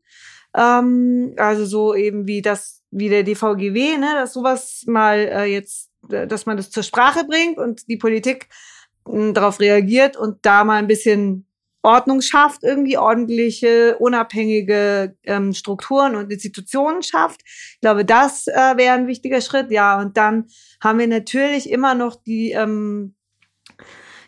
Ähm, 0.55 1.33
also 1.37 1.65
so 1.65 1.95
eben 1.95 2.27
wie 2.27 2.41
das, 2.41 2.81
wie 2.91 3.09
der 3.09 3.23
DVGW, 3.23 3.97
ne, 3.97 4.13
dass 4.15 4.33
sowas 4.33 4.83
mal 4.87 5.17
äh, 5.17 5.45
jetzt, 5.45 5.89
äh, 6.09 6.27
dass 6.27 6.45
man 6.45 6.57
das 6.57 6.71
zur 6.71 6.83
Sprache 6.83 7.25
bringt 7.25 7.57
und 7.57 7.87
die 7.87 7.97
Politik 7.97 8.47
äh, 9.07 9.31
darauf 9.33 9.59
reagiert 9.59 10.17
und 10.17 10.45
da 10.45 10.63
mal 10.63 10.77
ein 10.77 10.87
bisschen 10.87 11.45
Ordnung 11.85 12.21
schafft, 12.21 12.63
irgendwie 12.63 12.97
ordentliche, 12.97 13.97
unabhängige 13.99 15.15
ähm, 15.23 15.53
Strukturen 15.53 16.15
und 16.15 16.31
Institutionen 16.31 17.03
schafft. 17.03 17.41
Ich 17.45 17.79
glaube, 17.81 18.03
das 18.03 18.47
äh, 18.47 18.73
wäre 18.75 18.95
ein 18.95 19.07
wichtiger 19.07 19.39
Schritt. 19.39 19.69
Ja, 19.69 19.99
und 20.01 20.17
dann 20.17 20.47
haben 20.83 20.97
wir 20.97 21.07
natürlich 21.07 21.69
immer 21.69 21.93
noch 21.93 22.15
die 22.15 22.51
ähm, 22.51 23.14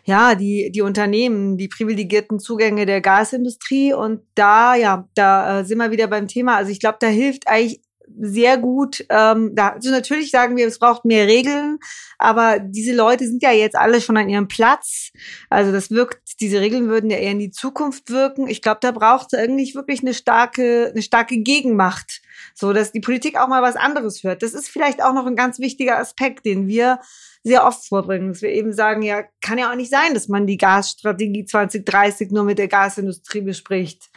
ja, 0.08 0.34
die, 0.34 0.72
die 0.72 0.80
Unternehmen, 0.80 1.58
die 1.58 1.68
privilegierten 1.68 2.38
Zugänge 2.40 2.86
der 2.86 3.02
Gasindustrie. 3.02 3.92
Und 3.92 4.22
da, 4.34 4.74
ja, 4.74 5.06
da 5.14 5.60
äh, 5.60 5.64
sind 5.66 5.76
wir 5.76 5.90
wieder 5.90 6.06
beim 6.06 6.28
Thema. 6.28 6.56
Also 6.56 6.72
ich 6.72 6.80
glaube, 6.80 6.96
da 6.98 7.08
hilft 7.08 7.46
eigentlich 7.46 7.82
sehr 8.20 8.58
gut. 8.58 9.04
Ähm, 9.08 9.54
da, 9.54 9.70
also 9.70 9.90
natürlich 9.90 10.30
sagen 10.30 10.56
wir, 10.56 10.66
es 10.66 10.78
braucht 10.78 11.04
mehr 11.04 11.26
Regeln, 11.26 11.78
aber 12.18 12.58
diese 12.58 12.94
Leute 12.94 13.26
sind 13.26 13.42
ja 13.42 13.52
jetzt 13.52 13.76
alle 13.76 14.00
schon 14.00 14.16
an 14.16 14.28
ihrem 14.28 14.48
Platz. 14.48 15.10
Also 15.50 15.72
das 15.72 15.90
wirkt, 15.90 16.40
diese 16.40 16.60
Regeln 16.60 16.88
würden 16.88 17.10
ja 17.10 17.18
eher 17.18 17.32
in 17.32 17.38
die 17.38 17.50
Zukunft 17.50 18.10
wirken. 18.10 18.48
Ich 18.48 18.62
glaube, 18.62 18.78
da 18.80 18.90
braucht 18.90 19.32
es 19.32 19.38
eigentlich 19.38 19.74
wirklich 19.74 20.00
eine 20.00 20.14
starke, 20.14 20.90
eine 20.92 21.02
starke 21.02 21.38
Gegenmacht, 21.38 22.22
so 22.54 22.72
dass 22.72 22.92
die 22.92 23.00
Politik 23.00 23.38
auch 23.38 23.48
mal 23.48 23.62
was 23.62 23.76
anderes 23.76 24.22
hört. 24.22 24.42
Das 24.42 24.54
ist 24.54 24.68
vielleicht 24.68 25.02
auch 25.02 25.12
noch 25.12 25.26
ein 25.26 25.36
ganz 25.36 25.58
wichtiger 25.58 25.98
Aspekt, 25.98 26.46
den 26.46 26.66
wir 26.66 27.00
sehr 27.44 27.66
oft 27.66 27.86
vorbringen, 27.86 28.32
dass 28.32 28.42
wir 28.42 28.50
eben 28.50 28.72
sagen, 28.72 29.02
ja, 29.02 29.22
kann 29.40 29.58
ja 29.58 29.70
auch 29.70 29.76
nicht 29.76 29.90
sein, 29.90 30.14
dass 30.14 30.28
man 30.28 30.46
die 30.46 30.56
Gasstrategie 30.56 31.44
2030 31.44 32.30
nur 32.30 32.44
mit 32.44 32.58
der 32.58 32.68
Gasindustrie 32.68 33.42
bespricht 33.42 34.10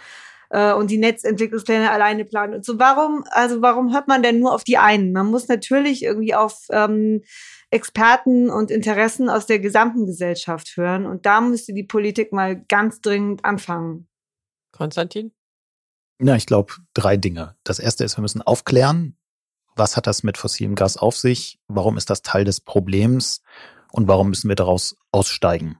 äh, 0.51 0.73
und 0.73 0.91
die 0.91 0.97
Netzentwicklungspläne 0.97 1.89
alleine 1.89 2.25
planen 2.25 2.55
und 2.55 2.65
so. 2.65 2.77
Warum, 2.77 3.23
also 3.31 3.61
warum 3.61 3.93
hört 3.93 4.07
man 4.07 4.21
denn 4.21 4.39
nur 4.39 4.53
auf 4.53 4.63
die 4.63 4.77
einen? 4.77 5.11
Man 5.11 5.27
muss 5.27 5.47
natürlich 5.47 6.03
irgendwie 6.03 6.35
auf 6.35 6.67
ähm, 6.71 7.21
Experten 7.71 8.49
und 8.49 8.69
Interessen 8.69 9.29
aus 9.29 9.45
der 9.45 9.59
gesamten 9.59 10.05
Gesellschaft 10.05 10.75
hören 10.75 11.05
und 11.05 11.25
da 11.25 11.41
müsste 11.41 11.73
die 11.73 11.83
Politik 11.83 12.33
mal 12.33 12.63
ganz 12.65 13.01
dringend 13.01 13.45
anfangen. 13.45 14.07
Konstantin? 14.71 15.31
Ja, 16.21 16.35
ich 16.35 16.45
glaube, 16.45 16.73
drei 16.93 17.17
Dinge. 17.17 17.55
Das 17.63 17.79
erste 17.79 18.03
ist, 18.03 18.17
wir 18.17 18.21
müssen 18.21 18.41
aufklären, 18.41 19.17
was 19.75 19.95
hat 19.95 20.05
das 20.05 20.23
mit 20.23 20.37
fossilem 20.37 20.75
Gas 20.75 20.97
auf 20.97 21.17
sich? 21.17 21.59
Warum 21.67 21.97
ist 21.97 22.09
das 22.09 22.21
Teil 22.21 22.43
des 22.43 22.59
Problems? 22.59 23.41
Und 23.91 24.07
warum 24.07 24.29
müssen 24.29 24.49
wir 24.49 24.55
daraus 24.55 24.97
aussteigen? 25.11 25.77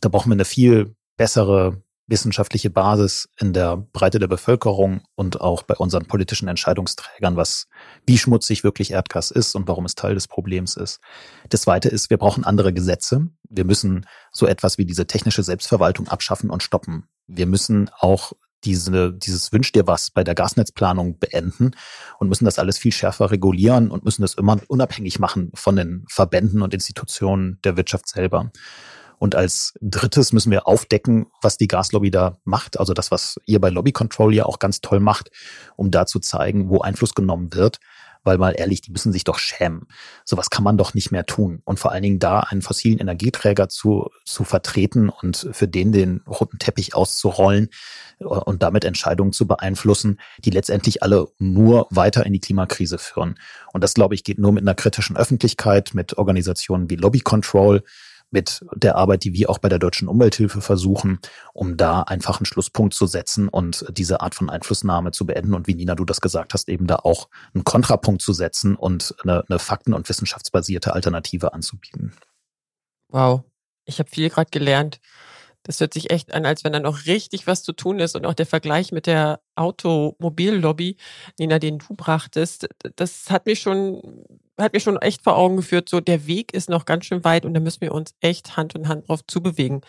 Da 0.00 0.08
brauchen 0.08 0.30
wir 0.30 0.34
eine 0.34 0.44
viel 0.44 0.94
bessere 1.16 1.82
wissenschaftliche 2.10 2.70
Basis 2.70 3.28
in 3.38 3.52
der 3.52 3.76
Breite 3.76 4.18
der 4.18 4.26
Bevölkerung 4.26 5.02
und 5.14 5.40
auch 5.40 5.62
bei 5.62 5.76
unseren 5.76 6.06
politischen 6.06 6.48
Entscheidungsträgern, 6.48 7.36
was, 7.36 7.68
wie 8.06 8.18
schmutzig 8.18 8.64
wirklich 8.64 8.90
Erdgas 8.90 9.30
ist 9.30 9.54
und 9.54 9.68
warum 9.68 9.86
es 9.86 9.94
Teil 9.94 10.14
des 10.14 10.28
Problems 10.28 10.76
ist. 10.76 11.00
Das 11.48 11.62
zweite 11.62 11.88
ist, 11.88 12.10
wir 12.10 12.18
brauchen 12.18 12.44
andere 12.44 12.72
Gesetze. 12.72 13.28
Wir 13.48 13.64
müssen 13.64 14.06
so 14.32 14.46
etwas 14.46 14.76
wie 14.76 14.84
diese 14.84 15.06
technische 15.06 15.42
Selbstverwaltung 15.42 16.08
abschaffen 16.08 16.50
und 16.50 16.62
stoppen. 16.62 17.04
Wir 17.26 17.46
müssen 17.46 17.90
auch 17.98 18.32
diese, 18.64 19.12
dieses 19.12 19.52
Wünsch 19.52 19.72
dir 19.72 19.86
was 19.86 20.10
bei 20.10 20.24
der 20.24 20.34
Gasnetzplanung 20.34 21.18
beenden 21.18 21.70
und 22.18 22.28
müssen 22.28 22.44
das 22.44 22.58
alles 22.58 22.76
viel 22.76 22.92
schärfer 22.92 23.30
regulieren 23.30 23.90
und 23.90 24.04
müssen 24.04 24.22
das 24.22 24.34
immer 24.34 24.58
unabhängig 24.68 25.18
machen 25.18 25.50
von 25.54 25.76
den 25.76 26.04
Verbänden 26.08 26.60
und 26.60 26.74
Institutionen 26.74 27.58
der 27.64 27.76
Wirtschaft 27.76 28.08
selber. 28.08 28.50
Und 29.20 29.34
als 29.34 29.74
drittes 29.82 30.32
müssen 30.32 30.50
wir 30.50 30.66
aufdecken, 30.66 31.26
was 31.42 31.58
die 31.58 31.68
Gaslobby 31.68 32.10
da 32.10 32.38
macht. 32.44 32.80
Also 32.80 32.94
das, 32.94 33.10
was 33.10 33.36
ihr 33.44 33.60
bei 33.60 33.68
Lobby 33.68 33.92
Control 33.92 34.34
ja 34.34 34.46
auch 34.46 34.58
ganz 34.58 34.80
toll 34.80 34.98
macht, 34.98 35.30
um 35.76 35.90
da 35.90 36.06
zu 36.06 36.20
zeigen, 36.20 36.70
wo 36.70 36.80
Einfluss 36.80 37.14
genommen 37.14 37.54
wird 37.54 37.78
weil 38.22 38.38
mal 38.38 38.54
ehrlich, 38.56 38.80
die 38.82 38.90
müssen 38.90 39.12
sich 39.12 39.24
doch 39.24 39.38
schämen. 39.38 39.86
Sowas 40.24 40.50
kann 40.50 40.64
man 40.64 40.76
doch 40.76 40.94
nicht 40.94 41.10
mehr 41.10 41.26
tun. 41.26 41.62
Und 41.64 41.80
vor 41.80 41.92
allen 41.92 42.02
Dingen 42.02 42.18
da 42.18 42.40
einen 42.40 42.62
fossilen 42.62 42.98
Energieträger 42.98 43.68
zu, 43.68 44.10
zu 44.24 44.44
vertreten 44.44 45.08
und 45.08 45.48
für 45.52 45.68
den 45.68 45.92
den 45.92 46.20
roten 46.26 46.58
Teppich 46.58 46.94
auszurollen 46.94 47.68
und 48.18 48.62
damit 48.62 48.84
Entscheidungen 48.84 49.32
zu 49.32 49.46
beeinflussen, 49.46 50.20
die 50.38 50.50
letztendlich 50.50 51.02
alle 51.02 51.28
nur 51.38 51.86
weiter 51.90 52.26
in 52.26 52.32
die 52.32 52.40
Klimakrise 52.40 52.98
führen. 52.98 53.38
Und 53.72 53.82
das, 53.82 53.94
glaube 53.94 54.14
ich, 54.14 54.24
geht 54.24 54.38
nur 54.38 54.52
mit 54.52 54.62
einer 54.62 54.74
kritischen 54.74 55.16
Öffentlichkeit, 55.16 55.92
mit 55.94 56.18
Organisationen 56.18 56.90
wie 56.90 56.96
Lobby 56.96 57.20
Control, 57.20 57.82
mit 58.30 58.64
der 58.74 58.96
Arbeit, 58.96 59.24
die 59.24 59.32
wir 59.32 59.50
auch 59.50 59.58
bei 59.58 59.68
der 59.68 59.78
Deutschen 59.78 60.08
Umwelthilfe 60.08 60.60
versuchen, 60.60 61.18
um 61.52 61.76
da 61.76 62.02
einfach 62.02 62.38
einen 62.38 62.46
Schlusspunkt 62.46 62.94
zu 62.94 63.06
setzen 63.06 63.48
und 63.48 63.84
diese 63.90 64.20
Art 64.20 64.34
von 64.34 64.50
Einflussnahme 64.50 65.10
zu 65.10 65.26
beenden 65.26 65.54
und 65.54 65.66
wie 65.66 65.74
Nina 65.74 65.94
du 65.94 66.04
das 66.04 66.20
gesagt 66.20 66.54
hast, 66.54 66.68
eben 66.68 66.86
da 66.86 66.96
auch 66.96 67.28
einen 67.54 67.64
Kontrapunkt 67.64 68.22
zu 68.22 68.32
setzen 68.32 68.76
und 68.76 69.14
eine, 69.22 69.44
eine 69.48 69.58
fakten- 69.58 69.94
und 69.94 70.08
wissenschaftsbasierte 70.08 70.92
Alternative 70.92 71.52
anzubieten. 71.52 72.14
Wow, 73.08 73.42
ich 73.84 73.98
habe 73.98 74.08
viel 74.08 74.30
gerade 74.30 74.50
gelernt. 74.50 75.00
Das 75.62 75.78
hört 75.80 75.92
sich 75.92 76.10
echt 76.10 76.32
an, 76.32 76.46
als 76.46 76.64
wenn 76.64 76.72
da 76.72 76.80
noch 76.80 77.04
richtig 77.06 77.46
was 77.46 77.62
zu 77.62 77.72
tun 77.72 77.98
ist. 77.98 78.16
Und 78.16 78.24
auch 78.24 78.34
der 78.34 78.46
Vergleich 78.46 78.92
mit 78.92 79.06
der 79.06 79.40
Automobillobby, 79.56 80.96
Nina, 81.38 81.58
den 81.58 81.78
du 81.78 81.94
brachtest, 81.94 82.68
das 82.96 83.30
hat 83.30 83.44
mich 83.44 83.60
schon 83.60 84.24
hat 84.60 84.72
mir 84.72 84.80
schon 84.80 84.96
echt 84.96 85.22
vor 85.22 85.36
Augen 85.36 85.56
geführt, 85.56 85.88
so 85.88 86.00
der 86.00 86.26
Weg 86.26 86.52
ist 86.54 86.68
noch 86.68 86.84
ganz 86.84 87.06
schön 87.06 87.24
weit 87.24 87.44
und 87.44 87.54
da 87.54 87.60
müssen 87.60 87.80
wir 87.80 87.92
uns 87.92 88.14
echt 88.20 88.56
Hand 88.56 88.74
in 88.74 88.88
Hand 88.88 89.08
drauf 89.08 89.20
zubewegen. 89.26 89.80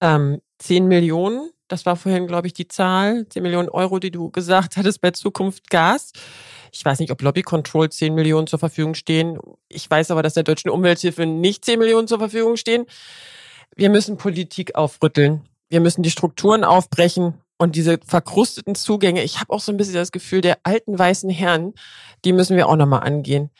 Ähm, 0.00 0.40
10 0.58 0.86
Millionen, 0.86 1.50
das 1.68 1.86
war 1.86 1.96
vorhin, 1.96 2.26
glaube 2.26 2.46
ich, 2.46 2.52
die 2.52 2.68
Zahl, 2.68 3.26
10 3.28 3.42
Millionen 3.42 3.68
Euro, 3.68 3.98
die 3.98 4.10
du 4.10 4.30
gesagt 4.30 4.76
hattest 4.76 5.00
bei 5.00 5.10
Zukunft 5.10 5.70
Gas. 5.70 6.12
Ich 6.72 6.84
weiß 6.84 6.98
nicht, 6.98 7.10
ob 7.10 7.22
Lobby 7.22 7.42
Control 7.42 7.88
10 7.90 8.14
Millionen 8.14 8.46
zur 8.46 8.58
Verfügung 8.58 8.94
stehen. 8.94 9.38
Ich 9.68 9.90
weiß 9.90 10.10
aber, 10.10 10.22
dass 10.22 10.34
der 10.34 10.42
deutschen 10.42 10.70
Umwelthilfe 10.70 11.26
nicht 11.26 11.64
10 11.64 11.78
Millionen 11.78 12.08
zur 12.08 12.18
Verfügung 12.18 12.56
stehen. 12.56 12.86
Wir 13.76 13.90
müssen 13.90 14.16
Politik 14.16 14.74
aufrütteln. 14.74 15.42
Wir 15.68 15.80
müssen 15.80 16.02
die 16.02 16.10
Strukturen 16.10 16.64
aufbrechen 16.64 17.34
und 17.58 17.76
diese 17.76 17.98
verkrusteten 18.04 18.74
Zugänge. 18.74 19.22
Ich 19.22 19.40
habe 19.40 19.52
auch 19.52 19.60
so 19.60 19.72
ein 19.72 19.76
bisschen 19.76 19.94
das 19.94 20.12
Gefühl, 20.12 20.40
der 20.40 20.58
alten 20.64 20.98
weißen 20.98 21.30
Herren, 21.30 21.74
die 22.24 22.32
müssen 22.32 22.56
wir 22.56 22.68
auch 22.68 22.76
nochmal 22.76 23.04
angehen. 23.04 23.50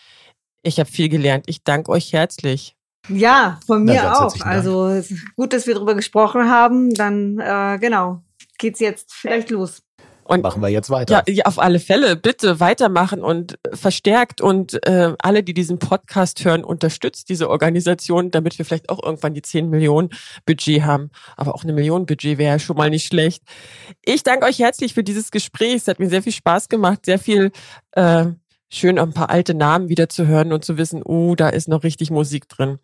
Ich 0.62 0.78
habe 0.78 0.90
viel 0.90 1.08
gelernt. 1.08 1.44
Ich 1.48 1.64
danke 1.64 1.90
euch 1.90 2.12
herzlich. 2.12 2.76
Ja, 3.08 3.58
von 3.66 3.84
mir 3.84 3.94
ja, 3.94 4.18
auch. 4.18 4.40
Also 4.42 5.02
gut, 5.36 5.52
dass 5.52 5.66
wir 5.66 5.74
darüber 5.74 5.94
gesprochen 5.94 6.48
haben. 6.48 6.94
Dann 6.94 7.38
äh, 7.40 7.78
genau 7.80 8.22
geht's 8.62 8.80
jetzt 8.80 9.12
vielleicht 9.12 9.50
los. 9.50 9.82
und 10.24 10.42
machen 10.42 10.62
wir 10.62 10.68
jetzt 10.68 10.88
weiter. 10.88 11.24
Ja, 11.26 11.34
ja, 11.34 11.44
auf 11.46 11.58
alle 11.58 11.80
Fälle. 11.80 12.14
Bitte 12.14 12.60
weitermachen 12.60 13.22
und 13.22 13.58
verstärkt 13.72 14.40
und 14.40 14.86
äh, 14.86 15.14
alle, 15.18 15.42
die 15.42 15.52
diesen 15.52 15.80
Podcast 15.80 16.44
hören, 16.44 16.62
unterstützt 16.62 17.28
diese 17.28 17.50
Organisation, 17.50 18.30
damit 18.30 18.56
wir 18.56 18.64
vielleicht 18.64 18.88
auch 18.88 19.02
irgendwann 19.02 19.34
die 19.34 19.42
10 19.42 19.68
Millionen 19.68 20.10
Budget 20.46 20.82
haben. 20.82 21.10
Aber 21.36 21.54
auch 21.56 21.64
eine 21.64 21.72
Million 21.72 22.06
Budget 22.06 22.38
wäre 22.38 22.52
ja 22.52 22.58
schon 22.60 22.76
mal 22.76 22.88
nicht 22.88 23.06
schlecht. 23.06 23.42
Ich 24.04 24.22
danke 24.22 24.46
euch 24.46 24.60
herzlich 24.60 24.94
für 24.94 25.02
dieses 25.02 25.32
Gespräch. 25.32 25.74
Es 25.74 25.88
hat 25.88 25.98
mir 25.98 26.08
sehr 26.08 26.22
viel 26.22 26.32
Spaß 26.32 26.68
gemacht, 26.68 27.04
sehr 27.04 27.18
viel 27.18 27.50
äh, 27.92 28.26
schön 28.72 28.98
ein 28.98 29.12
paar 29.12 29.30
alte 29.30 29.54
Namen 29.54 29.88
wieder 29.88 30.08
zu 30.08 30.26
hören 30.26 30.52
und 30.52 30.64
zu 30.64 30.78
wissen, 30.78 31.02
oh, 31.02 31.34
da 31.34 31.48
ist 31.48 31.68
noch 31.68 31.82
richtig 31.82 32.10
Musik 32.10 32.48
drin. 32.48 32.78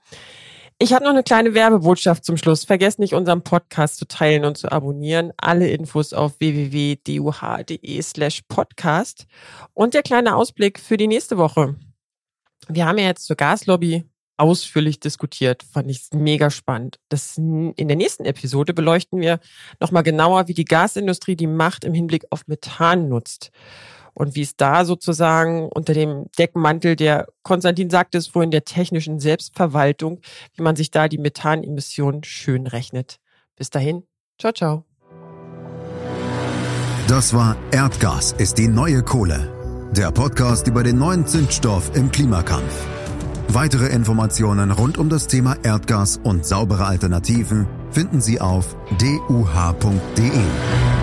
Ich 0.80 0.92
habe 0.92 1.04
noch 1.04 1.10
eine 1.10 1.24
kleine 1.24 1.54
Werbebotschaft 1.54 2.24
zum 2.24 2.36
Schluss. 2.36 2.64
Vergesst 2.64 3.00
nicht, 3.00 3.14
unseren 3.14 3.42
Podcast 3.42 3.96
zu 3.96 4.06
teilen 4.06 4.44
und 4.44 4.56
zu 4.56 4.70
abonnieren. 4.70 5.32
Alle 5.36 5.68
Infos 5.68 6.12
auf 6.12 6.38
www.duh.de 6.38 8.02
slash 8.02 8.42
podcast. 8.46 9.26
Und 9.74 9.94
der 9.94 10.02
kleine 10.02 10.36
Ausblick 10.36 10.78
für 10.78 10.96
die 10.96 11.08
nächste 11.08 11.36
Woche. 11.36 11.74
Wir 12.68 12.86
haben 12.86 12.98
ja 12.98 13.06
jetzt 13.06 13.26
zur 13.26 13.34
Gaslobby 13.34 14.04
ausführlich 14.36 15.00
diskutiert. 15.00 15.64
Fand 15.64 15.90
ich 15.90 16.02
mega 16.12 16.48
spannend. 16.48 17.00
Das, 17.08 17.36
in 17.38 17.74
der 17.76 17.96
nächsten 17.96 18.24
Episode 18.24 18.72
beleuchten 18.72 19.20
wir 19.20 19.40
nochmal 19.80 20.04
genauer, 20.04 20.46
wie 20.46 20.54
die 20.54 20.64
Gasindustrie 20.64 21.34
die 21.34 21.48
Macht 21.48 21.82
im 21.82 21.92
Hinblick 21.94 22.24
auf 22.30 22.46
Methan 22.46 23.08
nutzt 23.08 23.50
und 24.18 24.34
wie 24.34 24.42
es 24.42 24.56
da 24.56 24.84
sozusagen 24.84 25.68
unter 25.68 25.94
dem 25.94 26.26
Deckmantel 26.38 26.96
der, 26.96 27.28
Konstantin 27.42 27.88
sagte 27.88 28.18
es 28.18 28.26
vorhin, 28.26 28.50
der 28.50 28.64
technischen 28.64 29.20
Selbstverwaltung, 29.20 30.20
wie 30.54 30.62
man 30.62 30.74
sich 30.74 30.90
da 30.90 31.08
die 31.08 31.18
Methanemissionen 31.18 32.24
schön 32.24 32.66
rechnet. 32.66 33.20
Bis 33.56 33.70
dahin, 33.70 34.02
ciao, 34.38 34.52
ciao. 34.52 34.84
Das 37.06 37.32
war 37.32 37.56
Erdgas 37.70 38.32
ist 38.32 38.58
die 38.58 38.68
neue 38.68 39.02
Kohle. 39.02 39.54
Der 39.92 40.10
Podcast 40.10 40.66
über 40.66 40.82
den 40.82 40.98
neuen 40.98 41.26
Zündstoff 41.26 41.94
im 41.94 42.10
Klimakampf. 42.10 42.86
Weitere 43.48 43.86
Informationen 43.86 44.72
rund 44.72 44.98
um 44.98 45.08
das 45.08 45.28
Thema 45.28 45.56
Erdgas 45.62 46.20
und 46.22 46.44
saubere 46.44 46.86
Alternativen 46.86 47.66
finden 47.92 48.20
Sie 48.20 48.40
auf 48.40 48.76
duh.de. 48.98 50.97